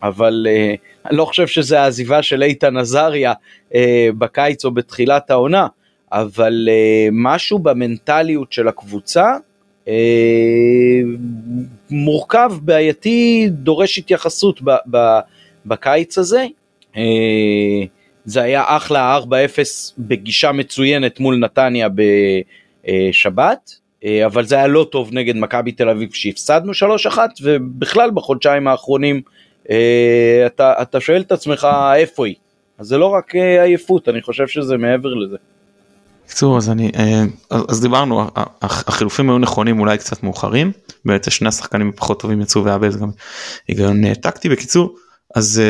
אבל 0.03 0.47
uh, 0.49 1.07
אני 1.09 1.17
לא 1.17 1.25
חושב 1.25 1.47
שזה 1.47 1.81
העזיבה 1.81 2.23
של 2.23 2.43
איתן 2.43 2.77
עזריה 2.77 3.33
uh, 3.69 3.75
בקיץ 4.17 4.65
או 4.65 4.71
בתחילת 4.71 5.31
העונה, 5.31 5.67
אבל 6.11 6.69
uh, 6.71 7.09
משהו 7.11 7.59
במנטליות 7.59 8.51
של 8.51 8.67
הקבוצה 8.67 9.35
uh, 9.85 9.89
מורכב, 11.89 12.51
בעייתי, 12.61 13.49
דורש 13.51 13.97
התייחסות 13.97 14.61
ב, 14.61 14.71
ב, 14.91 15.19
בקיץ 15.65 16.17
הזה. 16.17 16.45
Uh, 16.93 16.97
זה 18.25 18.41
היה 18.41 18.63
אחלה 18.67 19.19
4-0 19.19 19.27
בגישה 19.97 20.51
מצוינת 20.51 21.19
מול 21.19 21.35
נתניה 21.35 21.87
בשבת, 22.83 23.81
אה, 24.05 24.25
אבל 24.25 24.45
זה 24.45 24.55
היה 24.55 24.67
לא 24.67 24.87
טוב 24.91 25.09
נגד 25.13 25.35
מכבי 25.35 25.71
תל 25.71 25.89
אביב 25.89 26.09
שהפסדנו 26.13 26.71
3-1 27.09 27.17
ובכלל 27.41 28.11
בחודשיים 28.11 28.67
האחרונים 28.67 29.21
אה, 29.69 30.43
אתה, 30.45 30.73
אתה 30.81 30.99
שואל 30.99 31.21
את 31.21 31.31
עצמך 31.31 31.67
איפה 31.95 32.25
היא. 32.25 32.35
אז 32.77 32.87
זה 32.87 32.97
לא 32.97 33.05
רק 33.05 33.35
אה, 33.35 33.63
עייפות, 33.63 34.09
אני 34.09 34.21
חושב 34.21 34.47
שזה 34.47 34.77
מעבר 34.77 35.13
לזה. 35.13 35.37
בקיצור 36.25 36.57
אז 36.57 36.69
אני 36.69 36.91
אז 37.49 37.81
דיברנו 37.81 38.27
החילופים 38.61 39.29
היו 39.29 39.37
נכונים 39.37 39.79
אולי 39.79 39.97
קצת 39.97 40.23
מאוחרים 40.23 40.71
בעצם 41.05 41.31
שני 41.31 41.47
השחקנים 41.47 41.89
הפחות 41.89 42.21
טובים 42.21 42.41
יצאו 42.41 42.63
והבאז 42.63 42.97
גם 42.97 43.09
היגיון 43.67 44.13
טקטי 44.13 44.49
בקיצור 44.49 44.95
אז 45.35 45.61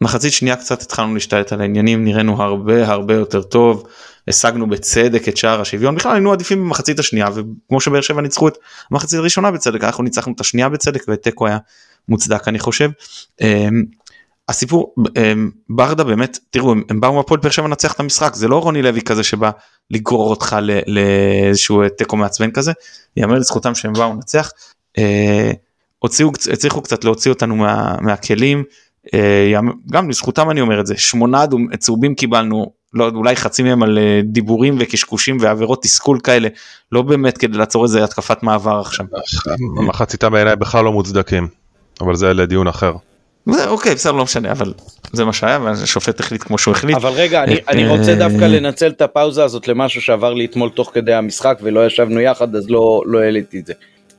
מחצית 0.00 0.32
שנייה 0.32 0.56
קצת 0.56 0.82
התחלנו 0.82 1.14
להשתלט 1.14 1.52
על 1.52 1.60
העניינים 1.60 2.04
נראינו 2.04 2.42
הרבה 2.42 2.88
הרבה 2.88 3.14
יותר 3.14 3.42
טוב 3.42 3.86
השגנו 4.28 4.66
בצדק 4.68 5.28
את 5.28 5.36
שער 5.36 5.60
השוויון 5.60 5.94
בכלל 5.94 6.12
היינו 6.12 6.32
עדיפים 6.32 6.64
במחצית 6.64 6.98
השנייה 6.98 7.28
וכמו 7.34 7.80
שבאר 7.80 8.00
שבע 8.00 8.22
ניצחו 8.22 8.48
את 8.48 8.58
המחצית 8.90 9.18
הראשונה 9.18 9.50
בצדק 9.50 9.84
אנחנו 9.84 10.04
ניצחנו 10.04 10.32
את 10.32 10.40
השנייה 10.40 10.68
בצדק 10.68 11.04
ותיקו 11.08 11.46
היה 11.46 11.58
מוצדק 12.08 12.48
אני 12.48 12.58
חושב. 12.58 12.90
אמ, 13.40 13.84
הסיפור 14.48 14.94
אמ, 15.16 15.50
ברדה 15.68 16.04
באמת 16.04 16.38
תראו 16.50 16.72
הם, 16.72 16.82
הם 16.90 17.00
באו 17.00 17.14
מהפועל 17.14 17.40
באר 17.40 17.50
שבע 17.50 17.66
לנצח 17.66 17.92
את 17.92 18.00
המשחק 18.00 18.34
זה 18.34 18.48
לא 18.48 18.62
רוני 18.62 18.82
לוי 18.82 19.02
כזה 19.02 19.22
שבא 19.22 19.50
לגרור 19.90 20.30
אותך 20.30 20.56
לאיזשהו 20.86 21.88
תיקו 21.88 22.16
מעצבן 22.16 22.50
כזה 22.50 22.72
יאמר 23.16 23.34
לזכותם 23.34 23.74
שהם 23.74 23.92
באו 23.92 24.12
לנצח. 24.12 24.50
אה, 24.98 25.50
הוציאו 25.98 26.30
הצליחו 26.52 26.82
קצת 26.82 27.04
להוציא 27.04 27.30
אותנו 27.30 27.56
מה, 27.56 27.96
מהכלים 28.00 28.64
גם 29.90 30.10
לזכותם 30.10 30.50
אני 30.50 30.60
אומר 30.60 30.80
את 30.80 30.86
זה 30.86 30.94
שמונה 30.96 31.44
צהובים 31.78 32.14
קיבלנו 32.14 32.72
לא 32.94 33.10
אולי 33.14 33.36
חצי 33.36 33.62
מהם 33.62 33.82
על 33.82 33.98
אה, 33.98 34.20
דיבורים 34.24 34.76
וקשקושים 34.80 35.36
ועבירות 35.40 35.82
תסכול 35.82 36.20
כאלה 36.20 36.48
לא 36.92 37.02
באמת 37.02 37.38
כדי 37.38 37.58
לעצור 37.58 37.84
איזה 37.84 38.04
התקפת 38.04 38.42
מעבר 38.42 38.80
עכשיו. 38.80 39.06
מחציתם 39.86 40.32
בעיניי 40.32 40.56
בכלל 40.56 40.84
לא 40.84 40.92
מוצדקים 40.92 41.48
אבל 42.00 42.14
זה 42.14 42.34
לדיון 42.34 42.66
אחר. 42.66 42.92
אוקיי 43.66 43.94
בסדר 43.94 44.12
לא 44.12 44.24
משנה 44.24 44.52
אבל 44.52 44.74
זה 45.12 45.24
מה 45.24 45.32
שהיה 45.32 45.58
והשופט 45.58 46.20
החליט 46.20 46.42
כמו 46.42 46.58
שהוא 46.58 46.72
החליט. 46.72 46.96
אבל 46.96 47.10
רגע 47.10 47.44
אני, 47.44 47.56
אני 47.68 47.88
רוצה 47.88 48.10
אה, 48.10 48.16
דווקא 48.16 48.44
לנצל 48.44 48.88
את 48.88 49.02
הפאוזה 49.02 49.44
הזאת 49.44 49.68
למשהו 49.68 50.00
שעבר 50.00 50.34
לי 50.34 50.44
אתמול 50.44 50.70
תוך 50.70 50.90
כדי 50.94 51.14
המשחק 51.14 51.58
ולא 51.62 51.86
ישבנו 51.86 52.20
יחד 52.20 52.56
אז 52.56 52.70
לא 52.70 53.02
לא 53.06 53.18
העליתי 53.18 53.58
את 53.58 53.66
זה. 53.66 53.72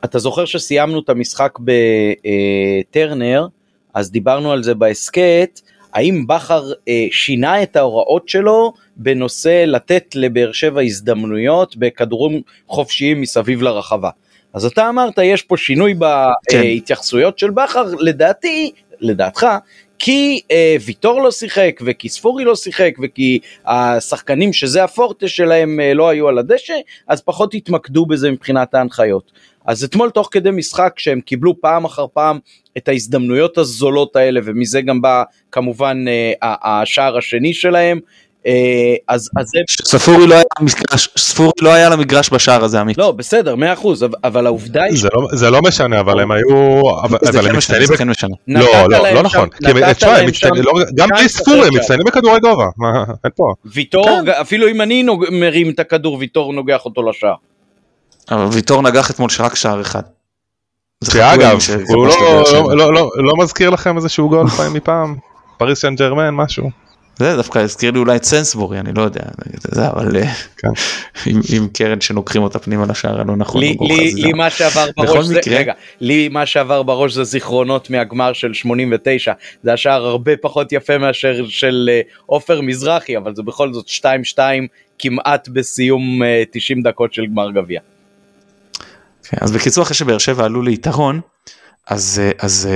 אתה 0.04 0.20
זוכר 0.20 0.46
שסיימנו 0.46 1.00
את 1.00 1.10
המשחק 1.10 1.60
בטרנר 1.60 3.48
אז 3.96 4.12
דיברנו 4.12 4.52
על 4.52 4.64
זה 4.64 4.74
בהסכת, 4.74 5.62
האם 5.94 6.28
בכר 6.28 6.72
אה, 6.88 7.08
שינה 7.12 7.64
את 7.64 7.76
ההוראות 7.76 8.30
שלו 8.30 8.74
בנושא 8.98 9.64
לתת 9.68 10.06
לבאר 10.16 10.52
שבע 10.52 10.82
הזדמנויות 10.82 11.78
בכדורים 11.78 12.42
חופשיים 12.68 13.22
מסביב 13.22 13.62
לרחבה. 13.62 14.10
אז 14.54 14.66
אתה 14.66 14.90
אמרת 14.90 15.18
יש 15.24 15.42
פה 15.42 15.58
שינוי. 15.58 15.94
בהתייחסויות 15.94 17.40
של 17.40 17.50
בכר, 17.50 17.86
לדעתי, 18.00 18.72
לדעתך, 19.00 19.48
כי 20.00 20.42
אה, 20.52 20.76
ויטור 20.86 21.22
לא 21.22 21.32
שיחק 21.32 21.80
וכי 21.86 22.10
ספורי 22.10 22.44
לא 22.44 22.56
שיחק 22.56 22.94
וכי 23.04 23.40
השחקנים 23.66 24.54
שזה 24.54 24.84
הפורטה 24.84 25.28
שלהם 25.28 25.80
אה, 25.80 25.94
לא 25.94 26.10
היו 26.10 26.28
על 26.28 26.38
הדשא 26.38 26.74
אז 27.08 27.22
פחות 27.22 27.54
התמקדו 27.54 28.06
בזה 28.06 28.32
מבחינת 28.32 28.74
ההנחיות. 28.74 29.32
אז 29.66 29.84
אתמול 29.84 30.10
תוך 30.10 30.30
כדי 30.32 30.52
משחק 30.52 30.94
שהם 30.98 31.22
קיבלו 31.22 31.62
פעם 31.62 31.86
אחר 31.86 32.06
פעם 32.14 32.40
את 32.78 32.88
ההזדמנויות 32.88 33.58
הזולות 33.58 34.16
האלה 34.16 34.40
ומזה 34.44 34.82
גם 34.82 35.02
בא 35.02 35.24
כמובן 35.52 36.06
אה, 36.08 36.56
השער 36.64 37.18
השני 37.18 37.54
שלהם 37.54 38.00
אה, 38.48 38.96
אז, 39.08 39.30
אז 39.38 39.48
זה... 39.48 39.60
ספורי 39.86 40.28
לא 40.28 40.34
היה 40.36 40.44
למגרש, 40.60 41.10
ספורי 41.18 41.52
לא 41.62 41.74
היה 41.74 41.90
למגרש 41.90 42.30
בשער 42.34 42.64
הזה 42.64 42.80
עמית. 42.80 42.98
לא 42.98 43.12
בסדר 43.12 43.56
מאה 43.56 43.74
אחוז 43.74 44.06
אבל 44.24 44.46
העובדה 44.46 44.84
היא... 44.84 44.98
זה 44.98 45.10
לא, 45.14 45.28
זה 45.32 45.50
לא 45.50 45.62
משנה 45.62 46.00
אבל 46.00 46.20
הם 46.20 46.32
היו... 46.32 46.82
זה 47.22 47.42
כן 47.42 47.56
משנה, 47.56 47.86
זה 47.86 47.98
כן 47.98 48.10
משנה. 48.10 48.36
לא, 48.48 48.60
לא, 48.90 49.14
לא 49.14 49.24
נכון. 49.24 49.50
לא- 49.62 50.74
גם 50.96 51.10
בלי 51.10 51.30
ספורי 51.30 51.68
הם 51.68 51.74
מצטיינים 51.74 52.06
בכדורי 52.06 52.40
גובה. 52.40 52.66
אין 53.24 53.32
פה. 53.36 53.54
ויטור, 53.66 54.20
כן. 54.26 54.32
אפילו 54.32 54.68
אם 54.68 54.82
אני 54.82 55.06
מרים 55.32 55.70
את 55.70 55.80
הכדור 55.80 56.18
ויטור 56.20 56.54
נוגח 56.54 56.86
אותו 56.86 57.10
לשער. 57.10 57.36
אבל 58.32 58.46
ויטור 58.52 58.82
נגח 58.82 59.12
אתמול 59.12 59.30
רק 59.40 59.56
שער 59.56 59.82
אחד. 59.82 60.02
שאגב, 61.04 61.58
הוא 61.88 62.08
לא 63.18 63.34
מזכיר 63.38 63.70
לכם 63.70 63.98
איזשהו 63.98 64.30
גול 64.30 64.50
פעם 64.50 64.74
מפעם? 64.78 65.16
פריס 65.58 65.82
סן 65.82 65.96
ג'רמן 65.96 66.30
משהו? 66.30 66.70
זה 67.20 67.36
דווקא 67.36 67.60
הזכיר 67.60 67.92
לי 67.92 68.00
אולי 68.00 68.16
את 68.16 68.24
סנסבורי 68.24 68.80
אני 68.80 68.94
לא 68.94 69.02
יודע 69.02 69.22
זה 69.62 69.88
אבל 69.88 70.18
אה, 70.18 70.34
כן. 70.58 70.68
עם, 71.26 71.42
עם 71.54 71.68
קרן 71.74 72.02
שנוקחים 72.02 72.44
אותה 72.44 72.60
פנימה 72.60 72.86
לשער 72.86 73.22
הלא 73.22 73.36
נכון. 73.36 73.62
לי, 73.62 73.78
לי, 73.82 74.14
לי 74.14 74.34
מה 74.34 74.50
שעבר 74.50 74.86
בראש 74.98 75.26
זה, 75.26 75.40
רגע, 75.52 75.74
לי 76.02 76.28
מה 76.28 76.46
שעבר 76.46 76.84
בראש 76.84 77.14
זה 77.14 77.24
זיכרונות 77.24 77.90
מהגמר 77.90 78.34
של 78.34 78.54
89 78.54 79.34
זה 79.64 79.74
השער 79.74 80.06
הרבה 80.06 80.32
פחות 80.42 80.72
יפה 80.72 80.98
מאשר 80.98 81.46
של 81.48 81.90
אה, 81.92 82.02
עופר 82.26 82.62
מזרחי 82.62 83.18
אבל 83.18 83.36
זה 83.36 83.44
בכל 83.44 83.74
זאת 83.74 83.88
2-2 84.36 84.40
כמעט 85.00 85.48
בסיום 85.48 86.22
90 86.52 86.78
אה, 86.78 86.92
דקות 86.92 87.14
של 87.14 87.26
גמר 87.26 87.52
גביע. 87.52 87.80
כן, 89.30 89.38
אז 89.42 89.52
בקיצור 89.52 89.84
אחרי 89.84 89.96
שבאר 89.96 90.18
שבע 90.18 90.46
עלו 90.46 90.62
ליתרון 90.62 91.22
אז 91.88 92.22
אז 92.40 92.70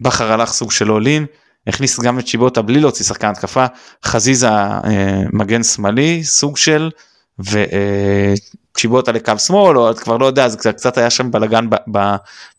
בכר 0.00 0.32
הלך 0.32 0.52
סוג 0.52 0.72
של 0.72 0.90
אולין. 0.90 1.26
הכניס 1.68 2.00
גם 2.00 2.18
את 2.18 2.26
שיבוטה 2.26 2.62
בלי 2.62 2.80
להוציא 2.80 3.04
שחקן 3.04 3.28
התקפה, 3.28 3.66
חזיזה 4.04 4.48
אה, 4.48 5.22
מגן 5.32 5.62
שמאלי 5.62 6.24
סוג 6.24 6.56
של, 6.56 6.90
וצ'יבוטה 7.38 9.12
לקו 9.12 9.38
שמאל, 9.38 9.78
או 9.78 9.90
את 9.90 9.98
כבר 9.98 10.16
לא 10.16 10.26
יודע, 10.26 10.44
אז 10.44 10.56
קצת, 10.56 10.76
קצת 10.76 10.98
היה 10.98 11.10
שם 11.10 11.30
בלאגן 11.30 11.66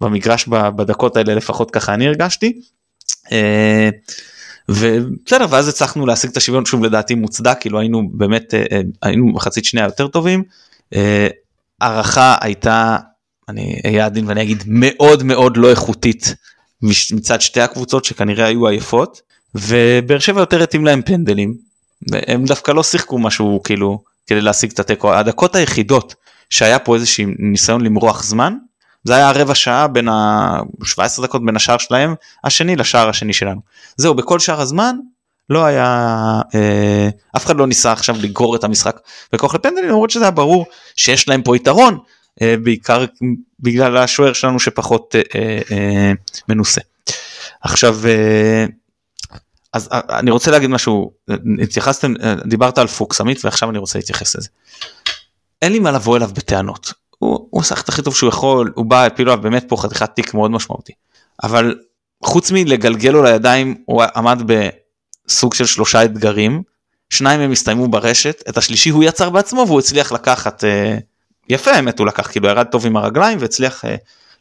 במגרש 0.02 0.48
בדקות 0.48 1.18
האלה, 1.18 1.36
לפחות 1.36 1.72
ככה 1.72 1.94
אני 1.94 2.08
הרגשתי. 2.08 2.62
אה, 3.32 3.90
ובסדר, 4.70 5.46
ואז 5.50 5.68
הצלחנו 5.68 6.06
להשיג 6.06 6.30
את 6.30 6.38
השוויון, 6.38 6.66
שוב 6.66 6.84
לדעתי 6.84 7.16
מוצדק, 7.16 7.58
כאילו 7.60 7.80
היינו 7.80 8.10
באמת, 8.14 8.54
אה, 8.54 8.82
היינו 9.02 9.26
מחצית 9.26 9.66
שנייה 9.66 9.86
יותר 9.86 10.08
טובים. 10.08 10.44
הערכה 11.82 12.36
הייתה, 12.42 12.98
אני 13.50 13.82
אהיה 13.86 14.06
עדין 14.06 14.28
ואני 14.28 14.42
אגיד 14.42 14.64
מאוד 14.68 15.24
מאוד 15.24 15.58
לא 15.58 15.70
איכותית 15.70 16.36
מצד 17.12 17.42
שתי 17.42 17.62
הקבוצות 17.62 18.06
שכנראה 18.06 18.46
היו 18.46 18.68
עייפות 18.68 19.22
ובאר 19.56 20.20
שבע 20.20 20.40
יותר 20.40 20.64
התאים 20.64 20.86
להם 20.86 21.02
פנדלים 21.02 21.54
והם 22.12 22.46
דווקא 22.46 22.72
לא 22.72 22.84
שיחקו 22.84 23.20
משהו 23.20 23.62
כאילו 23.64 24.04
כדי 24.28 24.42
להשיג 24.42 24.72
את 24.72 24.80
התיקו. 24.80 25.14
הדקות 25.14 25.56
היחידות 25.56 26.16
שהיה 26.50 26.80
פה 26.80 26.96
איזשהו 26.96 27.26
ניסיון 27.40 27.82
למרוח 27.82 28.24
זמן 28.24 28.54
זה 29.04 29.16
היה 29.16 29.32
רבע 29.32 29.56
שעה 29.56 29.88
בין 29.88 30.08
ה-17 30.08 31.22
דקות 31.24 31.46
בין 31.46 31.56
השער 31.56 31.78
שלהם 31.78 32.16
השני 32.44 32.76
לשער 32.76 33.10
השני 33.10 33.34
שלנו. 33.34 33.62
זהו 33.98 34.14
בכל 34.14 34.40
שאר 34.40 34.62
הזמן 34.62 34.96
לא 35.50 35.66
היה 35.66 36.18
אה, 36.56 37.10
אף 37.38 37.46
אחד 37.46 37.58
לא 37.58 37.68
ניסה 37.68 37.92
עכשיו 37.92 38.16
לגרור 38.22 38.56
את 38.56 38.64
המשחק 38.64 39.00
בכוח 39.34 39.56
לפנדלים 39.56 39.90
למרות 39.90 40.10
שזה 40.10 40.24
היה 40.24 40.32
ברור 40.32 40.66
שיש 40.96 41.28
להם 41.28 41.42
פה 41.42 41.56
יתרון 41.56 41.98
בעיקר 42.42 43.06
בגלל 43.60 43.98
השוער 43.98 44.34
שלנו 44.34 44.60
שפחות 44.60 45.16
אה, 45.16 45.60
אה, 45.72 46.12
מנוסה. 46.50 46.82
עכשיו 47.62 48.00
אז 49.74 49.90
אני 49.92 50.32
רוצה 50.32 50.52
להגיד 50.52 50.70
משהו 50.70 51.12
התייחסתם 51.64 52.14
דיברת 52.46 52.78
על 52.78 52.88
פוקס 52.88 53.22
עמית 53.22 53.46
ועכשיו 53.46 53.70
אני 53.70 53.78
רוצה 53.78 54.00
להתייחס 54.00 54.36
לזה. 54.36 54.50
אין 55.62 55.72
לי 55.72 55.80
מה 55.80 55.92
לבוא 55.92 56.18
אליו 56.18 56.30
בטענות 56.34 56.94
הוא, 57.20 57.48
הוא 57.50 57.62
עשה 57.62 57.76
את 57.80 57.90
הכי 57.90 58.02
טוב 58.02 58.16
שהוא 58.16 58.30
יכול 58.30 58.72
הוא 58.76 58.86
בא 58.86 59.06
הפילו 59.06 59.32
עליו 59.32 59.44
באמת 59.44 59.66
פה 59.68 59.78
חתיכת 59.78 60.16
תיק 60.16 60.34
מאוד 60.34 60.52
משמעותי 60.52 60.94
אבל 61.44 61.76
חוץ 62.24 62.52
מלגלגל 62.52 63.10
לו 63.10 63.24
לידיים 63.24 63.84
הוא 63.86 64.04
עמד 64.16 64.42
בסוג 64.46 65.54
של 65.54 65.66
שלושה 65.66 66.04
אתגרים 66.04 66.64
שניים 67.10 67.42
הם 67.42 67.52
הסתיימו 67.52 67.88
ברשת 67.88 68.44
את 68.50 68.58
השלישי 68.58 68.90
הוא 68.90 69.04
יצר 69.04 69.30
בעצמו 69.30 69.66
והוא 69.68 69.80
הצליח 69.80 70.12
לקחת 70.12 70.64
אה, 70.64 70.98
יפה 71.50 71.72
האמת 71.72 72.00
הוא 72.00 72.08
לקח 72.08 72.32
כאילו 72.32 72.48
ירד 72.48 72.66
טוב 72.66 72.86
עם 72.86 72.98
הרגליים 72.98 73.38
והצליח 73.42 73.86
אה, 73.86 73.96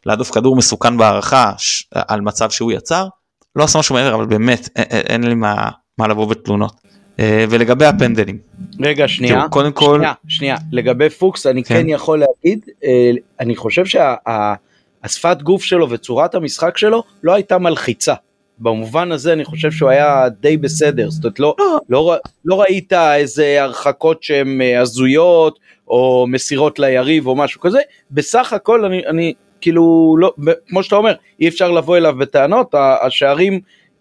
להדוף 0.05 0.31
כדור 0.31 0.55
מסוכן 0.55 0.97
בהערכה 0.97 1.53
ש... 1.57 1.83
על 1.91 2.21
מצב 2.21 2.49
שהוא 2.49 2.71
יצר. 2.71 3.07
לא 3.55 3.63
עשה 3.63 3.79
משהו 3.79 3.95
מעבר 3.95 4.15
אבל 4.15 4.25
באמת 4.25 4.69
אין, 4.75 5.01
אין 5.07 5.23
לי 5.23 5.35
מה, 5.35 5.69
מה 5.97 6.07
לבוא 6.07 6.25
בתלונות. 6.25 6.73
אה, 7.19 7.45
ולגבי 7.49 7.85
הפנדלים. 7.85 8.37
רגע 8.81 9.07
שנייה, 9.07 9.35
תראו, 9.35 9.49
קודם 9.49 9.71
כל, 9.71 9.97
שנייה, 9.97 10.13
שנייה, 10.27 10.55
לגבי 10.71 11.09
פוקס 11.09 11.45
אני 11.47 11.63
כן, 11.63 11.75
כן 11.75 11.89
יכול 11.89 12.19
להגיד, 12.19 12.65
אה, 12.83 13.11
אני 13.39 13.55
חושב 13.55 13.85
שהשפת 13.85 15.37
שה, 15.37 15.43
גוף 15.43 15.63
שלו 15.63 15.89
וצורת 15.89 16.35
המשחק 16.35 16.77
שלו 16.77 17.03
לא 17.23 17.33
הייתה 17.33 17.57
מלחיצה. 17.57 18.13
במובן 18.59 19.11
הזה 19.11 19.33
אני 19.33 19.45
חושב 19.45 19.71
שהוא 19.71 19.89
היה 19.89 20.29
די 20.39 20.57
בסדר, 20.57 21.09
זאת 21.09 21.23
אומרת 21.23 21.39
לא, 21.39 21.55
לא, 21.89 22.15
לא, 22.45 22.61
ראית 22.61 22.93
איזה 22.93 23.63
הרחקות 23.63 24.23
שהן 24.23 24.61
אה, 24.61 24.81
הזויות 24.81 25.59
או 25.87 26.25
מסירות 26.29 26.79
ליריב 26.79 27.27
או 27.27 27.35
משהו 27.35 27.61
כזה, 27.61 27.79
בסך 28.11 28.53
הכל 28.53 28.85
אני, 28.85 29.05
אני 29.07 29.33
כאילו, 29.61 30.15
לא, 30.19 30.33
כמו 30.67 30.83
שאתה 30.83 30.95
אומר, 30.95 31.13
אי 31.39 31.47
אפשר 31.47 31.71
לבוא 31.71 31.97
אליו 31.97 32.15
בטענות, 32.17 32.75
השערים, 33.05 33.59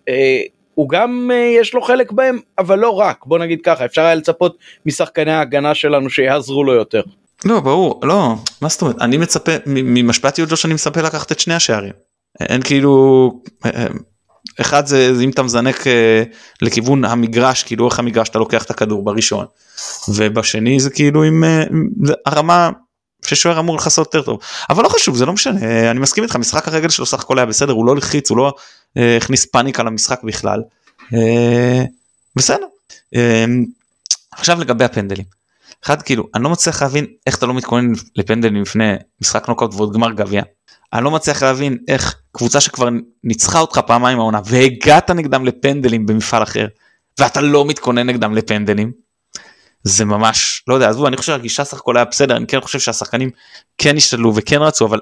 אה, 0.09 0.43
הוא 0.75 0.89
גם 0.89 1.31
אה, 1.33 1.37
יש 1.61 1.75
לו 1.75 1.83
חלק 1.83 2.13
בהם, 2.13 2.39
אבל 2.59 2.79
לא 2.79 2.91
רק, 2.91 3.27
בוא 3.27 3.39
נגיד 3.39 3.61
ככה, 3.63 3.85
אפשר 3.85 4.03
היה 4.03 4.15
לצפות 4.15 4.59
משחקני 4.87 5.33
ההגנה 5.33 5.75
שלנו 5.75 6.11
שיעזרו 6.11 6.65
לו 6.65 6.75
יותר. 6.75 7.03
לא, 7.45 7.61
ברור, 7.61 8.01
לא, 8.03 8.35
מה 8.63 8.69
זאת 8.69 8.83
אומרת, 8.83 8.97
אני 9.01 9.17
מצפה, 9.17 9.53
ממשפט 9.67 10.39
יהודו 10.39 10.57
שאני 10.57 10.75
מצפה 10.75 11.01
לקחת 11.01 11.33
את 11.33 11.41
שני 11.41 11.55
השערים. 11.55 11.93
אין 12.41 12.63
כאילו, 12.63 13.33
אה, 13.65 13.71
אה, 13.71 13.87
אחד 14.61 14.87
זה, 14.87 15.15
זה 15.15 15.23
אם 15.23 15.31
אתה 15.31 15.43
מזנק 15.43 15.87
אה, 15.87 16.23
לכיוון 16.63 17.05
המגרש 17.05 17.63
כאילו 17.63 17.89
איך 17.89 17.99
המגרש 17.99 18.29
אתה 18.29 18.39
לוקח 18.39 18.65
את 18.65 18.71
הכדור 18.71 19.05
בראשון 19.05 19.47
ובשני 20.09 20.81
זה 20.81 20.91
כאילו 20.91 21.23
עם 21.23 21.45
אה, 21.45 21.65
הרמה 22.27 22.71
ששוער 23.27 23.59
אמור 23.59 23.77
לכסות 23.77 24.15
יותר 24.15 24.27
טוב 24.27 24.39
אבל 24.71 24.83
לא 24.83 24.89
חשוב 24.89 25.17
זה 25.17 25.27
לא 25.27 25.33
משנה 25.33 25.63
אה, 25.63 25.91
אני 25.91 26.01
מסכים 26.01 26.25
איתך 26.25 26.37
משחק 26.37 26.69
הרגל 26.69 26.89
שלו 26.89 27.07
סך 27.07 27.21
הכל 27.21 27.39
היה 27.39 27.47
בסדר 27.47 27.73
הוא 27.73 27.87
לא 27.87 27.97
לחיץ 27.97 28.31
הוא 28.31 28.39
לא 28.39 28.53
הכניס 29.17 29.47
פאניקה 29.47 29.83
למשחק 29.83 30.21
בכלל 30.23 30.63
בסדר 32.37 32.67
עכשיו 34.33 34.61
לגבי 34.61 34.85
הפנדלים. 34.85 35.25
אחד 35.85 36.03
כאילו 36.03 36.29
אני 36.35 36.45
לא 36.45 36.51
מצליח 36.51 36.83
להבין 36.83 37.07
איך 37.27 37.39
אתה 37.39 37.47
לא 37.47 37.55
מתכונן 37.55 37.93
לפנדלים 38.17 38.63
לפני 38.63 38.95
משחק 39.21 39.49
נוקאוט 39.49 39.75
ועוד 39.75 39.93
גמר 39.93 40.13
גביע. 40.13 40.43
אני 40.93 41.05
לא 41.05 41.11
מצליח 41.11 41.43
להבין 41.43 41.79
איך 41.89 42.18
קבוצה 42.33 42.61
שכבר 42.61 42.89
ניצחה 43.25 43.61
אותך 43.61 43.79
פעמיים 43.79 44.19
העונה 44.19 44.41
והגעת 44.45 45.11
נגדם 45.11 45.45
לפנדלים 45.45 46.07
במפעל 46.07 46.43
אחר 46.43 46.67
ואתה 47.19 47.41
לא 47.41 47.65
מתכונן 47.65 48.07
נגדם 48.07 48.35
לפנדלים. 48.35 48.93
זה 49.83 50.05
ממש 50.05 50.65
לא 50.69 50.75
יודע 50.75 50.89
עזבו 50.89 51.09
אני 51.09 51.17
חושב 51.17 51.33
שהגישה 51.33 51.65
סך 51.65 51.79
הכל 51.79 51.97
היה 51.97 52.05
בסדר 52.05 52.37
אני 52.37 52.47
כן 52.47 52.61
חושב 52.61 52.79
שהשחקנים 52.79 53.31
כן 53.79 53.97
השתדלו 53.97 54.33
וכן 54.35 54.59
רצו 54.63 54.87
אבל 54.87 55.01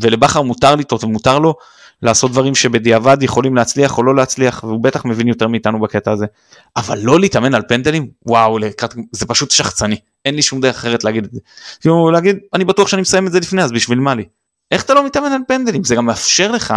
ולבכר 0.00 0.42
מותר 0.42 0.74
לטעות 0.74 1.04
ומותר 1.04 1.38
לו 1.38 1.54
לעשות 2.02 2.30
דברים 2.30 2.54
שבדיעבד 2.54 3.22
יכולים 3.22 3.56
להצליח 3.56 3.98
או 3.98 4.02
לא 4.02 4.16
להצליח 4.16 4.64
והוא 4.64 4.82
בטח 4.82 5.04
מבין 5.04 5.28
יותר 5.28 5.48
מאיתנו 5.48 5.80
בקטע 5.80 6.12
הזה 6.12 6.26
אבל 6.76 6.98
לא 7.02 7.20
להתאמן 7.20 7.54
על 7.54 7.62
פנדלים 7.68 8.10
וואו 8.26 8.58
זה 9.12 9.26
פשוט 9.26 9.50
שחצני 9.50 9.96
אין 10.24 10.34
לי 10.34 10.42
שום 10.42 10.60
דרך 10.60 10.76
אחרת 10.76 11.04
להגיד 11.04 11.24
את 11.24 11.32
זה. 11.32 11.40
כאילו 11.80 12.10
להגיד 12.10 12.36
אני 12.54 12.64
בטוח 12.64 12.88
שאני 12.88 13.02
מסיים 13.02 13.26
את 13.26 13.32
זה 13.32 13.40
לפני 13.40 13.62
אז 13.62 13.72
בשביל 13.72 13.98
מה 13.98 14.14
לי. 14.14 14.24
איך 14.70 14.84
אתה 14.84 14.94
לא 14.94 15.06
מתאמן 15.06 15.32
על 15.32 15.40
פנדלים? 15.48 15.84
זה 15.84 15.94
גם 15.94 16.06
מאפשר 16.06 16.52
לך 16.52 16.74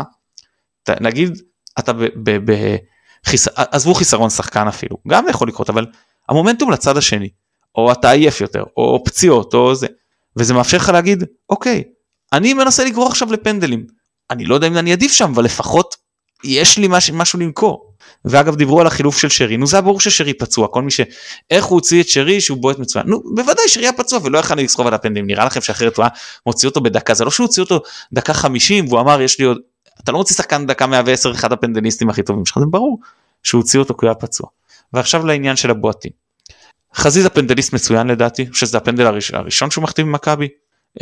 נגיד 1.01 1.41
אתה 1.79 1.91
בחיס... 2.23 3.47
עזבו 3.55 3.93
חיסרון 3.93 4.29
שחקן 4.29 4.67
אפילו 4.67 4.97
גם 5.07 5.25
יכול 5.29 5.47
לקרות 5.47 5.69
אבל 5.69 5.85
המומנטום 6.29 6.71
לצד 6.71 6.97
השני 6.97 7.29
או 7.75 7.91
אתה 7.91 8.11
עייף 8.11 8.41
יותר 8.41 8.63
או 8.77 9.03
פציעות 9.05 9.53
או 9.53 9.75
זה 9.75 9.87
וזה 10.37 10.53
מאפשר 10.53 10.77
לך 10.77 10.89
להגיד 10.89 11.23
אוקיי 11.49 11.83
אני 12.33 12.53
מנסה 12.53 12.85
לגרור 12.85 13.07
עכשיו 13.07 13.33
לפנדלים. 13.33 13.87
אני 14.31 14.45
לא 14.45 14.55
יודע 14.55 14.67
אם 14.67 14.77
אני 14.77 14.93
עדיף 14.93 15.11
שם 15.11 15.31
אבל 15.33 15.43
לפחות 15.43 15.95
יש 16.43 16.77
לי 16.77 16.87
מש... 16.87 17.11
משהו 17.11 17.39
למכור. 17.39 17.93
ואגב 18.25 18.55
דיברו 18.55 18.81
על 18.81 18.87
החילוף 18.87 19.17
של 19.17 19.29
שרי 19.29 19.57
נו 19.57 19.67
זה 19.67 19.75
היה 19.75 19.81
ברור 19.81 19.99
ששרי 19.99 20.33
פצוע 20.33 20.67
כל 20.67 20.81
מי 20.81 20.91
ש... 20.91 21.01
איך 21.51 21.65
הוא 21.65 21.75
הוציא 21.75 22.01
את 22.01 22.09
שרי 22.09 22.41
שהוא 22.41 22.57
בועט 22.57 22.79
מצוין 22.79 23.05
נו 23.07 23.21
בוודאי 23.35 23.67
שרי 23.67 23.83
היה 23.83 23.93
פצוע 23.93 24.19
ולא 24.23 24.37
יכל 24.37 24.55
לסחוב 24.55 24.87
על 24.87 24.93
הפנדלים 24.93 25.27
נראה 25.27 25.45
לכם 25.45 25.61
שאחרת 25.61 25.97
הוא 25.97 26.03
היה 26.03 26.09
מוציא 26.45 26.69
אותו 26.69 26.81
בדקה 26.81 27.13
זה 27.13 27.25
לא 27.25 27.31
שהוא 27.31 27.45
הוציא 27.45 27.63
אותו 27.63 27.79
דקה 28.13 28.33
50 28.33 28.85
והוא 28.87 28.99
אמר 28.99 29.21
יש 29.21 29.39
לי 29.39 29.45
עוד 29.45 29.57
אתה 30.03 30.11
לא 30.11 30.17
מוציא 30.17 30.35
שחקן 30.35 30.67
דקה 30.67 30.87
110 30.87 31.31
אחד 31.31 31.53
הפנדליסטים 31.53 32.09
הכי 32.09 32.23
טובים 32.23 32.45
שלך 32.45 32.59
זה 32.59 32.65
ברור 32.65 32.99
שהוא 33.43 33.61
הוציא 33.61 33.79
אותו 33.79 33.93
כי 33.93 34.05
הוא 34.05 34.09
היה 34.09 34.15
פצוע. 34.15 34.47
ועכשיו 34.93 35.25
לעניין 35.25 35.55
של 35.55 35.71
הבועטים. 35.71 36.11
חזיזה 36.95 37.29
פנדליסט 37.29 37.73
מצוין 37.73 38.07
לדעתי 38.07 38.45
שזה 38.53 38.77
הפנדל 38.77 39.05
הראשון, 39.05 39.39
הראשון 39.39 39.71
שהוא 39.71 39.83
מחתים 39.83 40.05
במכבי. 40.05 40.47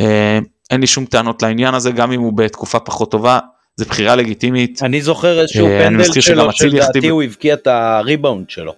אה, 0.00 0.38
אין 0.70 0.80
לי 0.80 0.86
שום 0.86 1.04
טענות 1.04 1.42
לעניין 1.42 1.74
הזה 1.74 1.90
גם 1.90 2.12
אם 2.12 2.20
הוא 2.20 2.32
בתקופה 2.32 2.80
פחות 2.80 3.10
טובה 3.10 3.38
זה 3.76 3.84
בחירה 3.84 4.16
לגיטימית. 4.16 4.82
אני 4.82 5.02
זוכר 5.02 5.40
איזשהו 5.40 5.66
אה, 5.66 5.84
פנדל 5.84 6.20
שלו 6.20 6.52
שלדעתי 6.52 7.08
הוא 7.08 7.22
הבקיע 7.22 7.54
את 7.54 7.66
הריבאונד 7.66 8.50
שלו. 8.50 8.74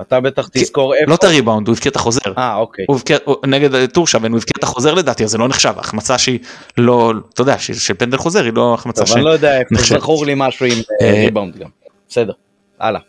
אתה 0.00 0.20
בטח 0.20 0.48
תזכור 0.52 0.94
איפה. 0.94 1.10
לא 1.10 1.14
את 1.14 1.24
הריבאונד 1.24 1.68
הוא 1.68 1.74
הבקיע 1.74 1.90
את 1.90 1.96
החוזר. 1.96 2.32
אה 2.38 2.56
אוקיי. 2.56 2.84
הוא 2.88 2.96
הבקיע 2.96 3.18
נגד 3.46 3.86
טורשבן 3.86 4.30
הוא 4.30 4.38
הבקיע 4.38 4.52
את 4.58 4.62
החוזר 4.62 4.94
לדעתי 4.94 5.24
אז 5.24 5.30
זה 5.30 5.38
לא 5.38 5.48
נחשב 5.48 5.74
החמצה 5.76 6.18
שהיא 6.18 6.38
לא 6.78 7.12
אתה 7.34 7.40
יודע 7.40 7.58
של 7.58 7.94
פנדל 7.94 8.16
חוזר 8.16 8.44
היא 8.44 8.52
לא 8.52 8.74
החמצה 8.74 9.04
טוב, 9.04 9.14
אני 9.16 9.24
לא 9.24 9.30
יודע 9.30 9.60
איפה. 9.60 9.74
זכור 9.98 10.26
לי 10.26 10.32
משהו 10.36 10.66
עם 10.66 10.72
אה, 11.02 11.06
אה, 11.06 11.24
ריבאונד 11.24 11.56
גם. 11.56 11.68
בסדר. 12.08 12.32
הלאה. 12.80 13.00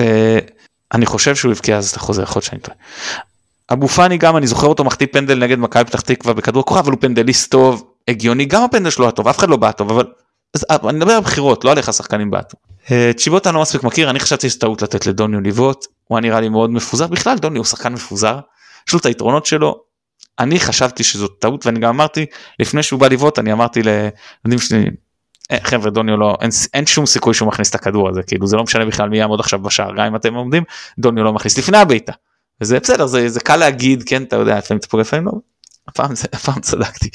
אה, 0.00 0.38
אני 0.94 1.06
חושב 1.06 1.34
שהוא 1.34 1.52
הבקיע 1.52 1.76
אז 1.76 1.90
את 1.90 1.96
החוזר 1.96 2.22
יכול 2.22 2.40
להיות 2.40 2.44
שאני 2.44 2.60
טועה. 2.60 2.76
אבו 3.72 3.88
פאני 3.88 4.18
גם 4.18 4.36
אני 4.36 4.46
זוכר 4.46 4.66
אותו 4.66 4.84
מחטיא 4.84 5.06
פנדל 5.12 5.38
נגד 5.38 5.58
מכבי 5.58 5.84
פתח 5.84 6.00
תקווה 6.00 6.34
בכדור 6.34 6.60
הכוכב 6.60 6.80
אבל 6.80 6.92
הוא 6.92 7.00
פנדליסט 7.00 7.50
טוב 7.50 7.93
הגיוני 8.08 8.44
גם 8.44 8.62
הפנדל 8.62 8.90
שלו 8.90 9.04
היה 9.04 9.12
טוב 9.12 9.28
אף 9.28 9.38
אחד 9.38 9.48
לא 9.48 9.56
בעט 9.56 9.78
טוב 9.78 9.90
אבל 9.90 10.06
אז, 10.54 10.66
אה, 10.70 10.76
אני 10.88 10.98
מדבר 10.98 11.12
על 11.12 11.20
בחירות 11.20 11.64
לא 11.64 11.70
על 11.70 11.78
איך 11.78 11.88
השחקנים 11.88 12.30
בעטו. 12.30 12.56
אה, 12.90 13.10
צ'יבוטה 13.16 13.52
לא 13.52 13.60
מספיק 13.62 13.82
מכיר 13.82 14.10
אני 14.10 14.20
חשבתי 14.20 14.50
שזה 14.50 14.58
טעות 14.60 14.82
לתת 14.82 15.06
לדוניו 15.06 15.40
לבעוט 15.40 15.86
הוא 16.04 16.20
נראה 16.20 16.40
לי 16.40 16.48
מאוד 16.48 16.70
מפוזר 16.70 17.06
בכלל 17.06 17.38
דוניו 17.38 17.58
הוא 17.60 17.66
שחקן 17.66 17.92
מפוזר 17.92 18.38
יש 18.88 18.94
לו 18.94 18.98
את 19.00 19.06
היתרונות 19.06 19.46
שלו. 19.46 19.80
אני 20.38 20.60
חשבתי 20.60 21.04
שזאת 21.04 21.32
טעות 21.38 21.66
ואני 21.66 21.80
גם 21.80 21.88
אמרתי 21.94 22.26
לפני 22.60 22.82
שהוא 22.82 23.00
בא 23.00 23.08
לבעוט 23.08 23.38
אני 23.38 23.52
אמרתי 23.52 23.82
לילדים 23.82 24.58
שלי 24.58 24.84
"אה, 25.52 25.58
חבר'ה 25.64 25.90
דוניו 25.90 26.16
לא 26.16 26.36
אין, 26.40 26.50
אין 26.74 26.86
שום 26.86 27.06
סיכוי 27.06 27.34
שהוא 27.34 27.48
מכניס 27.48 27.70
את 27.70 27.74
הכדור 27.74 28.08
הזה 28.08 28.22
כאילו 28.22 28.46
זה 28.46 28.56
לא 28.56 28.62
משנה 28.62 28.84
בכלל 28.84 29.08
מי 29.08 29.18
יעמוד 29.18 29.40
עכשיו 29.40 29.58
בשער 29.58 29.90
גם 29.96 30.04
אם 30.04 30.16
אתם 30.16 30.34
עומדים 30.34 30.62
דוניו 30.98 31.24
לא 31.24 31.32
מכניס 31.32 31.58
לפני 31.58 31.78
הבעיטה. 31.78 32.12
וזה 32.60 32.80
בסדר 32.80 33.06
זה, 33.06 33.28
זה 33.28 33.40
קל 33.40 33.56
להגיד 33.56 34.02
כן 34.06 34.22
אתה 34.22 34.36
יודע 34.36 34.58
לפעמים 34.58 34.78
אתה 34.78 34.86
פוגע 34.88 35.00
לפעמים 35.00 35.26
לא. 35.26 35.32
הפעם, 35.88 36.14
זה- 36.14 36.28
הפעם 36.32 36.60
צדקתי. 36.60 37.08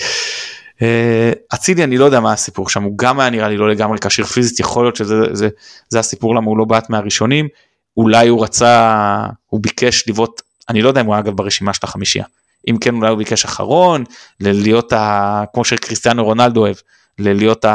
אה, 0.81 1.31
אצילי 1.53 1.83
אני 1.83 1.97
לא 1.97 2.05
יודע 2.05 2.19
מה 2.19 2.33
הסיפור 2.33 2.69
שם 2.69 2.83
הוא 2.83 2.93
גם 2.95 3.19
היה 3.19 3.29
נראה 3.29 3.47
לי 3.47 3.57
לא 3.57 3.69
לגמרי 3.69 3.97
כשיר 3.99 4.25
פיזית 4.25 4.59
יכול 4.59 4.85
להיות 4.85 4.95
שזה 4.95 5.15
זה, 5.31 5.49
זה 5.89 5.99
הסיפור 5.99 6.35
למה 6.35 6.47
הוא 6.47 6.57
לא 6.57 6.65
בעט 6.65 6.89
מהראשונים. 6.89 7.47
אולי 7.97 8.27
הוא 8.27 8.43
רצה 8.43 9.25
הוא 9.47 9.59
ביקש 9.63 10.07
לבעוט 10.07 10.41
אני 10.69 10.81
לא 10.81 10.87
יודע 10.87 11.01
אם 11.01 11.05
הוא 11.05 11.15
היה 11.15 11.21
אגב 11.21 11.35
ברשימה 11.35 11.73
של 11.73 11.79
החמישייה. 11.83 12.25
אם 12.69 12.77
כן 12.77 12.95
אולי 12.95 13.09
הוא 13.09 13.17
ביקש 13.17 13.45
אחרון 13.45 14.03
להיות 14.39 14.93
ה... 14.93 15.43
כמו 15.53 15.65
שקריסטיאנו 15.65 16.25
רונלדו 16.25 16.61
אוהב 16.61 16.75
ל- 17.19 17.33
להיות 17.33 17.65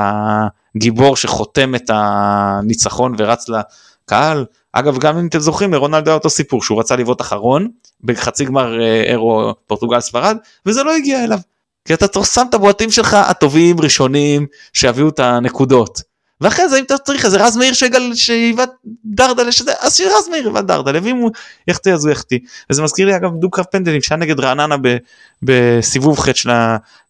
הגיבור 0.76 1.16
שחותם 1.16 1.74
את 1.74 1.90
הניצחון 1.94 3.14
ורץ 3.18 3.46
לקהל. 3.48 4.44
אגב 4.72 4.98
גם 4.98 5.18
אם 5.18 5.26
אתם 5.26 5.38
זוכרים 5.38 5.72
לרונלדו 5.72 6.10
היה 6.10 6.14
אותו 6.14 6.30
סיפור 6.30 6.62
שהוא 6.62 6.80
רצה 6.80 6.96
לבעוט 6.96 7.20
אחרון 7.20 7.68
בחצי 8.04 8.44
גמר 8.44 8.80
אה, 8.80 9.02
אירו 9.02 9.54
פורטוגל 9.66 10.00
ספרד 10.00 10.36
וזה 10.66 10.82
לא 10.82 10.94
הגיע 10.94 11.24
אליו. 11.24 11.38
כי 11.84 11.94
אתה 11.94 12.24
שם 12.24 12.46
את 12.48 12.54
הבועטים 12.54 12.90
שלך 12.90 13.14
הטובים 13.14 13.80
ראשונים 13.80 14.46
שיביאו 14.72 15.08
את 15.08 15.18
הנקודות. 15.18 16.14
ואחרי 16.40 16.68
זה 16.68 16.78
אם 16.78 16.84
אתה 16.84 16.98
צריך 16.98 17.24
איזה 17.24 17.44
רז 17.44 17.56
מאיר 17.56 17.72
שיגל 17.72 18.14
שיבעט 18.14 18.70
דרדלה 19.04 19.52
שזה 19.52 19.72
אז 19.80 19.94
שרז 19.94 20.28
מאיר 20.30 20.46
יבעט 20.46 20.64
דרדלה 20.64 20.98
ואם 21.02 21.16
הוא 21.16 21.30
יחטיא 21.68 21.94
אז 21.94 22.04
הוא 22.04 22.12
יחטיא. 22.12 22.38
וזה 22.70 22.82
מזכיר 22.82 23.06
לי 23.06 23.16
אגב 23.16 23.30
דו 23.40 23.50
קרב 23.50 23.64
פנדלים 23.64 24.02
שהיה 24.02 24.18
נגד 24.18 24.40
רעננה 24.40 24.76
ב- 24.82 24.96
בסיבוב 25.42 26.18
ח' 26.18 26.34
של 26.34 26.50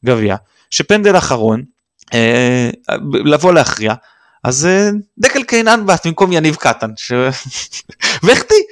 הגביע 0.05 0.37
שפנדל 0.71 1.19
אחרון 1.19 1.63
אה, 2.15 2.71
לבוא 3.25 3.53
להכריע 3.53 3.95
אז 4.45 4.67
אה, 4.67 4.91
דקל 5.19 5.43
קיינן 5.43 5.87
בעט 5.87 6.07
במקום 6.07 6.33
יניב 6.33 6.55
קטן 6.55 6.91
ש... 6.97 7.13
והחטיא 8.23 8.63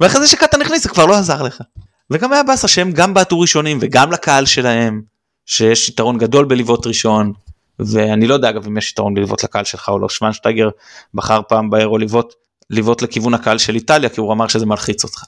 ואחרי 0.00 0.20
זה 0.20 0.26
שקטן 0.26 0.62
הכניס 0.62 0.82
זה 0.82 0.88
כבר 0.88 1.06
לא 1.06 1.14
עזר 1.14 1.42
לך. 1.42 1.62
וגם 2.10 2.32
היה 2.32 2.42
באסה 2.42 2.68
שהם 2.68 2.92
גם 2.92 3.14
בעטו 3.14 3.40
ראשונים 3.40 3.78
וגם 3.80 4.12
לקהל 4.12 4.46
שלהם 4.46 5.11
שיש 5.46 5.88
יתרון 5.88 6.18
גדול 6.18 6.44
בלבעוט 6.44 6.86
ראשון 6.86 7.32
ואני 7.78 8.26
לא 8.26 8.34
יודע 8.34 8.48
אגב 8.50 8.66
אם 8.66 8.76
יש 8.78 8.90
יתרון 8.90 9.14
בלבעוט 9.14 9.44
לקהל 9.44 9.64
שלך 9.64 9.88
או 9.88 9.98
לא 9.98 10.08
שוונשטייגר 10.08 10.68
בחר 11.14 11.40
פעם 11.48 11.70
באירו 11.70 11.98
לבעוט 11.98 12.34
לבעוט 12.70 13.02
לכיוון 13.02 13.34
הקהל 13.34 13.58
של 13.58 13.74
איטליה 13.74 14.08
כי 14.08 14.20
הוא 14.20 14.32
אמר 14.32 14.48
שזה 14.48 14.66
מלחיץ 14.66 15.04
אותך. 15.04 15.24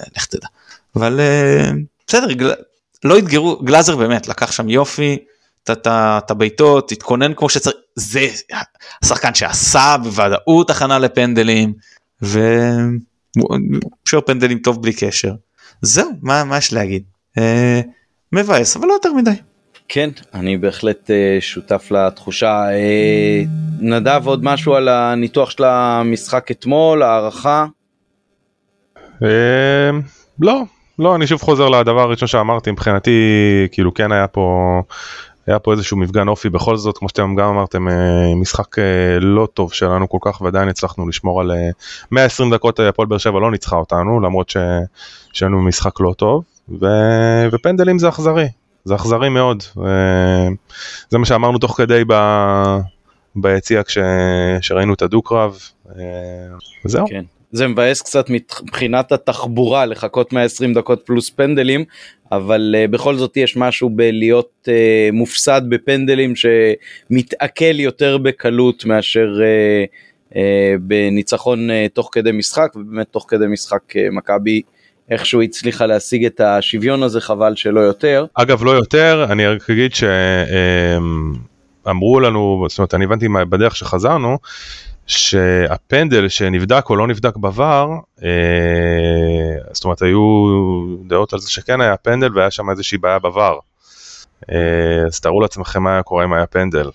אה, 0.00 0.04
לך 0.16 0.26
תדע. 0.26 0.46
אבל 0.96 1.20
אה, 1.20 1.70
בסדר. 2.06 2.26
לא 3.04 3.16
התגרו 3.16 3.56
גלאזר 3.64 3.96
באמת 3.96 4.28
לקח 4.28 4.52
שם 4.52 4.68
יופי 4.68 5.18
את- 5.70 5.86
הבעיטות 6.30 6.92
התכונן 6.92 7.34
כמו 7.34 7.48
שצריך 7.48 7.76
זה 7.94 8.28
השחקן 9.02 9.34
שעשה 9.34 9.96
בוודאות 10.02 10.70
הכנה 10.70 10.98
לפנדלים 10.98 11.72
ושוער 12.22 12.42
פנדלים 14.26 14.58
טוב 14.58 14.82
בלי 14.82 14.92
קשר. 14.92 15.32
זהו 15.82 16.10
מה 16.22 16.44
מה 16.44 16.58
יש 16.58 16.72
להגיד. 16.72 17.02
אה, 17.38 17.80
מבאס 18.32 18.76
אבל 18.76 18.86
לא 18.88 18.92
יותר 18.92 19.12
מדי. 19.12 19.30
כן, 19.94 20.10
אני 20.34 20.56
בהחלט 20.56 21.10
אה, 21.10 21.36
שותף 21.40 21.90
לתחושה. 21.90 22.64
אה, 22.70 23.42
נדב 23.80 24.22
עוד 24.24 24.44
משהו 24.44 24.74
על 24.74 24.88
הניתוח 24.88 25.50
של 25.50 25.64
המשחק 25.64 26.50
אתמול, 26.50 27.02
הערכה? 27.02 27.66
אה, 29.22 29.90
לא, 30.40 30.62
לא, 30.98 31.14
אני 31.14 31.26
שוב 31.26 31.42
חוזר 31.42 31.68
לדבר 31.68 32.00
הראשון 32.00 32.28
שאמרתי, 32.28 32.70
מבחינתי, 32.70 33.10
כאילו 33.72 33.94
כן 33.94 34.12
היה 34.12 34.26
פה, 34.28 34.80
היה 35.46 35.58
פה 35.58 35.72
איזשהו 35.72 35.96
מפגן 35.96 36.28
אופי 36.28 36.48
בכל 36.48 36.76
זאת, 36.76 36.98
כמו 36.98 37.08
שאתם 37.08 37.34
גם 37.34 37.48
אמרתם, 37.48 37.88
אה, 37.88 38.34
משחק 38.36 38.76
לא 39.20 39.48
טוב 39.54 39.72
שלנו 39.72 40.08
כל 40.08 40.18
כך, 40.20 40.40
ועדיין 40.40 40.68
הצלחנו 40.68 41.08
לשמור 41.08 41.40
על 41.40 41.50
אה, 41.50 41.70
120 42.10 42.54
דקות 42.54 42.80
הפועל 42.80 43.08
באר 43.08 43.18
שבע 43.18 43.40
לא 43.40 43.50
ניצחה 43.50 43.76
אותנו, 43.76 44.20
למרות 44.20 44.54
שהיינו 45.32 45.62
משחק 45.62 46.00
לא 46.00 46.12
טוב, 46.16 46.44
ו, 46.80 46.86
ופנדלים 47.52 47.98
זה 47.98 48.08
אכזרי, 48.08 48.48
זה 48.84 48.94
אכזרי 48.94 49.28
מאוד. 49.28 49.62
אה, 49.78 50.48
זה 51.10 51.18
מה 51.18 51.26
שאמרנו 51.26 51.58
תוך 51.58 51.76
כדי 51.76 52.02
ב... 52.08 52.14
ביציע 53.36 53.82
כשראינו 53.82 54.94
את 54.94 55.02
הדו-קרב, 55.02 55.58
אה, 55.88 55.94
וזהו. 56.84 57.06
כן. 57.08 57.24
זה 57.52 57.68
מבאס 57.68 58.02
קצת 58.02 58.26
מבחינת 58.30 59.12
התחבורה 59.12 59.86
לחכות 59.86 60.32
120 60.32 60.74
דקות 60.74 61.02
פלוס 61.06 61.30
פנדלים, 61.30 61.84
אבל 62.32 62.74
uh, 62.74 62.90
בכל 62.90 63.16
זאת 63.16 63.36
יש 63.36 63.56
משהו 63.56 63.90
בלהיות 63.90 64.68
מופסד 65.12 65.62
בפנדלים 65.68 66.32
שמתעכל 66.36 67.80
יותר 67.80 68.18
בקלות 68.18 68.84
מאשר 68.84 69.40
בניצחון 70.80 71.68
תוך 71.92 72.08
כדי 72.12 72.32
משחק, 72.32 72.72
ובאמת 72.76 73.06
תוך 73.10 73.26
כדי 73.28 73.46
משחק 73.46 73.82
מכבי 74.12 74.62
איכשהו 75.10 75.42
הצליחה 75.42 75.86
להשיג 75.86 76.24
את 76.24 76.40
השוויון 76.40 77.02
הזה, 77.02 77.20
חבל 77.20 77.56
שלא 77.56 77.80
יותר. 77.80 78.26
אגב, 78.34 78.64
לא 78.64 78.70
יותר, 78.70 79.26
אני 79.30 79.46
רק 79.46 79.70
אגיד 79.70 79.90
שאמרו 81.84 82.20
לנו, 82.20 82.66
זאת 82.68 82.78
אומרת, 82.78 82.94
אני 82.94 83.04
הבנתי 83.04 83.28
בדרך 83.28 83.76
שחזרנו, 83.76 84.38
שהפנדל 85.06 86.28
שנבדק 86.28 86.90
או 86.90 86.96
לא 86.96 87.06
נבדק 87.06 87.36
בVAR, 87.36 87.88
אה, 88.22 88.28
זאת 89.72 89.84
אומרת, 89.84 90.02
היו 90.02 90.20
דעות 91.06 91.32
על 91.32 91.38
זה 91.38 91.50
שכן 91.50 91.80
היה 91.80 91.96
פנדל 91.96 92.38
והיה 92.38 92.50
שם 92.50 92.70
איזושהי 92.70 92.98
בעיה 92.98 93.16
בVAR. 93.16 93.60
אה, 94.50 95.06
אז 95.06 95.20
תארו 95.20 95.40
לעצמכם 95.40 95.82
מה 95.82 95.92
היה 95.92 96.02
קורה 96.02 96.24
אם 96.24 96.32
היה 96.32 96.46
פנדל. 96.46 96.90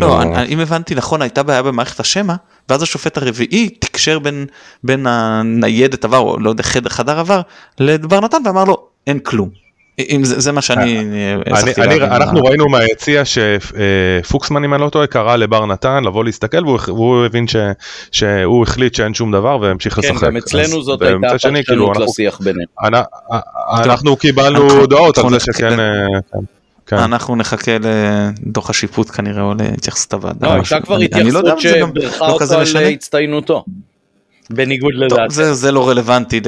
לא, 0.00 0.22
אני- 0.22 0.46
אם 0.48 0.60
הבנתי 0.60 0.94
נכון 0.94 1.22
הייתה 1.22 1.42
בעיה 1.42 1.62
במערכת 1.62 2.00
השמע 2.00 2.34
ואז 2.68 2.82
השופט 2.82 3.16
הרביעי 3.18 3.68
תקשר 3.68 4.18
בין 4.18 4.46
בין 4.84 5.06
הניידת 5.06 6.04
עבר 6.04 6.18
או 6.18 6.40
לא 6.40 6.50
יודע 6.50 6.62
חדר 6.62 6.90
חדר 6.90 7.18
עבר 7.18 7.40
לבר 7.80 8.20
נתן 8.20 8.38
ואמר 8.44 8.64
לו 8.64 8.76
אין 9.06 9.18
כלום. 9.18 9.48
אם 10.10 10.24
זה, 10.24 10.40
זה 10.40 10.52
מה 10.52 10.62
שאני 10.62 10.96
אה, 10.96 11.02
אני, 11.46 11.58
הצלחתי 11.58 11.80
אני, 11.82 11.98
להבין. 11.98 12.12
אנחנו 12.22 12.44
ראינו 12.44 12.68
מהיציע 12.68 13.22
שפוקסמן 13.24 14.64
אם 14.64 14.74
אני 14.74 14.82
לא 14.82 14.88
טועה 14.88 15.06
קרא 15.06 15.36
לבר 15.36 15.66
נתן 15.66 16.04
לבוא 16.04 16.24
להסתכל 16.24 16.64
והוא, 16.64 16.78
והוא 16.86 17.24
הבין 17.26 17.48
ש, 17.48 17.56
שהוא 18.12 18.62
החליט 18.62 18.94
שאין 18.94 19.14
שום 19.14 19.32
דבר 19.32 19.58
והמשיך 19.60 19.94
כן, 20.00 20.00
לשחק. 20.14 20.24
גם 20.28 20.36
אצלנו 20.36 20.78
אז- 20.78 20.84
זאת 20.84 21.02
הייתה 21.02 21.38
שני, 21.38 21.64
כאילו, 21.64 21.86
פרשנות 21.86 21.96
אנחנו- 21.96 22.12
לשיח 22.12 22.38
בינינו. 22.40 22.64
אנ- 22.84 23.02
אנחנו 23.72 24.16
קיבלנו 24.16 24.64
אנחנו- 24.64 24.80
הודעות 24.80 25.18
על 25.18 25.30
זה 25.30 25.40
שכן. 25.40 25.76
כן. 26.90 26.96
אנחנו 26.96 27.36
נחכה 27.36 27.72
לדוח 27.80 28.70
השיפוט 28.70 29.10
כנראה 29.10 29.42
או 29.42 29.54
להתייחסות 29.54 30.12
הוועדה. 30.12 30.54
לא, 30.54 30.60
משהו. 30.60 30.74
הייתה 30.74 30.86
כבר 30.86 30.98
לא 30.98 31.02
התייחסות 31.04 31.44
זה 31.44 31.52
שבירכה 31.60 32.26
לא 32.28 32.32
אותו 32.32 32.54
על. 32.54 32.84
הצטיינותו. 32.84 33.64
בניגוד 34.50 34.92
טוב, 34.92 35.18
לדעתי. 35.18 35.34
זה, 35.34 35.54
זה 35.54 35.72
לא 35.72 35.88
רלוונטי 35.88 36.40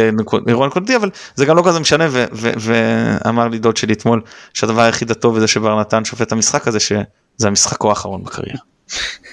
לאירוע 0.46 0.66
נקודתי 0.66 0.96
אבל 0.96 1.10
זה 1.34 1.44
גם 1.44 1.56
לא 1.56 1.62
כזה 1.66 1.80
משנה 1.80 2.06
ו- 2.10 2.24
ו- 2.32 2.52
ואמר 2.58 3.48
לי 3.48 3.58
דוד 3.58 3.76
שלי 3.76 3.92
אתמול 3.92 4.20
שהדבר 4.54 4.80
היחיד 4.80 5.10
הטוב 5.10 5.36
בזה 5.36 5.46
שבר 5.46 5.80
נתן 5.80 6.04
שופט 6.04 6.32
המשחק 6.32 6.68
הזה 6.68 6.80
שזה 6.80 7.04
המשחקו 7.44 7.90
האחרון 7.90 8.24
בקריירה. 8.24 8.58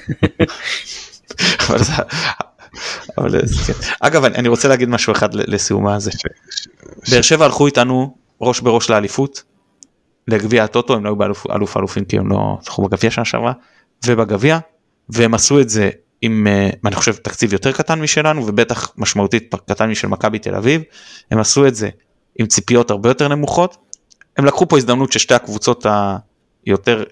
אבל 1.67 1.83
זה, 1.83 1.93
אבל 3.17 3.45
זה, 3.45 3.73
כן. 3.73 3.79
אגב 3.99 4.25
אני, 4.25 4.35
אני 4.35 4.47
רוצה 4.47 4.67
להגיד 4.67 4.89
משהו 4.89 5.13
אחד 5.13 5.33
לסיומה 5.33 5.95
הזה. 5.95 6.11
באר 7.11 7.21
שבע 7.21 7.45
הלכו 7.45 7.65
איתנו 7.65 8.15
ראש 8.41 8.59
בראש 8.59 8.89
לאליפות. 8.89 9.48
לגביע 10.29 10.63
הטוטו 10.63 10.93
הם 10.93 11.03
לא 11.03 11.09
היו 11.09 11.15
באלוף 11.15 11.45
אלוף 11.51 11.77
אלופים 11.77 12.05
כי 12.05 12.17
הם 12.17 12.29
לא 12.29 12.57
זכו 12.61 12.81
בגביע 12.81 13.11
שנה 13.11 13.25
שעברה. 13.25 13.53
ובגביע 14.05 14.59
והם 15.09 15.33
עשו 15.33 15.59
את 15.59 15.69
זה 15.69 15.89
עם 16.21 16.47
אה, 16.47 16.69
אני 16.85 16.95
חושב 16.95 17.15
תקציב 17.15 17.53
יותר 17.53 17.71
קטן 17.71 18.01
משלנו 18.01 18.47
ובטח 18.47 18.91
משמעותית 18.97 19.55
קטן 19.67 19.89
משל 19.89 20.07
מכבי 20.07 20.39
תל 20.39 20.55
אביב 20.55 20.81
הם 21.31 21.39
עשו 21.39 21.67
את 21.67 21.75
זה 21.75 21.89
עם 22.39 22.47
ציפיות 22.47 22.91
הרבה 22.91 23.09
יותר 23.09 23.27
נמוכות. 23.27 23.77
הם 24.37 24.45
לקחו 24.45 24.67
פה 24.67 24.77
הזדמנות 24.77 25.11
ששתי 25.11 25.33
הקבוצות 25.33 25.85
היותר 26.65 27.03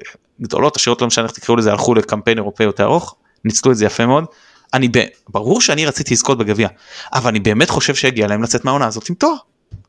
גדולות 0.41 0.75
עשירות 0.75 1.01
לא 1.01 1.07
משנה 1.07 1.25
איך 1.25 1.33
תקראו 1.33 1.57
לזה 1.57 1.71
הלכו 1.71 1.95
לקמפיין 1.95 2.37
אירופאי 2.37 2.65
יותר 2.65 2.83
ארוך 2.83 3.15
ניצלו 3.45 3.71
את 3.71 3.77
זה 3.77 3.85
יפה 3.85 4.05
מאוד. 4.05 4.25
אני 4.73 4.89
ברור 5.29 5.61
שאני 5.61 5.85
רציתי 5.85 6.13
לזכות 6.13 6.37
בגביע 6.37 6.67
אבל 7.13 7.29
אני 7.29 7.39
באמת 7.39 7.69
חושב 7.69 7.95
שהגיע 7.95 8.27
להם 8.27 8.43
לצאת 8.43 8.65
מהעונה 8.65 8.85
הזאת 8.85 9.09
עם 9.09 9.15
תואר. 9.15 9.35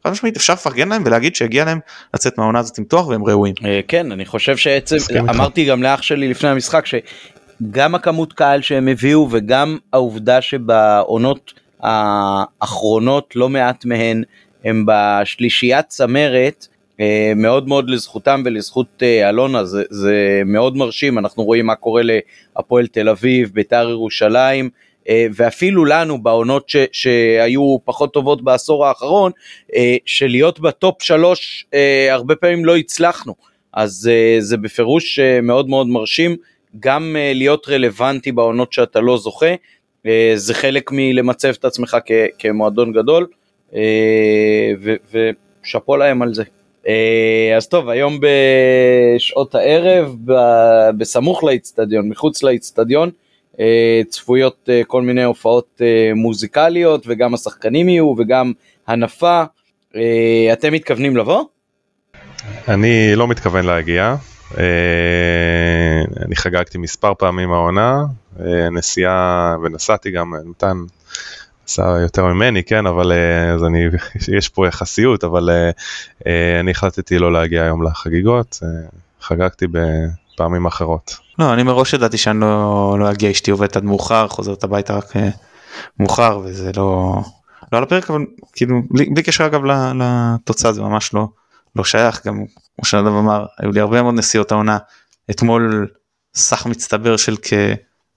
חד 0.05 0.11
משמעית 0.11 0.37
אפשר 0.37 0.53
לפרגן 0.53 0.89
להם 0.89 1.03
ולהגיד 1.07 1.35
שהגיע 1.37 1.65
להם 1.65 1.79
לצאת 2.15 2.39
מהעונה 2.39 2.59
הזאת 2.59 2.79
עם 2.79 2.85
תואר 2.85 3.09
והם 3.09 3.25
ראויים. 3.25 3.55
אה, 3.65 3.81
כן 3.89 4.13
אני 4.13 4.27
חושב 4.27 4.57
שעצם 4.57 4.97
אמרתי 5.29 5.65
גם 5.65 5.83
לאח 5.83 6.03
שלי 6.03 6.29
לפני 6.29 6.49
המשחק 6.49 6.85
שגם 6.87 7.95
הכמות 7.95 8.33
קהל 8.33 8.63
שהם 8.63 8.89
הביאו 8.89 9.29
וגם 9.31 9.79
העובדה 9.93 10.41
שבעונות 10.41 11.53
האחרונות 11.81 13.37
לא 13.37 13.49
מעט 13.49 13.85
מהן 13.85 14.23
הם 14.65 14.85
בשלישיית 14.87 15.87
צמרת 15.89 16.67
אה, 17.01 17.33
מאוד 17.37 17.69
מאוד 17.69 17.91
לזכותם 17.91 18.43
ולזכות 18.45 19.03
אה, 19.03 19.29
אלונה 19.29 19.65
זה, 19.65 19.83
זה 19.91 20.43
מאוד 20.47 20.77
מרשים 20.77 21.19
אנחנו 21.19 21.45
רואים 21.45 21.67
מה 21.67 21.75
קורה 21.75 22.03
להפועל 22.57 22.87
תל 22.87 23.09
אביב 23.09 23.51
בית"ר 23.55 23.89
ירושלים 23.91 24.71
ואפילו 25.11 25.85
לנו 25.85 26.23
בעונות 26.23 26.69
ש, 26.69 26.77
שהיו 26.93 27.77
פחות 27.85 28.13
טובות 28.13 28.43
בעשור 28.43 28.87
האחרון, 28.87 29.33
אה, 29.75 29.97
שלהיות 30.05 30.61
בטופ 30.61 31.03
שלוש 31.03 31.67
אה, 31.75 32.15
הרבה 32.15 32.37
פעמים 32.37 32.65
לא 32.65 32.77
הצלחנו. 32.77 33.35
אז 33.73 34.11
זה 34.39 34.57
בפירוש 34.57 35.19
מאוד 35.43 35.69
מאוד 35.69 35.87
מרשים, 35.87 36.37
גם 36.81 37.17
להיות 37.35 37.69
רלוונטי 37.69 38.33
בעונות 38.33 38.73
שאתה 38.73 39.01
לא 39.01 39.19
זוכה, 39.19 39.55
זה 40.35 40.55
חלק 40.55 40.91
מלמצב 40.93 41.49
את 41.49 41.65
עצמך 41.65 41.97
כ, 42.07 42.13
כמועדון 42.39 42.93
גדול, 42.93 43.27
ושאפו 45.63 45.97
להם 45.97 46.23
על 46.23 46.35
זה. 46.35 46.45
אז 47.57 47.69
טוב, 47.69 47.89
היום 47.89 48.21
בשעות 49.17 49.55
הערב, 49.55 50.17
בסמוך 50.99 51.45
לאיצטדיון, 51.45 52.09
מחוץ 52.09 52.43
לאיצטדיון, 52.43 53.09
אה, 53.09 53.28
צפויות 54.09 54.69
אה, 54.69 54.83
כל 54.87 55.03
מיני 55.03 55.25
הופעות 55.25 55.81
אה, 55.81 56.13
מוזיקליות 56.15 57.05
וגם 57.07 57.35
השחקנים 57.35 57.89
יהיו 57.89 58.15
וגם 58.19 58.53
הנפה. 58.87 59.43
אתם 60.53 60.73
מתכוונים 60.73 61.17
לבוא? 61.17 61.45
אני 62.69 63.13
לא 63.17 63.29
מתכוון 63.29 63.65
להגיע. 63.67 64.17
אני 66.27 66.37
חגגתי 66.37 66.79
מספר 66.79 67.15
פעמים 67.15 67.53
העונה, 67.53 68.03
נסיעה 68.73 69.57
ונסעתי 69.65 70.11
גם, 70.11 70.35
נתן 70.51 70.77
נסע 71.67 71.99
יותר 72.03 72.25
ממני, 72.25 72.65
כן, 72.65 72.87
אבל 72.87 73.13
אז 73.55 73.65
אני, 73.65 73.85
יש 74.39 74.49
פה 74.49 74.67
יחסיות, 74.67 75.25
אבל 75.25 75.51
אני 76.61 76.71
החלטתי 76.71 77.19
לא 77.19 77.33
להגיע 77.33 77.63
היום 77.63 77.83
לחגיגות, 77.83 78.61
חגגתי 79.21 79.67
בפעמים 79.73 80.67
אחרות. 80.67 81.28
לא, 81.39 81.53
אני 81.53 81.63
מראש 81.63 81.93
ידעתי 81.93 82.19
שאני 82.19 82.41
לא, 82.41 82.97
לא 83.01 83.11
אגיע, 83.11 83.31
אשתי 83.31 83.51
עובדת 83.51 83.77
עד 83.77 83.85
מאוחר, 83.85 84.29
חוזרת 84.29 84.65
הביתה 84.65 84.97
רק 84.97 85.17
אה, 85.17 85.29
מאוחר 85.99 86.41
וזה 86.45 86.71
לא, 86.77 87.15
לא 87.73 87.79
על 87.79 87.83
הפרק, 87.83 88.11
אבל 88.11 88.21
כאילו 88.53 88.83
בלי, 88.91 89.11
בלי 89.11 89.23
קשר 89.23 89.47
אגב 89.47 89.61
לתוצאה 89.95 90.73
זה 90.73 90.83
ממש 90.83 91.15
לא, 91.15 91.29
לא 91.77 91.85
שייך, 91.85 92.27
גם 92.27 92.45
כמו 92.77 92.85
שנדב 92.85 93.07
אמר, 93.07 93.47
היו 93.59 93.73
לי 93.73 93.81
הרבה 93.81 94.03
מאוד 94.03 94.15
נסיעות 94.15 94.53
העונה, 94.53 94.79
אתמול 95.31 95.89
סך 96.35 96.67
מצטבר 96.67 97.17
של 97.17 97.37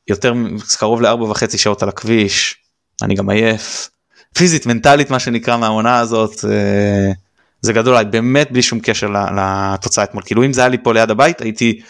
כיותר, 0.05 0.33
קרוב 0.79 1.01
לארבע 1.01 1.23
וחצי 1.23 1.57
שעות 1.57 1.83
על 1.83 1.89
הכביש, 1.89 2.55
אני 3.01 3.15
גם 3.15 3.29
עייף, 3.29 3.89
פיזית, 4.33 4.65
מנטלית 4.65 5.11
מה 5.11 5.19
שנקרא 5.19 5.57
מהעונה 5.57 5.99
הזאת, 5.99 6.37
זה, 6.37 7.11
זה 7.61 7.73
גדול 7.73 8.03
באמת 8.03 8.51
בלי 8.51 8.61
שום 8.61 8.79
קשר 8.79 9.07
לתוצאה 9.09 10.03
אתמול, 10.03 10.23
כאילו 10.25 10.45
אם 10.45 10.53
זה 10.53 10.61
היה 10.61 10.67
לי 10.67 10.77
פה 10.83 10.93
ליד 10.93 11.11
הבית 11.11 11.41
הייתי 11.41 11.81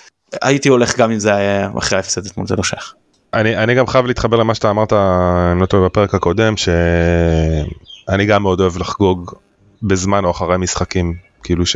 הייתי 0.41 0.69
הולך 0.69 0.97
גם 0.97 1.11
אם 1.11 1.19
זה 1.19 1.35
היה 1.35 1.69
אחרי 1.77 1.97
ההפסד 1.97 2.25
אתמול 2.25 2.47
זה 2.47 2.55
לא 2.55 2.63
שייך. 2.63 2.93
אני, 3.33 3.57
אני 3.57 3.75
גם 3.75 3.87
חייב 3.87 4.05
להתחבר 4.05 4.37
למה 4.37 4.55
שאתה 4.55 4.69
אמרת, 4.69 4.93
אני 4.93 5.61
לא 5.61 5.65
טועה 5.65 5.85
בפרק 5.85 6.15
הקודם, 6.15 6.57
שאני 6.57 8.25
גם 8.25 8.43
מאוד 8.43 8.59
אוהב 8.61 8.77
לחגוג 8.77 9.33
בזמן 9.83 10.25
או 10.25 10.31
אחרי 10.31 10.57
משחקים, 10.57 11.15
כאילו 11.43 11.65
ש... 11.65 11.75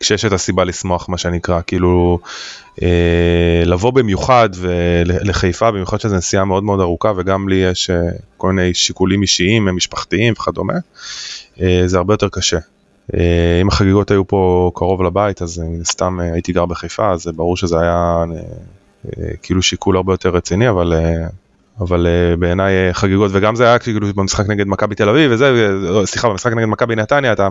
כשיש 0.00 0.24
את 0.24 0.32
הסיבה 0.32 0.64
לשמוח 0.64 1.08
מה 1.08 1.18
שנקרא, 1.18 1.60
כאילו 1.66 2.18
אה, 2.82 3.62
לבוא 3.66 3.92
במיוחד 3.92 4.48
לחיפה, 5.04 5.70
במיוחד 5.70 6.00
שזו 6.00 6.16
נסיעה 6.16 6.44
מאוד 6.44 6.64
מאוד 6.64 6.80
ארוכה 6.80 7.12
וגם 7.16 7.48
לי 7.48 7.54
יש 7.54 7.90
אה, 7.90 8.00
כל 8.36 8.52
מיני 8.52 8.74
שיקולים 8.74 9.22
אישיים, 9.22 9.64
משפחתיים 9.76 10.32
וכדומה, 10.32 10.74
אה, 11.60 11.82
זה 11.86 11.98
הרבה 11.98 12.14
יותר 12.14 12.28
קשה. 12.28 12.58
אה, 13.14 13.60
אם 13.60 13.68
החגיגות 13.68 14.10
היו 14.10 14.26
פה 14.26 14.70
קרוב 14.74 15.02
לבית 15.02 15.42
אז 15.42 15.58
מן 15.58 15.80
הסתם 15.80 16.20
אה, 16.20 16.32
הייתי 16.32 16.52
גר 16.52 16.66
בחיפה 16.66 17.12
אז 17.12 17.26
ברור 17.36 17.56
שזה 17.56 17.80
היה 17.80 18.24
אה, 19.06 19.30
כאילו 19.42 19.62
שיקול 19.62 19.96
הרבה 19.96 20.12
יותר 20.12 20.28
רציני 20.28 20.68
אבל 20.68 20.94
אבל 21.80 22.06
בעיניי 22.38 22.72
חגיגות 22.92 23.30
וגם 23.34 23.56
זה 23.56 23.64
היה 23.64 23.78
כאילו 23.78 24.14
במשחק 24.14 24.48
נגד 24.48 24.66
מכבי 24.66 24.94
תל 24.94 25.08
אביב 25.08 25.30
וזה 25.34 25.68
סליחה 26.04 26.28
במשחק 26.28 26.52
נגד 26.52 26.66
מכבי 26.66 26.96
נתניה 26.96 27.32
אתה, 27.32 27.48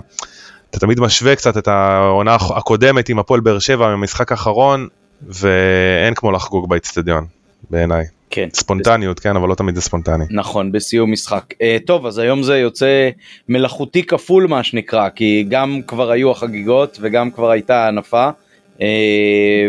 אתה 0.69 0.79
תמיד 0.79 0.99
משווה 0.99 1.35
קצת 1.35 1.57
את 1.57 1.67
העונה 1.67 2.35
הקודמת 2.35 3.09
עם 3.09 3.19
הפועל 3.19 3.39
באר 3.39 3.59
שבע 3.59 3.91
במשחק 3.91 4.31
האחרון 4.31 4.87
ואין 5.27 6.13
כמו 6.13 6.31
לחגוג 6.31 6.69
באצטדיון 6.69 7.25
בעיניי. 7.69 8.18
כן. 8.29 8.49
ספונטניות, 8.53 9.19
כן, 9.19 9.35
אבל 9.35 9.49
לא 9.49 9.55
תמיד 9.55 9.75
זה 9.75 9.81
ספונטני. 9.81 10.25
נכון, 10.29 10.71
בסיום 10.71 11.11
משחק. 11.11 11.53
Uh, 11.53 11.85
טוב, 11.85 12.05
אז 12.05 12.17
היום 12.17 12.43
זה 12.43 12.57
יוצא 12.57 13.09
מלאכותי 13.49 14.03
כפול 14.03 14.47
מה 14.47 14.63
שנקרא, 14.63 15.09
כי 15.09 15.45
גם 15.49 15.81
כבר 15.87 16.11
היו 16.11 16.31
החגיגות 16.31 16.97
וגם 17.01 17.31
כבר 17.31 17.49
הייתה 17.49 17.87
הנפה. 17.87 18.29
Uh, 18.77 18.81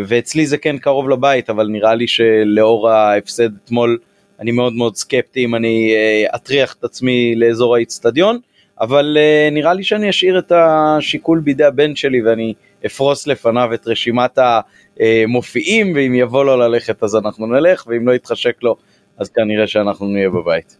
ואצלי 0.07 0.47
זה 0.47 0.59
כן 0.59 0.79
קרוב 0.79 1.09
לבית, 1.09 1.51
אבל 1.51 1.67
נראה 1.67 1.95
לי 1.95 2.07
שלאור 2.07 2.91
ההפסד 2.91 3.57
אתמול, 3.65 3.99
אני 4.41 4.51
מאוד 4.51 4.73
מאוד 4.73 4.97
סקפטי 4.97 5.45
אם 5.45 5.55
אני 5.55 5.95
uh, 5.95 6.37
אטריח 6.37 6.77
את 6.79 6.85
עצמי 6.85 7.35
לאזור 7.37 7.77
האיצטדיון, 7.77 8.39
אבל 8.81 9.17
uh, 9.17 9.55
נראה 9.55 9.75
לי 9.75 9.85
שאני 9.85 10.11
אשאיר 10.11 10.39
את 10.39 10.53
השיקול 10.53 11.41
בידי 11.41 11.65
הבן 11.65 11.97
שלי 11.97 12.23
ואני 12.23 12.55
אפרוס 12.87 13.27
לפניו 13.27 13.75
את 13.75 13.87
רשימת 13.87 14.39
ה... 14.39 14.61
אה, 15.01 15.25
מופיעים, 15.29 15.93
ואם 15.95 16.15
יבוא 16.15 16.45
לו 16.45 16.57
ללכת 16.57 17.03
אז 17.03 17.17
אנחנו 17.17 17.47
נלך, 17.47 17.85
ואם 17.87 18.09
לא 18.09 18.13
יתחשק 18.13 18.57
לו 18.63 18.77
אז 19.19 19.29
כנראה 19.29 19.67
שאנחנו 19.67 20.07
נהיה 20.07 20.31
בבית. 20.31 20.77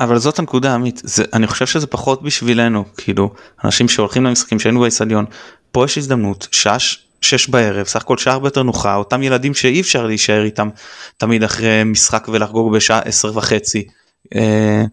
אבל 0.00 0.18
זאת 0.18 0.38
הנקודה 0.38 0.74
עמית, 0.74 1.02
זה, 1.04 1.24
אני 1.32 1.46
חושב 1.46 1.66
שזה 1.66 1.86
פחות 1.86 2.22
בשבילנו, 2.22 2.84
כאילו, 2.96 3.30
אנשים 3.64 3.88
שהולכים 3.88 4.24
למשחקים 4.24 4.60
שהיינו 4.60 4.80
באצטדיון, 4.80 5.24
פה 5.72 5.84
יש 5.84 5.98
הזדמנות, 5.98 6.48
שעה 6.52 6.76
שש 7.20 7.48
בערב, 7.48 7.86
סך 7.86 8.02
הכל 8.02 8.18
שעה 8.18 8.32
הרבה 8.32 8.46
יותר 8.46 8.62
נוחה, 8.62 8.94
אותם 8.94 9.22
ילדים 9.22 9.54
שאי 9.54 9.80
אפשר 9.80 10.06
להישאר 10.06 10.44
איתם 10.44 10.68
תמיד 11.16 11.42
אחרי 11.42 11.84
משחק 11.84 12.28
ולחגוג 12.28 12.76
בשעה 12.76 12.98
עשר 12.98 13.38
וחצי, 13.38 13.86
אה, 14.34 14.84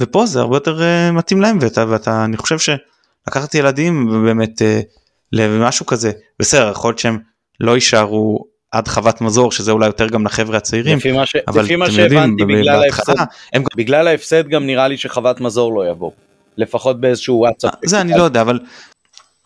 ופה 0.00 0.26
זה 0.26 0.40
הרבה 0.40 0.56
יותר 0.56 0.82
אה, 0.82 1.12
מתאים 1.12 1.40
להם, 1.40 1.58
ואתה, 1.60 1.84
ואתה, 1.88 2.24
אני 2.24 2.36
חושב 2.36 2.58
שלקחת 2.58 3.54
ילדים 3.54 4.22
באמת 4.24 4.62
למשהו 5.32 5.86
כזה, 5.86 6.12
בסדר, 6.38 6.70
יכול 6.70 6.90
להיות 6.90 6.98
שהם 6.98 7.18
לא 7.60 7.74
יישארו 7.74 8.44
עד 8.72 8.88
חוות 8.88 9.20
מזור 9.20 9.52
שזה 9.52 9.72
אולי 9.72 9.86
יותר 9.86 10.08
גם 10.08 10.24
לחבר'ה 10.24 10.56
הצעירים 10.56 10.98
לפי 10.98 11.12
מה, 11.12 11.26
ש... 11.26 11.36
אבל 11.48 11.64
לפי 11.64 11.76
מה 11.76 11.90
שהבנתי 11.90 12.44
בגלל 12.44 12.82
ההפסד 12.82 13.14
הם... 13.52 13.64
בגלל 13.76 14.06
ההפסד 14.08 14.48
גם 14.48 14.66
נראה 14.66 14.88
לי 14.88 14.96
שחוות 14.96 15.40
מזור 15.40 15.74
לא 15.74 15.90
יבוא. 15.90 16.10
לפחות 16.56 17.00
באיזשהו 17.00 17.36
וואטסאפ. 17.36 17.74
זה 17.84 18.00
אני 18.00 18.12
לא 18.18 18.22
יודע 18.22 18.40
אבל 18.40 18.58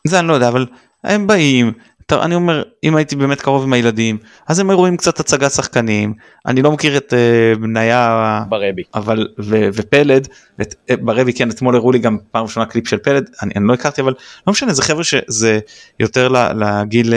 זה 0.06 0.18
אני 0.18 0.28
לא 0.28 0.32
יודע 0.32 0.48
אבל 0.48 0.66
הם 1.04 1.26
באים 1.26 1.72
אני 2.12 2.34
אומר 2.34 2.62
אם 2.84 2.96
הייתי 2.96 3.16
באמת 3.16 3.40
קרוב 3.40 3.62
עם 3.62 3.72
הילדים 3.72 4.18
אז 4.48 4.58
הם 4.58 4.70
רואים 4.70 4.96
קצת 4.96 5.20
הצגת 5.20 5.52
שחקנים 5.52 6.14
אני 6.46 6.62
לא 6.62 6.72
מכיר 6.72 6.96
את 6.96 7.12
uh, 7.12 7.58
בניה 7.58 8.44
ברבי 8.48 8.82
אבל 8.94 9.28
ו, 9.38 9.68
ופלד 9.74 10.28
את, 10.60 10.74
uh, 10.90 10.96
ברבי 10.96 11.32
כן 11.32 11.50
אתמול 11.50 11.76
הראו 11.76 11.92
לי 11.92 11.98
גם 11.98 12.16
פעם 12.30 12.42
ראשונה 12.42 12.66
קליפ 12.66 12.88
של 12.88 12.98
פלד 12.98 13.30
אני, 13.42 13.52
אני 13.56 13.68
לא 13.68 13.74
הכרתי 13.74 14.00
אבל 14.00 14.14
לא 14.46 14.50
משנה 14.50 14.72
זה 14.72 14.82
חבר'ה 14.82 15.04
שזה 15.04 15.58
יותר 16.00 16.28
לגיל. 16.54 17.14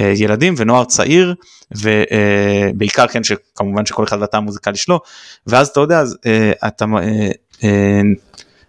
אה, 0.00 0.12
ילדים 0.16 0.54
ונוער 0.56 0.84
צעיר 0.84 1.34
ובעיקר 1.70 3.06
כן 3.06 3.24
שכמובן 3.24 3.86
שכל 3.86 4.04
אחד 4.04 4.20
והטעם 4.20 4.42
המוזיקלי 4.42 4.76
שלו 4.76 5.00
ואז 5.46 5.68
אתה 5.68 5.80
יודע 5.80 6.00
אז 6.00 6.16
אה, 6.26 6.52
אתה 6.66 6.84
אה, 7.64 8.00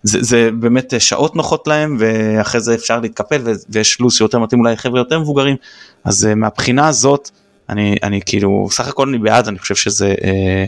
זה, 0.04 0.18
זה 0.22 0.50
באמת 0.60 0.94
שעות 1.00 1.36
נוחות 1.36 1.68
להם 1.68 1.98
ואחרי 2.00 2.62
זה 2.62 2.76
אפשר 2.76 3.00
להתקפל 3.00 3.42
ויש 3.70 4.00
לו"ז 4.00 4.14
שיותר 4.14 4.40
מתאים 4.40 4.60
אולי 4.60 4.78
חבר'ה 4.78 5.00
יותר 5.00 5.20
מבוגרים 5.20 5.56
אז 6.04 6.28
מהבחינה 6.36 6.88
הזאת 6.88 7.30
אני 7.70 7.96
אני 8.04 8.20
כאילו 8.26 8.68
סך 8.72 8.88
הכל 8.88 9.08
אני 9.08 9.18
בעד 9.18 9.48
אני 9.48 9.60
חושב 9.60 9.76
שזה 9.76 10.16
אה, 10.24 10.66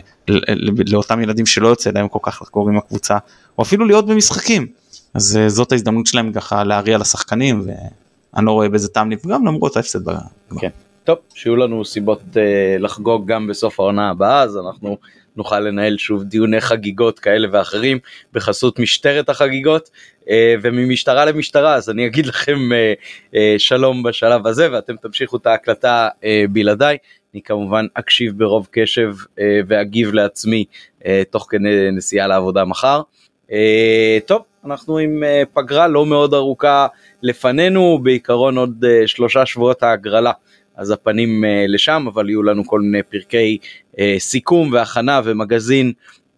לאותם 0.86 1.22
ילדים 1.22 1.46
שלא 1.46 1.68
יוצא 1.68 1.90
להם 1.90 2.08
כל 2.08 2.18
כך 2.22 2.42
לחגוג 2.42 2.68
עם 2.68 2.76
הקבוצה 2.76 3.18
או 3.58 3.62
אפילו 3.62 3.84
להיות 3.84 4.06
במשחקים 4.06 4.66
אז 5.14 5.36
אה, 5.36 5.48
זאת 5.48 5.72
ההזדמנות 5.72 6.06
שלהם 6.06 6.32
ככה 6.32 6.64
להריע 6.64 6.98
לשחקנים. 6.98 7.62
ו... 7.66 7.70
אני 8.36 8.46
לא 8.46 8.50
רואה 8.50 8.68
בזה 8.68 8.88
טעם 8.88 9.10
לפגם 9.10 9.46
למרות 9.46 9.76
ההפסד 9.76 10.04
בגמר. 10.04 10.20
כן. 10.58 10.68
טוב, 11.04 11.18
שיהיו 11.34 11.56
לנו 11.56 11.84
סיבות 11.84 12.20
uh, 12.32 12.36
לחגוג 12.78 13.26
גם 13.26 13.46
בסוף 13.46 13.80
העונה 13.80 14.10
הבאה, 14.10 14.42
אז 14.42 14.56
אנחנו 14.56 14.96
נוכל 15.36 15.60
לנהל 15.60 15.96
שוב 15.96 16.22
דיוני 16.22 16.60
חגיגות 16.60 17.18
כאלה 17.18 17.48
ואחרים 17.52 17.98
בחסות 18.32 18.78
משטרת 18.78 19.28
החגיגות 19.28 19.90
uh, 20.20 20.26
וממשטרה 20.62 21.24
למשטרה, 21.24 21.74
אז 21.74 21.90
אני 21.90 22.06
אגיד 22.06 22.26
לכם 22.26 22.58
uh, 22.58 23.32
uh, 23.32 23.36
שלום 23.58 24.02
בשלב 24.02 24.46
הזה 24.46 24.72
ואתם 24.72 24.96
תמשיכו 24.96 25.36
את 25.36 25.46
ההקלטה 25.46 26.08
בלעדיי. 26.50 26.96
אני 27.34 27.42
כמובן 27.42 27.86
אקשיב 27.94 28.38
ברוב 28.38 28.68
קשב 28.70 29.14
ואגיב 29.68 30.14
לעצמי 30.14 30.64
תוך 31.30 31.46
כדי 31.50 31.90
נסיעה 31.92 32.26
לעבודה 32.26 32.64
מחר. 32.64 33.00
טוב, 34.26 34.42
אנחנו 34.64 34.98
עם 34.98 35.22
פגרה 35.52 35.88
לא 35.88 36.06
מאוד 36.06 36.34
ארוכה 36.34 36.86
לפנינו, 37.22 37.98
בעיקרון 38.02 38.58
עוד 38.58 38.84
שלושה 39.06 39.46
שבועות 39.46 39.82
ההגרלה 39.82 40.32
אז 40.76 40.90
הפנים 40.90 41.44
uh, 41.44 41.46
לשם, 41.68 42.04
אבל 42.12 42.28
יהיו 42.28 42.42
לנו 42.42 42.66
כל 42.66 42.80
מיני 42.80 43.02
פרקי 43.02 43.58
אה, 43.92 43.98
סיכום 44.18 44.72
והכנה 44.72 45.20
ומגזין 45.24 45.92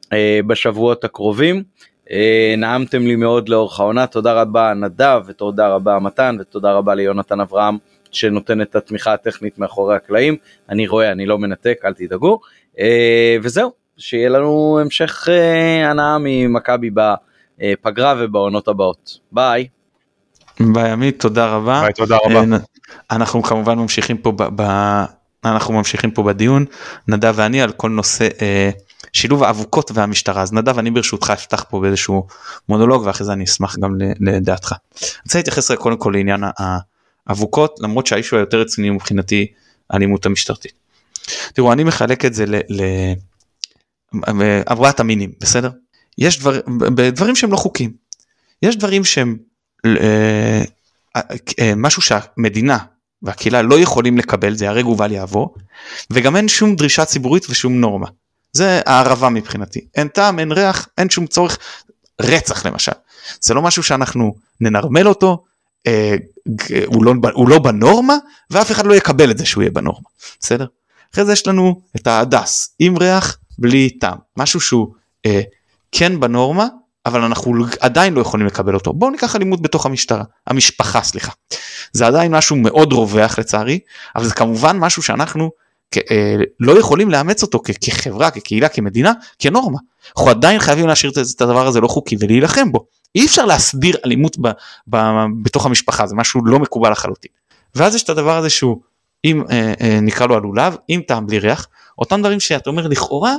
אה, 0.05 0.09
בשבועות 0.47 1.05
הקרובים. 1.05 1.63
נעמתם 2.59 3.03
לי 3.07 3.17
מאוד 3.17 3.49
לאורך 3.49 3.81
העונה, 3.81 4.07
תודה 4.07 4.33
רבה 4.33 4.75
נדב 4.75 5.23
ותודה 5.27 5.69
רבה 5.69 5.99
מתן 5.99 6.37
ותודה 6.41 6.73
רבה 6.73 6.95
ליונתן 6.95 7.41
אברהם 7.41 7.79
שנותן 8.11 8.61
את 8.61 8.77
התמיכה 8.77 9.13
הטכנית 9.13 9.59
מאחורי 9.59 9.97
הקלעים. 9.97 10.37
אני 10.69 10.87
רואה, 10.87 11.13
אני 11.13 11.27
לא 11.27 11.39
מנתק, 11.39 11.79
אל 11.85 11.93
תדאגו. 11.93 12.41
וזהו, 13.43 13.73
שיהיה 13.97 14.29
לנו 14.29 14.79
המשך 14.81 15.29
הנאה 15.85 16.17
ממכבי 16.21 16.91
בפגרה 16.91 18.15
ובעונות 18.19 18.69
הבאות. 18.69 19.19
ביי. 19.33 19.69
ביי 20.61 20.91
עמית, 20.91 21.21
תודה 21.21 21.47
רבה. 21.47 21.81
ביי, 21.81 21.93
תודה 21.93 22.17
רבה. 22.25 22.57
אנחנו 23.11 23.43
כמובן 23.43 23.79
ממשיכים 23.79 24.19
פה 24.19 24.33
ב, 24.33 24.63
ב, 24.63 24.63
אנחנו 25.45 25.75
ממשיכים 25.75 26.11
פה 26.11 26.23
בדיון 26.23 26.65
נדב 27.09 27.35
ואני 27.37 27.63
על 27.63 27.73
כל 27.73 27.91
נושא 27.91 28.29
אה, 28.43 28.71
שילוב 29.13 29.43
האבוקות 29.43 29.91
והמשטרה 29.95 30.43
אז 30.43 30.53
נדב 30.53 30.79
אני 30.79 30.91
ברשותך 30.91 31.31
אפתח 31.31 31.65
פה 31.71 31.81
באיזשהו 31.81 32.27
מונולוג 32.69 33.03
ואחרי 33.07 33.27
זה 33.27 33.33
אני 33.33 33.45
אשמח 33.45 33.77
גם 33.79 33.95
לדעתך. 34.21 34.73
אני 34.73 35.11
רוצה 35.25 35.39
להתייחס 35.39 35.71
קודם 35.71 35.97
כל 35.97 36.11
לעניין 36.17 36.41
האבוקות 37.27 37.75
למרות 37.81 38.07
שהאישו 38.07 38.37
היותר 38.37 38.61
רציני 38.61 38.91
מבחינתי 38.91 39.47
האלימות 39.91 40.27
המשטרתית. 40.27 40.73
תראו 41.55 41.73
אני 41.73 41.85
מחלק 41.85 42.25
את 42.25 42.35
זה 42.35 42.45
לעברת 44.13 45.01
המינים 45.01 45.33
בסדר 45.41 45.71
יש 46.19 46.41
דבר, 46.41 46.61
דברים 47.13 47.37
שהם 47.37 47.53
לא 47.53 47.57
חוקים 47.57 47.93
יש 48.63 48.77
דברים 48.77 49.05
שהם 49.05 49.29
אה, 49.29 49.37
אה, 49.37 49.47
משהו 51.77 52.03
שהמדינה 52.03 52.79
והקהילה 53.23 53.63
לא 53.63 53.79
יכולים 53.79 54.19
לקבל 54.19 54.55
זה 54.55 54.69
הרג 54.69 54.87
ובל 54.87 55.13
יעבור 55.13 55.55
וגם 56.11 56.37
אין 56.37 56.49
שום 56.49 56.77
דרישה 56.77 57.05
ציבורית 57.05 57.47
ושום 57.51 57.81
נורמה. 57.81 58.07
זה 58.53 58.81
הערבה 58.87 59.29
מבחינתי. 59.29 59.81
אין 59.95 60.09
טעם 60.09 60.39
אין 60.39 60.53
ריח 60.53 60.89
אין 60.99 61.11
שום 61.11 61.27
צורך. 61.27 61.59
רצח 62.21 62.67
למשל. 62.67 62.93
זה 63.41 63.55
לא 63.55 63.63
משהו 63.63 63.83
שאנחנו 63.83 64.35
ננרמל 64.61 65.09
אותו 65.09 65.45
אה, 65.87 66.17
הוא, 66.87 67.05
לא, 67.05 67.15
הוא 67.33 67.49
לא 67.49 67.59
בנורמה 67.59 68.17
ואף 68.51 68.71
אחד 68.71 68.87
לא 68.87 68.95
יקבל 68.95 69.31
את 69.31 69.39
זה 69.39 69.47
שהוא 69.47 69.63
יהיה 69.63 69.71
בנורמה. 69.71 70.09
בסדר. 70.41 70.67
אחרי 71.15 71.25
זה 71.25 71.33
יש 71.33 71.47
לנו 71.47 71.81
את 71.97 72.07
ההדס 72.07 72.75
עם 72.79 72.99
ריח 72.99 73.39
בלי 73.59 73.91
טעם. 73.91 74.19
משהו 74.37 74.61
שהוא 74.61 74.95
אה, 75.27 75.41
כן 75.93 76.21
בנורמה 76.21 76.67
אבל 77.09 77.23
אנחנו 77.23 77.55
עדיין 77.81 78.15
לא 78.15 78.21
יכולים 78.21 78.47
לקבל 78.47 78.75
אותו. 78.75 78.93
בואו 78.93 79.11
ניקח 79.11 79.37
אלימות 79.37 79.63
בתוך 79.63 79.87
המשטרה, 79.87 80.25
המשפחה 80.47 81.03
סליחה. 81.03 81.33
זה 81.93 82.07
עדיין 82.07 82.35
משהו 82.35 82.57
מאוד 82.57 82.93
רווח 82.93 83.39
לצערי, 83.39 83.79
אבל 84.17 84.25
זה 84.25 84.35
כמובן 84.35 84.79
משהו 84.79 85.03
שאנחנו 85.03 85.51
אה, 85.97 86.37
לא 86.61 86.79
יכולים 86.79 87.11
לאמץ 87.11 87.43
אותו 87.43 87.61
כחברה, 87.81 88.31
כקהילה, 88.31 88.69
כמדינה, 88.69 89.13
כנורמה. 89.39 89.79
אנחנו 90.17 90.31
עדיין 90.31 90.59
חייבים 90.59 90.87
להשאיר 90.87 91.13
את 91.37 91.41
הדבר 91.41 91.67
הזה 91.67 91.81
לא 91.81 91.89
חוקי 91.89 92.17
ולהילחם 92.21 92.73
בו. 92.73 92.87
אי 93.15 93.27
אפשר 93.27 93.47
להסדיר 93.47 93.97
אלימות 94.05 94.37
ב, 94.41 94.49
ב, 94.91 94.97
בתוך 95.43 95.67
המשפחה, 95.67 96.07
זה 96.07 96.15
משהו 96.15 96.45
לא 96.45 96.59
מקובל 96.59 96.91
לחלוטין. 96.93 97.31
ואז 97.75 97.95
יש 97.95 98.03
את 98.03 98.09
הדבר 98.09 98.37
הזה 98.37 98.51
שהוא, 98.51 98.81
אם 99.25 99.43
אה, 99.51 99.73
אה, 99.81 99.99
נקרא 100.03 100.27
לו 100.27 100.35
הלולב, 100.35 100.77
עם 100.89 101.01
טעם 101.01 101.27
בלי 101.27 101.39
ריח, 101.39 101.69
אותם 101.99 102.21
דברים 102.21 102.41
שאתה 102.41 102.71
אומר 102.71 102.87
לכאורה, 102.87 103.37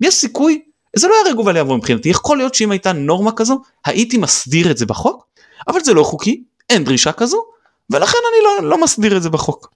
יש 0.00 0.14
סיכוי 0.14 0.62
זה 0.96 1.08
לא 1.08 1.14
היה 1.14 1.32
רגובל 1.32 1.56
יעבור 1.56 1.76
מבחינתי, 1.76 2.08
יכול 2.08 2.36
להיות 2.36 2.54
שאם 2.54 2.70
הייתה 2.70 2.92
נורמה 2.92 3.32
כזו, 3.32 3.62
הייתי 3.84 4.18
מסדיר 4.18 4.70
את 4.70 4.78
זה 4.78 4.86
בחוק, 4.86 5.26
אבל 5.68 5.80
זה 5.80 5.94
לא 5.94 6.02
חוקי, 6.04 6.42
אין 6.70 6.84
דרישה 6.84 7.12
כזו, 7.12 7.44
ולכן 7.90 8.18
אני 8.32 8.44
לא, 8.44 8.70
לא 8.70 8.82
מסדיר 8.82 9.16
את 9.16 9.22
זה 9.22 9.30
בחוק. 9.30 9.70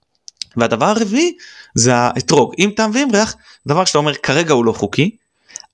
והדבר 0.57 0.85
הרביעי 0.85 1.33
זה 1.75 1.95
האתרוג, 1.95 2.53
עם 2.57 2.71
טעם 2.71 2.91
ועם 2.93 3.11
ריח, 3.11 3.35
דבר 3.67 3.85
שאתה 3.85 3.97
אומר 3.97 4.15
כרגע 4.15 4.53
הוא 4.53 4.65
לא 4.65 4.71
חוקי, 4.71 5.15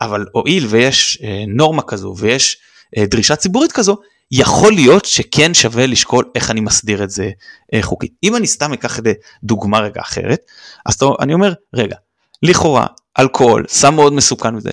אבל 0.02 0.26
הואיל 0.32 0.66
ויש 0.70 1.20
אה, 1.24 1.44
נורמה 1.48 1.82
כזו 1.82 2.16
ויש 2.18 2.58
אה, 2.98 3.06
דרישה 3.06 3.36
ציבורית 3.36 3.72
כזו, 3.72 3.98
יכול 4.32 4.74
להיות 4.74 5.06
שכן 5.06 5.54
שווה 5.54 5.86
לשקול 5.86 6.26
איך 6.36 6.52
אני 6.52 6.62
מסדיר 6.62 7.04
את 7.04 7.10
זה 7.10 7.30
אה, 7.74 7.82
חוקית. 7.82 8.12
אם 8.24 8.36
אני 8.36 8.48
סתם 8.48 8.74
אקח 8.74 9.00
את 9.00 9.04
דוגמה 9.44 9.80
רגע 9.80 10.02
אחרת, 10.02 10.40
אז 10.86 10.98
אני 11.20 11.34
אומר, 11.34 11.54
רגע, 11.74 11.96
לכאורה, 12.44 12.86
אלכוהול, 13.20 13.66
סם 13.70 13.96
מאוד 13.96 14.14
מסוכן 14.14 14.56
וזה, 14.56 14.70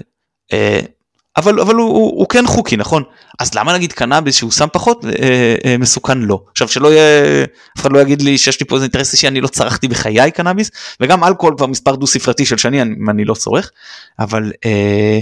אבל 1.37 1.61
אבל 1.61 1.75
הוא, 1.75 1.89
הוא, 1.89 2.19
הוא 2.19 2.29
כן 2.29 2.47
חוקי 2.47 2.77
נכון? 2.77 3.03
אז 3.39 3.55
למה 3.55 3.75
נגיד 3.75 3.93
קנאביס 3.93 4.37
שהוא 4.37 4.51
סם 4.51 4.67
פחות 4.73 5.05
אה, 5.05 5.55
אה, 5.65 5.79
מסוכן 5.79 6.19
לא? 6.19 6.43
עכשיו 6.51 6.69
שלא 6.69 6.93
יהיה 6.93 7.45
אף 7.79 7.81
אחד 7.81 7.93
לא 7.93 7.99
יגיד 7.99 8.23
לי 8.23 8.39
שיש 8.39 8.61
לי 8.61 8.67
פה 8.67 8.75
איזה 8.75 8.85
אינטרס 8.85 9.13
אישי 9.13 9.29
אני 9.29 9.41
לא 9.41 9.49
צרכתי 9.49 9.89
בחיי 9.89 10.31
קנאביס 10.31 10.71
וגם 11.01 11.25
אלכוהול 11.25 11.55
כבר 11.57 11.67
מספר 11.67 11.95
דו 11.97 12.07
ספרתי 12.07 12.47
של 12.47 12.57
שני 12.57 12.83
אני, 12.83 12.95
אני 13.11 13.25
לא 13.25 13.35
צורך 13.35 13.71
אבל 14.19 14.53
אה, 14.65 15.19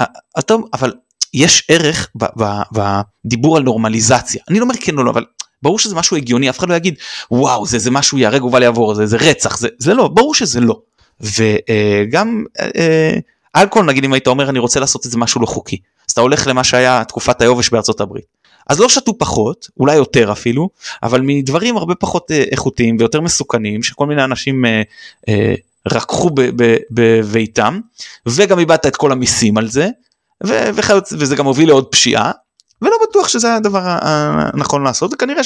אה, 0.00 0.42
טוב 0.42 0.68
אבל 0.72 0.92
יש 1.34 1.66
ערך 1.68 2.08
ב, 2.16 2.24
ב, 2.42 2.52
בדיבור 2.72 3.56
על 3.56 3.62
נורמליזציה. 3.62 4.42
אני 4.50 4.58
לא 4.58 4.64
אומר 4.64 4.74
כן 4.80 4.98
או 4.98 5.04
לא 5.04 5.10
אבל 5.10 5.24
ברור 5.62 5.78
שזה 5.78 5.94
משהו 5.94 6.16
הגיוני 6.16 6.50
אף 6.50 6.58
אחד 6.58 6.68
לא 6.68 6.74
יגיד 6.74 6.94
וואו 7.30 7.66
זה 7.66 7.78
זה 7.78 7.90
משהו 7.90 8.18
ייהרג 8.18 8.44
ובל 8.44 8.62
יעבור 8.62 8.94
זה 8.94 9.06
זה 9.06 9.16
רצח 9.16 9.58
זה 9.58 9.68
זה 9.78 9.94
לא 9.94 10.08
ברור 10.08 10.34
שזה 10.34 10.60
לא. 10.60 10.80
וגם. 11.20 12.44
אה, 12.60 12.68
אה, 12.76 13.18
אלכוהול 13.56 13.86
נגיד 13.86 14.04
אם 14.04 14.12
היית 14.12 14.26
אומר 14.26 14.50
אני 14.50 14.58
רוצה 14.58 14.80
לעשות 14.80 15.06
את 15.06 15.10
זה 15.10 15.18
משהו 15.18 15.40
לא 15.40 15.46
חוקי 15.46 15.78
אז 16.08 16.12
אתה 16.12 16.20
הולך 16.20 16.46
למה 16.46 16.64
שהיה 16.64 17.04
תקופת 17.04 17.42
היובש 17.42 17.70
בארצות 17.70 18.00
הברית. 18.00 18.24
אז 18.68 18.80
לא 18.80 18.88
שתו 18.88 19.18
פחות 19.18 19.68
אולי 19.80 19.96
יותר 19.96 20.32
אפילו 20.32 20.68
אבל 21.02 21.20
מדברים 21.20 21.76
הרבה 21.76 21.94
פחות 21.94 22.30
אה, 22.30 22.44
איכותיים 22.50 22.96
ויותר 22.98 23.20
מסוכנים 23.20 23.82
שכל 23.82 24.06
מיני 24.06 24.24
אנשים 24.24 24.64
אה, 24.64 24.82
אה, 25.28 25.54
רקחו 25.92 26.30
בביתם 26.90 27.80
וגם 28.26 28.58
איבדת 28.58 28.86
את 28.86 28.96
כל 28.96 29.12
המיסים 29.12 29.58
על 29.58 29.68
זה 29.68 29.88
ו- 30.46 30.70
וחיות, 30.74 31.08
וזה 31.12 31.36
גם 31.36 31.46
הוביל 31.46 31.68
לעוד 31.68 31.86
פשיעה 31.86 32.32
ולא 32.82 32.96
בטוח 33.08 33.28
שזה 33.28 33.54
הדבר 33.54 33.80
הנכון 33.84 34.84
לעשות 34.84 35.14
וכנראה 35.14 35.42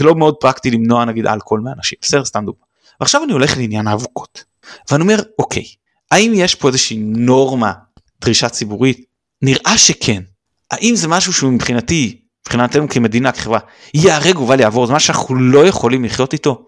לא 0.00 0.14
מאוד 0.14 0.34
פרקטי 0.34 0.70
למנוע 0.70 1.04
נגיד 1.04 1.26
אלכוהול 1.26 1.60
מאנשים. 1.60 1.98
בסדר 2.02 2.24
סתם 2.24 2.44
דוגמא. 2.44 2.64
ועכשיו 3.00 3.24
אני 3.24 3.32
הולך 3.32 3.56
לעניין 3.56 3.86
האבוקות. 3.86 4.44
ואני 4.90 5.02
אומר 5.02 5.20
אוקיי 5.38 5.64
האם 6.10 6.32
יש 6.34 6.54
פה 6.54 6.68
איזושהי 6.68 6.96
נורמה, 6.98 7.72
דרישה 8.20 8.48
ציבורית? 8.48 9.00
נראה 9.42 9.78
שכן. 9.78 10.22
האם 10.70 10.96
זה 10.96 11.08
משהו 11.08 11.32
שהוא 11.32 11.52
מבחינתי, 11.52 12.20
מבחינתנו 12.46 12.88
כמדינה, 12.88 13.32
כחברה, 13.32 13.58
ייהרג 13.94 14.38
ובל 14.38 14.60
יעבור, 14.60 14.86
זה 14.86 14.92
מה 14.92 15.00
שאנחנו 15.00 15.34
לא 15.34 15.66
יכולים 15.66 16.04
לחיות 16.04 16.32
איתו? 16.32 16.66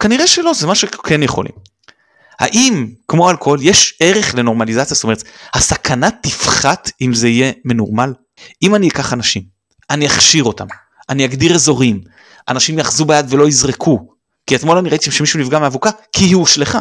כנראה 0.00 0.26
שלא, 0.26 0.54
זה 0.54 0.66
מה 0.66 0.74
שכן 0.74 1.22
יכולים. 1.22 1.52
האם, 2.40 2.86
כמו 3.08 3.30
אלכוהול, 3.30 3.58
יש 3.62 3.94
ערך 4.00 4.34
לנורמליזציה? 4.34 4.94
זאת 4.94 5.04
אומרת, 5.04 5.22
הסכנה 5.54 6.10
תפחת 6.10 6.90
אם 7.00 7.14
זה 7.14 7.28
יהיה 7.28 7.52
מנורמל? 7.64 8.14
אם 8.62 8.74
אני 8.74 8.88
אקח 8.88 9.12
אנשים, 9.12 9.42
אני 9.90 10.06
אכשיר 10.06 10.44
אותם, 10.44 10.66
אני 11.08 11.24
אגדיר 11.24 11.54
אזורים, 11.54 12.00
אנשים 12.48 12.78
יאחזו 12.78 13.04
ביד 13.04 13.26
ולא 13.28 13.48
יזרקו, 13.48 14.08
כי 14.46 14.56
אתמול 14.56 14.78
אני 14.78 14.88
ראיתי 14.88 15.10
שמישהו 15.10 15.40
נפגע 15.40 15.58
מאבוקה 15.58 15.90
כי 16.12 16.24
היא 16.24 16.36
הושלכה. 16.36 16.80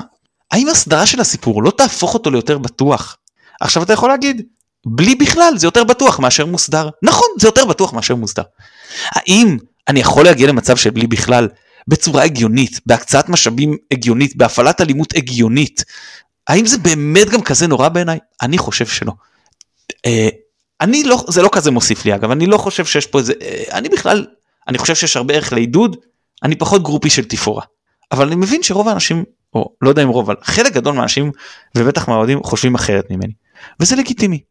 האם 0.51 0.67
הסדרה 0.67 1.05
של 1.05 1.19
הסיפור 1.19 1.63
לא 1.63 1.71
תהפוך 1.71 2.13
אותו 2.13 2.29
ליותר 2.31 2.57
בטוח? 2.57 3.17
עכשיו 3.61 3.83
אתה 3.83 3.93
יכול 3.93 4.09
להגיד, 4.09 4.41
בלי 4.85 5.15
בכלל 5.15 5.53
זה 5.57 5.67
יותר 5.67 5.83
בטוח 5.83 6.19
מאשר 6.19 6.45
מוסדר. 6.45 6.89
נכון, 7.03 7.27
זה 7.39 7.47
יותר 7.47 7.65
בטוח 7.65 7.93
מאשר 7.93 8.15
מוסדר. 8.15 8.43
האם 9.05 9.57
אני 9.87 9.99
יכול 9.99 10.25
להגיע 10.25 10.47
למצב 10.47 10.77
של 10.77 10.89
בלי 10.89 11.07
בכלל 11.07 11.47
בצורה 11.87 12.23
הגיונית, 12.23 12.79
בהקצאת 12.85 13.29
משאבים 13.29 13.77
הגיונית, 13.91 14.35
בהפעלת 14.35 14.81
אלימות 14.81 15.15
הגיונית? 15.15 15.83
האם 16.47 16.65
זה 16.65 16.77
באמת 16.77 17.29
גם 17.29 17.41
כזה 17.41 17.67
נורא 17.67 17.89
בעיניי? 17.89 18.19
אני 18.41 18.57
חושב 18.57 18.87
שלא. 18.87 19.11
אה, 20.05 20.29
אני 20.81 21.03
לא, 21.03 21.25
זה 21.27 21.41
לא 21.41 21.49
כזה 21.51 21.71
מוסיף 21.71 22.05
לי 22.05 22.15
אגב, 22.15 22.31
אני 22.31 22.45
לא 22.45 22.57
חושב 22.57 22.85
שיש 22.85 23.05
פה 23.05 23.19
איזה, 23.19 23.33
אה, 23.41 23.63
אני 23.71 23.89
בכלל, 23.89 24.25
אני 24.67 24.77
חושב 24.77 24.95
שיש 24.95 25.17
הרבה 25.17 25.33
ערך 25.33 25.53
לעידוד, 25.53 25.97
אני 26.43 26.55
פחות 26.55 26.83
גרופי 26.83 27.09
של 27.09 27.25
תפאורה. 27.25 27.63
אבל 28.11 28.27
אני 28.27 28.35
מבין 28.35 28.63
שרוב 28.63 28.87
האנשים 28.87 29.23
או 29.53 29.69
לא 29.81 29.89
יודע 29.89 30.03
אם 30.03 30.09
רוב, 30.09 30.29
אבל 30.29 30.35
חלק 30.43 30.73
גדול 30.73 30.95
מהאנשים 30.95 31.31
ובטח 31.77 32.07
מהאוהדים 32.07 32.43
חושבים 32.43 32.75
אחרת 32.75 33.05
ממני. 33.09 33.33
וזה 33.79 33.95
לגיטימי. 33.95 34.41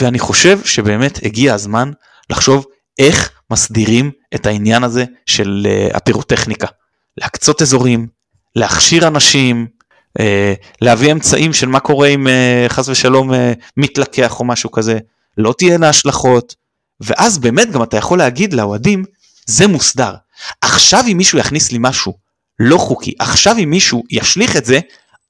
ואני 0.00 0.18
חושב 0.18 0.64
שבאמת 0.64 1.18
הגיע 1.24 1.54
הזמן 1.54 1.90
לחשוב 2.30 2.66
איך 2.98 3.30
מסדירים 3.52 4.10
את 4.34 4.46
העניין 4.46 4.84
הזה 4.84 5.04
של 5.26 5.66
uh, 5.66 5.96
הפירוטכניקה. 5.96 6.66
להקצות 7.16 7.62
אזורים, 7.62 8.06
להכשיר 8.56 9.06
אנשים, 9.06 9.66
אה, 10.20 10.54
להביא 10.80 11.12
אמצעים 11.12 11.52
של 11.52 11.68
מה 11.68 11.80
קורה 11.80 12.08
אם 12.08 12.28
אה, 12.28 12.66
חס 12.68 12.88
ושלום 12.88 13.34
אה, 13.34 13.52
מתלקח 13.76 14.40
או 14.40 14.44
משהו 14.44 14.70
כזה, 14.70 14.98
לא 15.38 15.54
תהיינה 15.58 15.88
השלכות, 15.88 16.54
ואז 17.00 17.38
באמת 17.38 17.70
גם 17.70 17.82
אתה 17.82 17.96
יכול 17.96 18.18
להגיד 18.18 18.52
לאוהדים, 18.52 19.04
זה 19.46 19.66
מוסדר. 19.66 20.14
עכשיו 20.60 21.04
אם 21.12 21.16
מישהו 21.16 21.38
יכניס 21.38 21.72
לי 21.72 21.78
משהו 21.80 22.14
לא 22.60 22.78
חוקי, 22.78 23.14
עכשיו 23.18 23.56
אם 23.58 23.70
מישהו 23.70 24.02
ישליך 24.10 24.56
את 24.56 24.64
זה, 24.64 24.80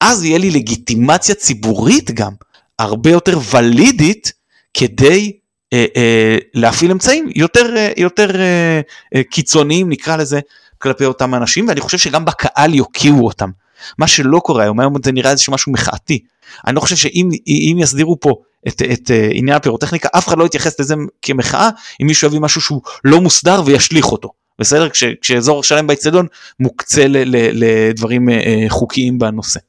אז 0.01 0.25
יהיה 0.25 0.39
לי 0.39 0.51
לגיטימציה 0.51 1.35
ציבורית 1.35 2.11
גם, 2.11 2.33
הרבה 2.79 3.11
יותר 3.11 3.39
ולידית, 3.55 4.33
כדי 4.75 5.33
אה, 5.73 5.87
אה, 5.97 6.37
להפעיל 6.55 6.91
אמצעים 6.91 7.29
יותר, 7.35 7.77
אה, 7.77 7.93
יותר 7.97 8.41
אה, 8.41 8.81
אה, 9.15 9.23
קיצוניים 9.23 9.89
נקרא 9.89 10.17
לזה 10.17 10.41
כלפי 10.79 11.05
אותם 11.05 11.35
אנשים 11.35 11.69
ואני 11.69 11.81
חושב 11.81 11.99
שגם 11.99 12.25
בקהל 12.25 12.75
יוקיעו 12.75 13.27
אותם. 13.27 13.51
מה 13.99 14.09
שלא 14.09 14.39
קורה 14.39 14.63
היום, 14.63 14.81
היום 14.81 14.95
זה 15.05 15.13
נראה 15.13 15.31
איזשהו 15.31 15.53
משהו 15.53 15.73
מחאתי. 15.73 16.19
אני 16.67 16.75
לא 16.75 16.81
חושב 16.81 16.97
שאם 16.97 17.77
יסדירו 17.79 18.21
פה 18.21 18.35
את, 18.69 18.83
את 18.93 19.11
uh, 19.11 19.13
עניין 19.33 19.57
הפירוטכניקה, 19.57 20.09
אף 20.13 20.29
אחד 20.29 20.39
לא 20.39 20.45
יתייחס 20.45 20.81
לזה 20.81 20.95
כמחאה, 21.23 21.71
אם 22.03 22.07
מישהו 22.07 22.29
יביא 22.29 22.41
משהו 22.41 22.61
שהוא 22.61 22.83
לא 23.05 23.21
מוסדר 23.21 23.63
וישליך 23.65 24.05
אותו. 24.05 24.29
בסדר? 24.59 24.89
כש, 24.89 25.05
כשאזור 25.21 25.63
שלם 25.63 25.87
באצטדיון 25.87 26.27
מוקצה 26.61 27.09
ל, 27.09 27.17
ל, 27.17 27.37
לדברים 27.53 28.29
uh, 28.29 28.33
חוקיים 28.69 29.19
בנושא. 29.19 29.61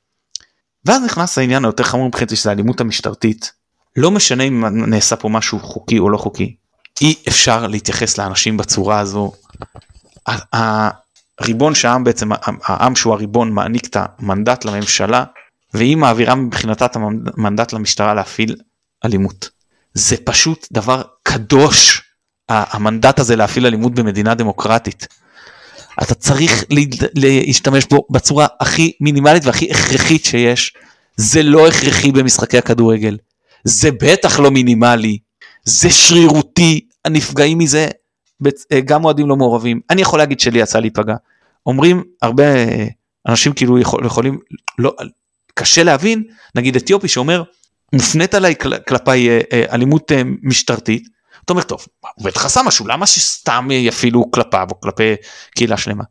ואז 0.85 1.03
נכנס 1.03 1.37
העניין 1.37 1.65
היותר 1.65 1.83
חמור 1.83 2.07
מבחינתי 2.07 2.35
שזה 2.35 2.49
האלימות 2.49 2.81
המשטרתית. 2.81 3.51
לא 3.95 4.11
משנה 4.11 4.43
אם 4.43 4.65
נעשה 4.65 5.15
פה 5.15 5.29
משהו 5.29 5.59
חוקי 5.59 5.99
או 5.99 6.09
לא 6.09 6.17
חוקי, 6.17 6.55
אי 7.01 7.15
אפשר 7.27 7.67
להתייחס 7.67 8.17
לאנשים 8.17 8.57
בצורה 8.57 8.99
הזו. 8.99 9.31
הריבון 11.39 11.75
שהעם 11.75 12.03
בעצם, 12.03 12.29
העם 12.63 12.95
שהוא 12.95 13.13
הריבון 13.13 13.51
מעניק 13.51 13.85
את 13.85 13.97
המנדט 13.99 14.65
לממשלה 14.65 15.23
והיא 15.73 15.97
מעבירה 15.97 16.35
מבחינתה 16.35 16.85
את 16.85 16.95
המנדט 16.95 17.73
למשטרה 17.73 18.13
להפעיל 18.13 18.55
אלימות. 19.05 19.49
זה 19.93 20.15
פשוט 20.23 20.67
דבר 20.71 21.01
קדוש 21.23 22.01
המנדט 22.49 23.19
הזה 23.19 23.35
להפעיל 23.35 23.65
אלימות 23.65 23.93
במדינה 23.93 24.35
דמוקרטית. 24.35 25.07
אתה 26.03 26.15
צריך 26.15 26.63
להשתמש 27.15 27.85
בו 27.85 28.05
בצורה 28.09 28.47
הכי 28.59 28.91
מינימלית 29.01 29.45
והכי 29.45 29.71
הכרחית 29.71 30.25
שיש. 30.25 30.73
זה 31.15 31.43
לא 31.43 31.67
הכרחי 31.67 32.11
במשחקי 32.11 32.57
הכדורגל. 32.57 33.17
זה 33.63 33.91
בטח 33.91 34.39
לא 34.39 34.51
מינימלי. 34.51 35.17
זה 35.63 35.89
שרירותי. 35.89 36.85
הנפגעים 37.05 37.57
מזה 37.57 37.87
גם 38.85 39.05
אוהדים 39.05 39.29
לא 39.29 39.35
מעורבים. 39.35 39.79
אני 39.89 40.01
יכול 40.01 40.19
להגיד 40.19 40.39
שלי 40.39 40.59
יצא 40.59 40.79
להיפגע. 40.79 41.15
אומרים 41.65 42.03
הרבה 42.21 42.43
אנשים 43.27 43.53
כאילו 43.53 43.79
יכול, 43.79 44.05
יכולים, 44.05 44.39
לא, 44.77 44.95
קשה 45.53 45.83
להבין, 45.83 46.23
נגיד 46.55 46.75
אתיופי 46.75 47.07
שאומר, 47.07 47.43
מופנית 47.93 48.33
עליי 48.33 48.55
כלפיי 48.87 49.29
אה, 49.29 49.39
אה, 49.53 49.63
אלימות 49.71 50.11
אה, 50.11 50.21
משטרתית, 50.43 51.07
אומר 51.49 51.61
טוב, 51.61 51.85
בטח 52.21 52.45
עשה 52.45 52.63
משהו, 52.63 52.87
למה 52.87 53.05
שסתם 53.07 53.67
יפעילו 53.71 54.31
כלפיו 54.31 54.67
או 54.71 54.79
כלפי 54.79 55.15
קהילה 55.55 55.77
שלמה. 55.77 56.03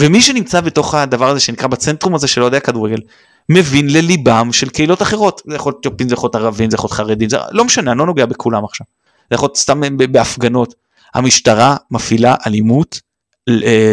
ומי 0.00 0.20
שנמצא 0.20 0.60
בתוך 0.60 0.94
הדבר 0.94 1.28
הזה 1.28 1.40
שנקרא 1.40 1.66
בצנטרום 1.66 2.14
הזה 2.14 2.28
של 2.28 2.42
אוהדי 2.42 2.56
הכדורגל, 2.56 3.00
מבין 3.48 3.90
לליבם 3.90 4.48
של 4.52 4.68
קהילות 4.68 5.02
אחרות, 5.02 5.42
זה 5.48 5.54
יכול 5.54 5.70
להיות 5.72 5.80
אתיופים, 5.80 6.08
זה 6.08 6.14
יכול 6.14 6.26
להיות 6.26 6.34
ערבים, 6.34 6.70
זה 6.70 6.74
יכול 6.74 6.88
להיות 6.88 6.96
חרדים, 6.96 7.28
זה 7.28 7.36
לא 7.50 7.64
משנה, 7.64 7.90
אני 7.90 7.98
לא 7.98 8.06
נוגע 8.06 8.26
בכולם 8.26 8.64
עכשיו. 8.64 8.86
זה 9.30 9.34
יכול 9.34 9.46
להיות 9.46 9.56
סתם 9.56 9.80
בהפגנות. 9.96 10.74
המשטרה 11.14 11.76
מפעילה 11.90 12.34
אלימות 12.46 13.00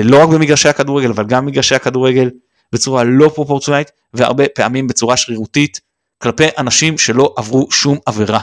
לא 0.04 0.24
רק 0.24 0.30
במגרשי 0.30 0.70
הכדורגל 0.70 1.10
אבל 1.10 1.26
גם 1.26 1.45
במגרשי 1.45 1.76
הכדורגל 1.76 2.30
בצורה 2.74 3.04
לא 3.04 3.32
פרופורציונלית 3.36 3.91
והרבה 4.14 4.43
פעמים 4.56 4.88
בצורה 4.88 5.18
שרירותית 5.18 5.80
כלפי 6.18 6.47
אנשים 6.58 6.97
שלא 6.97 7.34
עברו 7.38 7.72
שום 7.72 7.97
עבירה. 8.06 8.39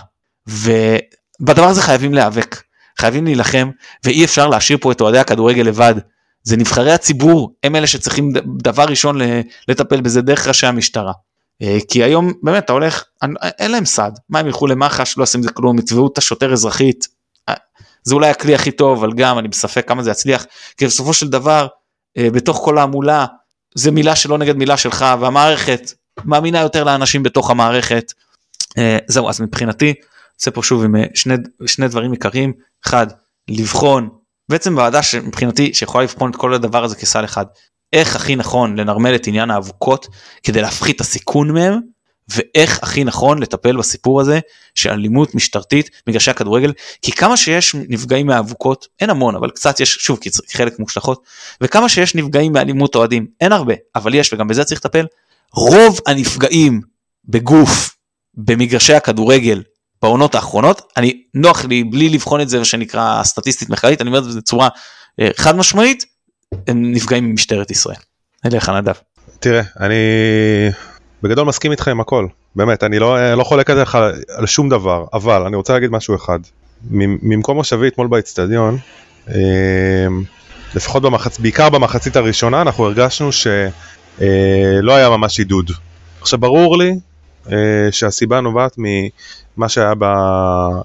ובדבר 1.41 1.67
הזה 1.67 1.83
חייבים 1.83 2.15
להיאבק, 2.15 2.63
חייבים 2.99 3.25
להילחם 3.25 3.71
ואי 4.05 4.25
אפשר 4.25 4.47
להשאיר 4.47 4.79
פה 4.81 4.93
את 4.93 5.01
אוהדי 5.01 5.19
הכדורגל 5.19 5.63
לבד. 5.63 5.95
זה 6.43 6.57
נבחרי 6.57 6.93
הציבור 6.93 7.55
הם 7.65 7.77
אלה 7.77 7.87
שצריכים 7.87 8.33
דבר 8.63 8.85
ראשון 8.85 9.21
לטפל 9.69 10.01
בזה 10.01 10.23
דרך 10.23 10.47
ראשי 10.47 10.67
המשטרה. 10.67 11.13
אה, 11.63 11.79
כי 11.89 12.03
היום 12.03 12.33
באמת 12.43 12.65
אתה 12.65 12.73
הולך 12.73 13.05
אין 13.59 13.71
להם 13.71 13.85
סעד 13.85 14.19
מה 14.29 14.39
הם 14.39 14.47
ילכו 14.47 14.67
למח"ש 14.67 15.19
לא 15.19 15.23
עושים 15.23 15.43
זה 15.43 15.51
כלום 15.53 15.79
יתבעו 15.79 16.07
את 16.07 16.19
השוטר 16.19 16.53
אזרחית. 16.53 17.09
אה, 17.49 17.55
זה 18.03 18.15
אולי 18.15 18.31
הכלי 18.31 18.55
הכי 18.55 18.71
טוב 18.71 18.99
אבל 18.99 19.13
גם 19.13 19.39
אני 19.39 19.49
בספק 19.49 19.89
כמה 19.89 20.03
זה 20.03 20.11
יצליח 20.11 20.47
כי 20.77 20.87
בסופו 20.87 21.15
של 21.15 21.29
דבר 21.29 21.67
אה, 22.19 22.31
בתוך 22.31 22.61
כל 22.65 22.79
ההמולה 22.79 23.27
זה 23.75 23.91
מילה 23.91 24.17
שלא 24.17 24.39
נגד 24.39 24.57
מילה 24.57 24.77
שלך 24.77 25.07
והמערכת 25.21 25.93
מאמינה 26.25 26.61
יותר 26.61 26.85
לאנשים 26.85 27.23
בתוך 27.23 27.51
המערכת. 27.51 28.13
זהו 29.07 29.29
אז 29.29 29.41
מבחינתי 29.41 29.95
זה 30.39 30.51
פה 30.51 30.63
שוב 30.63 30.85
עם 30.85 30.97
אה, 30.97 31.05
שני, 31.15 31.35
שני 31.67 31.89
דברים 31.89 32.13
עיקריים. 32.13 32.53
אחד 32.87 33.07
לבחון 33.49 34.09
בעצם 34.49 34.77
ועדה 34.77 35.03
שמבחינתי 35.03 35.75
שיכולה 35.75 36.05
לבחון 36.05 36.31
את 36.31 36.37
כל 36.37 36.55
הדבר 36.55 36.85
הזה 36.85 36.97
כסל 36.97 37.25
אחד. 37.25 37.47
איך 37.93 38.17
הכי 38.17 38.37
נכון 38.37 38.77
לנרמל 38.77 39.15
את 39.15 39.27
עניין 39.27 39.51
האבוקות 39.51 40.07
כדי 40.43 40.63
להפחית 40.63 40.97
את 40.97 41.01
הסיכון 41.01 41.51
מהם 41.51 41.81
ואיך 42.29 42.83
הכי 42.83 43.05
נכון 43.05 43.39
לטפל 43.39 43.77
בסיפור 43.77 44.21
הזה 44.21 44.41
של 44.75 44.91
אלימות 44.91 45.35
משטרתית 45.35 45.91
מגרשי 46.07 46.31
הכדורגל. 46.31 46.73
כי 47.03 47.13
כמה 47.13 47.37
שיש 47.37 47.75
נפגעים 47.75 48.27
מאבוקות 48.27 48.89
אין 49.01 49.11
המון 49.11 49.35
אבל 49.37 49.51
קצת 49.51 49.81
יש 49.81 49.95
שוב 49.95 50.19
כי 50.21 50.31
חלק 50.53 50.79
מושלכות 50.79 51.23
וכמה 51.61 51.89
שיש 51.89 52.15
נפגעים 52.15 52.53
מאלימות 52.53 52.95
אוהדים 52.95 53.27
אין 53.41 53.53
הרבה 53.53 53.75
אבל 53.95 54.15
יש 54.15 54.33
וגם 54.33 54.49
בזה 54.49 54.65
צריך 54.65 54.81
לטפל. 54.85 55.07
רוב 55.53 56.01
הנפגעים 56.07 56.81
בגוף 57.25 57.97
במגרשי 58.35 58.95
הכדורגל 58.95 59.63
בעונות 60.03 60.35
האחרונות 60.35 60.83
אני 60.97 61.23
נוח 61.35 61.65
לי 61.65 61.85
בלי 61.85 62.09
לבחון 62.09 62.41
את 62.41 62.49
זה 62.49 62.65
שנקרא 62.65 63.23
סטטיסטית 63.25 63.71
מחקרית 63.71 64.01
אני 64.01 64.09
אומר 64.09 64.19
את 64.19 64.25
זה 64.25 64.41
בצורה 64.41 64.69
אה, 65.21 65.29
חד 65.37 65.57
משמעית 65.57 66.05
הם 66.67 66.93
נפגעים 66.93 67.31
ממשטרת 67.31 67.71
ישראל. 67.71 67.97
אליך 68.47 68.69
נדב. 68.69 68.95
תראה 69.41 69.63
אני 69.81 69.95
בגדול 71.23 71.47
מסכים 71.47 71.71
איתך 71.71 71.89
עם 71.89 72.01
הכל, 72.01 72.27
באמת, 72.57 72.85
אני 72.85 72.99
לא, 72.99 73.35
לא 73.35 73.45
חולק 73.45 73.71
עליך 73.71 73.95
על, 73.95 74.47
שום 74.47 74.69
דבר, 74.69 75.05
אבל 75.13 75.43
אני 75.43 75.57
רוצה 75.57 75.73
להגיד 75.73 75.91
משהו 75.91 76.15
אחד. 76.17 76.39
ממקום 76.91 77.57
מושבי 77.57 77.89
אתמול 77.89 78.07
באצטדיון, 78.07 78.79
אה, 79.29 79.35
לפחות 80.75 81.03
במחצ... 81.03 81.39
בעיקר 81.39 81.71
במחצית 81.71 82.17
הראשונה, 82.17 82.63
אנחנו 82.63 82.85
הרגשנו 82.85 83.33
שלא 83.33 84.93
אה, 84.93 84.97
היה 84.97 85.11
ממש 85.11 85.39
עידוד. 85.39 85.71
עכשיו 86.21 86.39
ברור 86.39 86.79
לי 86.79 86.91
אה, 86.91 86.95
שהסיבה 87.91 88.41
נובעת 88.41 88.77
ממה 88.79 89.69
שהיה 89.69 89.93
אה, 90.03 90.85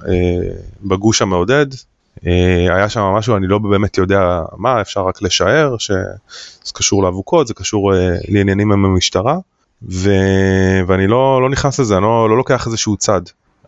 בגוש 0.84 1.22
המעודד, 1.22 1.66
אה, 2.28 2.76
היה 2.76 2.90
שם 2.90 3.02
משהו, 3.02 3.36
אני 3.36 3.48
לא 3.48 3.58
באמת 3.58 3.98
יודע 3.98 4.42
מה, 4.58 4.82
אפשר 4.82 5.08
רק 5.08 5.22
לשער, 5.22 5.76
שזה 5.78 6.74
קשור 6.74 7.04
לאבוקות, 7.04 7.48
זה 7.48 7.54
קשור 7.54 7.96
אה, 7.96 8.16
לעניינים 8.28 8.72
עם 8.72 8.86
המשטרה. 8.86 9.38
ו... 9.92 10.10
ואני 10.88 11.08
לא, 11.08 11.42
לא 11.42 11.50
נכנס 11.50 11.80
לזה, 11.80 11.94
אני 11.94 12.04
לא, 12.04 12.30
לא 12.30 12.38
לוקח 12.38 12.68
איזשהו 12.68 12.98
צד. 12.98 13.22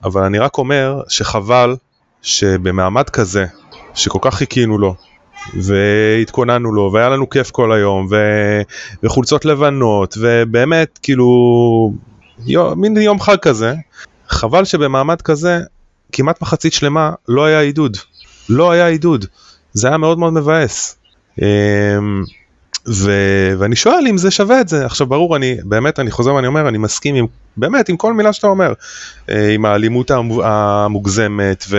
אבל 0.04 0.24
אני 0.24 0.39
רק 0.39 0.58
אומר 0.58 1.02
שחבל 1.08 1.76
שבמעמד 2.22 3.10
כזה, 3.10 3.46
שכל 3.93 4.20
כך 4.22 4.36
חיכינו 4.36 4.78
לו, 4.78 4.96
והתכוננו 5.54 6.72
לו, 6.72 6.89
והיה 6.93 7.10
לנו 7.10 7.30
כיף 7.30 7.52
כל 7.52 7.72
היום, 7.72 8.08
ו... 8.12 8.16
וחולצות 9.04 9.46
לבנות, 9.46 10.18
ובאמת, 10.20 11.00
כאילו, 11.04 11.26
מין 12.76 12.98
יום 12.98 13.20
חג 13.20 13.38
כזה, 13.38 13.74
חבל 14.30 14.66
שבמעמד 14.66 15.22
כזה, 15.22 15.60
כמעט 16.12 16.42
מחצית 16.42 16.74
שלמה 16.74 17.12
לא 17.28 17.46
היה 17.46 17.60
עידוד. 17.60 17.98
לא 18.50 18.72
היה 18.72 18.88
עידוד. 18.88 19.26
זה 19.74 19.88
היה 19.88 19.98
מאוד 19.98 20.20
מאוד 20.20 20.34
מבאס. 20.34 20.98
אמ, 21.42 22.24
ו... 22.88 23.12
ואני 23.60 23.76
שואל 23.76 24.08
אם 24.10 24.18
זה 24.18 24.32
שווה 24.32 24.62
את 24.62 24.68
זה. 24.68 24.86
עכשיו 24.86 25.08
ברור, 25.08 25.36
אני 25.36 25.58
באמת, 25.64 26.00
אני 26.00 26.12
חוזר 26.12 26.34
ואני 26.34 26.48
אומר, 26.48 26.68
אני 26.68 26.78
מסכים 26.78 27.16
עם, 27.16 27.26
באמת, 27.58 27.90
עם 27.90 27.98
כל 27.98 28.14
מילה 28.14 28.34
שאתה 28.34 28.48
אומר. 28.48 28.74
אה, 29.30 29.54
עם 29.54 29.66
האלימות 29.66 30.12
המוגזמת 30.44 31.66
ו... 31.70 31.78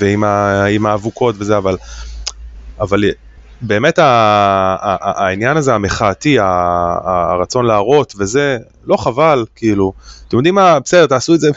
ועם 0.00 0.24
ה... 0.24 0.64
האבוקות 0.84 1.34
וזה, 1.38 1.56
אבל, 1.56 1.76
אבל 2.80 3.04
באמת 3.60 3.98
ה... 3.98 4.76
העניין 5.00 5.56
הזה 5.56 5.74
המחאתי, 5.74 6.36
הרצון 7.04 7.66
להראות 7.66 8.14
וזה, 8.18 8.58
לא 8.86 8.96
חבל, 8.96 9.44
כאילו, 9.56 9.92
אתם 10.28 10.36
יודעים 10.36 10.54
מה, 10.54 10.80
בסדר, 10.80 11.06
תעשו 11.06 11.34
את 11.34 11.40
זה, 11.40 11.50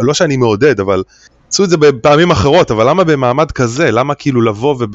לא 0.00 0.14
שאני 0.14 0.36
מעודד, 0.36 0.80
אבל 0.80 1.02
עשו 1.48 1.64
את 1.64 1.70
זה 1.70 1.76
בפעמים 1.76 2.30
אחרות, 2.30 2.70
אבל 2.70 2.88
למה 2.88 3.04
במעמד 3.04 3.50
כזה? 3.50 3.90
למה 3.90 4.14
כאילו 4.14 4.42
לבוא 4.42 4.76
וב... 4.78 4.90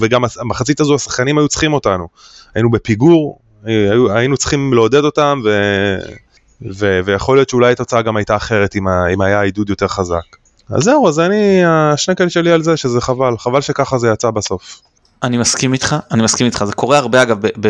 וגם 0.00 0.22
המחצית 0.40 0.80
הזו 0.80 0.94
השחקנים 0.94 1.38
היו 1.38 1.48
צריכים 1.48 1.72
אותנו. 1.72 2.08
היינו 2.54 2.70
בפיגור, 2.70 3.38
היינו 4.10 4.36
צריכים 4.36 4.74
לעודד 4.74 5.04
אותם, 5.04 5.40
ו... 5.44 5.50
ו... 6.74 7.00
ויכול 7.04 7.36
להיות 7.36 7.48
שאולי 7.48 7.72
התוצאה 7.72 8.02
גם 8.02 8.16
הייתה 8.16 8.36
אחרת 8.36 8.76
אם, 8.76 8.88
ה... 8.88 9.06
אם 9.12 9.20
היה 9.20 9.40
עידוד 9.40 9.70
יותר 9.70 9.88
חזק. 9.88 10.36
אז 10.70 10.82
זהו, 10.82 11.08
אז 11.08 11.20
אני, 11.20 11.62
השנקל 11.66 12.28
שלי 12.28 12.52
על 12.52 12.62
זה 12.62 12.76
שזה 12.76 13.00
חבל, 13.00 13.38
חבל 13.38 13.60
שככה 13.60 13.98
זה 13.98 14.08
יצא 14.08 14.30
בסוף. 14.30 14.80
אני 15.22 15.38
מסכים 15.38 15.72
איתך, 15.72 15.96
אני 16.10 16.22
מסכים 16.22 16.46
איתך, 16.46 16.64
זה 16.64 16.72
קורה 16.72 16.98
הרבה 16.98 17.22
אגב 17.22 17.46
ב... 17.46 17.50
ב... 17.60 17.68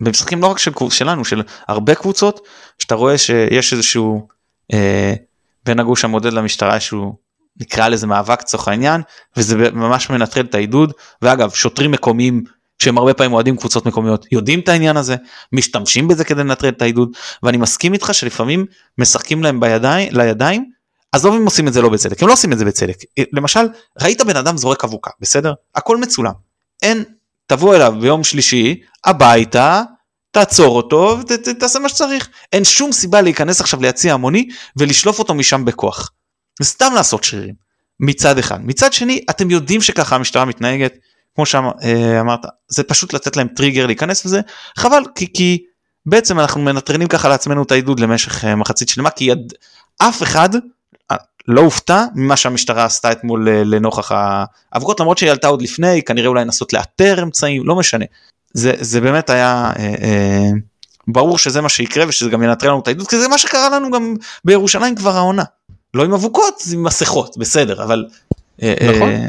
במשחקים 0.00 0.42
לא 0.42 0.46
רק 0.46 0.58
של, 0.58 0.70
שלנו, 0.90 1.24
של 1.24 1.42
הרבה 1.68 1.94
קבוצות, 1.94 2.40
שאתה 2.78 2.94
רואה 2.94 3.18
שיש 3.18 3.72
איזשהו, 3.72 4.28
אה, 4.72 5.14
בין 5.64 5.80
הגוש 5.80 6.04
המודד 6.04 6.32
למשטרה 6.32 6.74
איזשהו, 6.74 7.16
נקרא 7.60 7.88
לזה 7.88 8.06
מאבק 8.06 8.40
לצורך 8.40 8.68
העניין, 8.68 9.00
וזה 9.36 9.56
ממש 9.56 10.10
מנטרל 10.10 10.44
את 10.44 10.54
העידוד, 10.54 10.92
ואגב, 11.22 11.50
שוטרים 11.50 11.90
מקומיים 11.90 12.44
שהם 12.78 12.98
הרבה 12.98 13.14
פעמים 13.14 13.32
אוהדים 13.32 13.56
קבוצות 13.56 13.86
מקומיות 13.86 14.26
יודעים 14.32 14.60
את 14.60 14.68
העניין 14.68 14.96
הזה 14.96 15.16
משתמשים 15.52 16.08
בזה 16.08 16.24
כדי 16.24 16.40
לנטרל 16.40 16.68
את 16.68 16.82
העידוד. 16.82 17.08
ואני 17.42 17.56
מסכים 17.56 17.92
איתך 17.92 18.14
שלפעמים 18.14 18.66
משחקים 18.98 19.42
להם 19.42 19.60
בידיים 19.60 20.08
לידיים 20.12 20.70
עזוב 21.12 21.34
אם 21.34 21.44
עושים 21.44 21.68
את 21.68 21.72
זה 21.72 21.82
לא 21.82 21.88
בצדק 21.88 22.22
הם 22.22 22.28
לא 22.28 22.32
עושים 22.32 22.52
את 22.52 22.58
זה 22.58 22.64
בצדק. 22.64 22.96
למשל 23.32 23.60
ראית 24.00 24.22
בן 24.22 24.36
אדם 24.36 24.56
זורק 24.56 24.84
אבוקה 24.84 25.10
בסדר? 25.20 25.52
הכל 25.74 25.96
מצולם 25.96 26.32
אין 26.82 27.04
תבוא 27.46 27.76
אליו 27.76 27.94
ביום 28.00 28.24
שלישי 28.24 28.80
הביתה 29.04 29.82
תעצור 30.30 30.76
אותו 30.76 31.18
ותעשה 31.28 31.78
מה 31.78 31.88
שצריך 31.88 32.28
אין 32.52 32.64
שום 32.64 32.92
סיבה 32.92 33.20
להיכנס 33.20 33.60
עכשיו 33.60 33.82
ליציע 33.82 34.14
המוני 34.14 34.48
ולשלוף 34.76 35.18
אותו 35.18 35.34
משם 35.34 35.64
בכוח. 35.64 36.10
זה 36.60 36.68
סתם 36.68 36.92
לעשות 36.94 37.24
שרירים 37.24 37.54
מצד 38.00 38.38
אחד 38.38 38.58
מצד 38.66 38.92
שני 38.92 39.24
אתם 39.30 39.50
יודעים 39.50 39.80
שככה 39.80 40.16
המשטרה 40.16 40.44
מתנהגת 40.44 40.94
כמו 41.34 41.46
שאמרת 41.46 42.40
זה 42.68 42.82
פשוט 42.82 43.12
לתת 43.12 43.36
להם 43.36 43.48
טריגר 43.48 43.86
להיכנס 43.86 44.24
לזה 44.24 44.40
חבל 44.76 45.02
כי, 45.14 45.32
כי 45.32 45.64
בעצם 46.06 46.40
אנחנו 46.40 46.60
מנטרנים 46.60 47.08
ככה 47.08 47.28
לעצמנו 47.28 47.62
את 47.62 47.72
העידוד 47.72 48.00
למשך 48.00 48.44
אה, 48.44 48.56
מחצית 48.56 48.88
שלמה 48.88 49.10
כי 49.10 49.24
יד, 49.24 49.52
אף 49.98 50.22
אחד 50.22 50.54
אה, 50.54 50.60
לא 51.48 51.60
הופתע 51.60 52.04
ממה 52.14 52.36
שהמשטרה 52.36 52.84
עשתה 52.84 53.12
אתמול 53.12 53.48
אה, 53.48 53.64
לנוכח 53.64 54.12
האבוקות 54.72 55.00
למרות 55.00 55.18
שהיא 55.18 55.30
עלתה 55.30 55.48
עוד 55.48 55.62
לפני 55.62 56.02
כנראה 56.02 56.28
אולי 56.28 56.44
לנסות 56.44 56.72
לאתר 56.72 57.22
אמצעים 57.22 57.66
לא 57.66 57.76
משנה. 57.76 58.04
זה 58.52 58.72
זה 58.80 59.00
באמת 59.00 59.30
היה 59.30 59.72
אה, 59.78 59.94
אה, 60.02 60.50
ברור 61.08 61.38
שזה 61.38 61.60
מה 61.60 61.68
שיקרה 61.68 62.04
ושזה 62.08 62.30
גם 62.30 62.42
ינטרל 62.42 62.70
לנו 62.70 62.80
את 62.80 62.86
העידוד 62.86 63.08
כי 63.08 63.18
זה 63.18 63.28
מה 63.28 63.38
שקרה 63.38 63.68
לנו 63.68 63.90
גם 63.90 64.14
בירושלים 64.44 64.94
כבר 64.94 65.16
העונה. 65.16 65.44
לא 65.94 66.04
עם 66.04 66.12
אבוקות 66.12 66.62
עם 66.72 66.82
מסכות 66.82 67.36
בסדר 67.36 67.84
אבל 67.84 68.04
נכון 68.62 69.08
אה, 69.08 69.26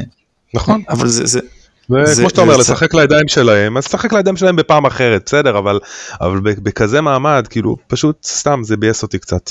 נכון 0.54 0.82
אבל 0.88 1.08
זה, 1.08 1.26
זה 1.26 1.40
וכמו 1.88 2.30
שאתה 2.30 2.40
אומר, 2.40 2.56
לשחק 2.56 2.94
לידיים 2.94 3.28
שלהם, 3.28 3.76
אז 3.76 3.86
לשחק 3.86 4.12
לידיים 4.12 4.36
שלהם 4.36 4.56
בפעם 4.56 4.86
אחרת, 4.86 5.22
בסדר, 5.26 5.58
אבל, 5.58 5.80
אבל 6.20 6.40
בכזה 6.40 7.00
מעמד, 7.00 7.46
כאילו, 7.50 7.76
פשוט 7.86 8.24
סתם, 8.24 8.60
זה 8.64 8.76
ביאס 8.76 9.02
אותי 9.02 9.18
קצת. 9.18 9.50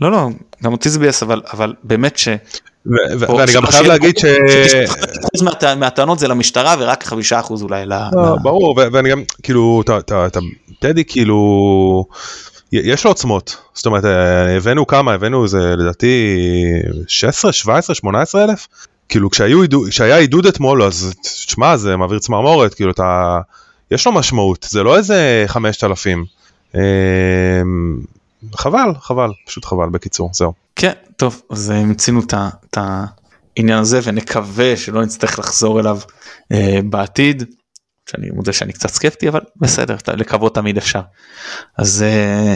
לא, 0.00 0.10
לא, 0.10 0.28
גם 0.64 0.72
אותי 0.72 0.88
זה 0.88 0.98
ביאס, 0.98 1.22
אבל, 1.22 1.42
אבל 1.52 1.74
באמת 1.82 2.18
ש... 2.18 2.28
ואני 3.18 3.52
גם 3.52 3.66
חייב 3.66 3.86
להגיד 3.86 4.18
ש... 4.18 4.24
מהטענות 5.76 6.18
זה 6.18 6.28
למשטרה 6.28 6.76
ורק 6.78 7.04
חמישה 7.04 7.40
אחוז 7.40 7.62
אולי 7.62 7.86
ל... 7.86 7.92
לא, 8.12 8.36
ברור, 8.42 8.80
ואני 8.92 9.10
גם, 9.10 9.22
כאילו, 9.42 9.82
טדי 10.78 11.04
כאילו, 11.04 12.04
יש 12.72 13.04
לו 13.04 13.10
עוצמות, 13.10 13.56
זאת 13.74 13.86
אומרת, 13.86 14.04
אה, 14.04 14.56
הבאנו 14.56 14.86
כמה, 14.86 15.12
הבאנו 15.12 15.44
איזה 15.44 15.74
לדעתי 15.76 16.36
16, 17.08 17.52
17, 17.52 17.94
18 17.94 18.44
אלף, 18.44 18.68
כאילו 19.08 19.30
כשהיו, 19.30 19.60
כשהיה 19.88 20.16
עידוד 20.16 20.46
אתמול 20.46 20.82
אז 20.82 21.14
תשמע 21.22 21.76
זה 21.76 21.96
מעביר 21.96 22.18
צמרמורת 22.18 22.74
כאילו 22.74 22.90
אתה 22.90 23.40
יש 23.90 24.06
לו 24.06 24.12
משמעות 24.12 24.66
זה 24.70 24.82
לא 24.82 24.96
איזה 24.96 25.44
5,000 25.46 26.24
אה, 26.74 26.80
חבל 28.54 28.94
חבל 29.00 29.30
פשוט 29.46 29.64
חבל 29.64 29.88
בקיצור 29.88 30.30
זהו. 30.32 30.52
כן 30.76 30.92
טוב 31.16 31.42
אז 31.50 31.70
מיצינו 31.70 32.20
את 32.70 32.78
העניין 32.78 33.78
הזה 33.78 34.00
ונקווה 34.04 34.76
שלא 34.76 35.02
נצטרך 35.02 35.38
לחזור 35.38 35.80
אליו 35.80 35.98
אה, 36.52 36.78
בעתיד. 36.84 37.44
שאני 38.10 38.30
מודה 38.30 38.52
שאני 38.52 38.72
קצת 38.72 38.88
סקפטי 38.88 39.28
אבל 39.28 39.40
בסדר 39.56 39.96
לקוות 40.08 40.54
תמיד 40.54 40.76
אפשר. 40.76 41.00
אז 41.78 42.02
אה, 42.02 42.54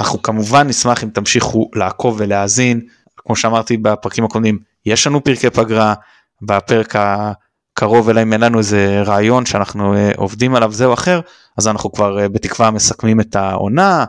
אנחנו 0.00 0.22
כמובן 0.22 0.68
נשמח 0.68 1.04
אם 1.04 1.08
תמשיכו 1.08 1.70
לעקוב 1.74 2.16
ולהאזין 2.18 2.80
כמו 3.16 3.36
שאמרתי 3.36 3.76
בפרקים 3.76 4.24
הקודמים 4.24 4.58
יש 4.86 5.06
לנו 5.06 5.24
פרקי 5.24 5.50
פגרה, 5.50 5.94
בפרק 6.42 6.94
הקרוב 6.96 8.10
אם 8.10 8.32
אין 8.32 8.40
לנו 8.40 8.58
איזה 8.58 9.02
רעיון 9.06 9.46
שאנחנו 9.46 9.94
uh, 9.94 10.16
עובדים 10.16 10.54
עליו 10.54 10.72
זה 10.72 10.84
או 10.84 10.94
אחר, 10.94 11.20
אז 11.58 11.68
אנחנו 11.68 11.92
כבר 11.92 12.18
uh, 12.24 12.28
בתקווה 12.28 12.70
מסכמים 12.70 13.20
את 13.20 13.36
העונה, 13.36 14.04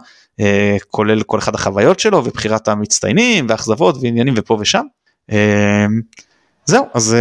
כולל 0.92 1.24
כל 1.24 1.40
אחד 1.40 1.56
החוויות 1.56 2.00
שלו 2.00 2.18
ובחירת 2.26 2.68
המצטיינים 2.68 3.46
ואכזבות 3.50 3.96
ועניינים 4.02 4.34
ופה 4.38 4.58
ושם. 4.60 4.84
Uh, 5.32 5.34
זהו, 6.66 6.86
אז 6.94 7.16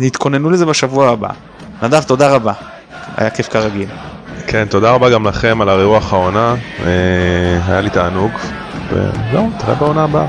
uh, 0.00 0.04
התכוננו 0.04 0.50
לזה 0.50 0.66
בשבוע 0.66 1.10
הבא. 1.10 1.28
נדב, 1.82 2.02
תודה 2.02 2.34
רבה, 2.34 2.52
היה 3.16 3.30
כיף 3.30 3.48
כרגיל. 3.48 3.88
כן, 4.46 4.66
תודה 4.70 4.90
רבה 4.90 5.10
גם 5.10 5.26
לכם 5.26 5.60
על 5.60 5.68
הרוח 5.68 6.12
העונה, 6.12 6.54
היה 7.66 7.80
לי 7.80 7.90
תענוג, 7.90 8.30
וזהו, 8.88 9.50
תראה 9.58 9.74
בעונה 9.74 10.04
הבאה. 10.04 10.26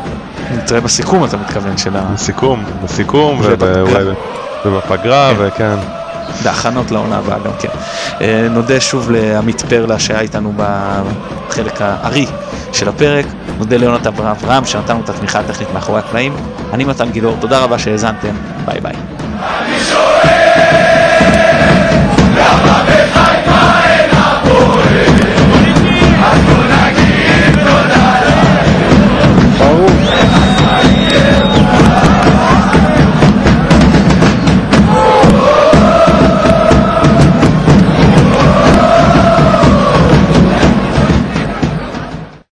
נתראה 0.58 0.82
בסיכום 0.82 1.26
אתה 1.26 1.38
מתכוון 1.38 1.78
של 1.78 1.96
ה... 1.96 2.02
בסיכום, 2.14 2.64
בסיכום 2.84 3.42
ובפגרה 4.66 5.34
כן. 5.36 5.46
וכן. 5.48 6.01
בהכנות 6.44 6.92
לעונה 6.92 7.18
הבאה 7.18 7.40
גם 7.40 7.52
כן. 7.60 7.70
אה, 8.22 8.48
נודה 8.50 8.82
שוב 8.82 9.12
לעמית 9.12 9.62
פרלה 9.62 10.00
שהיה 10.00 10.20
איתנו 10.20 10.54
בחלק 10.58 11.82
הארי 11.82 12.26
של 12.74 12.90
הפרק. 12.90 13.26
נודה 13.58 13.78
ליונתן 13.78 14.10
אברהם 14.10 14.66
שנתנו 14.66 15.02
את 15.04 15.10
התמיכה 15.10 15.40
הטכנית 15.40 15.70
מאחורי 15.74 16.00
הקלעים. 16.00 16.34
אני 16.74 16.84
מתן 16.84 17.12
גילאור, 17.12 17.38
תודה 17.40 17.60
רבה 17.60 17.80
שהאזנתם, 17.80 18.36
ביי 18.66 18.80
ביי. 18.82 18.96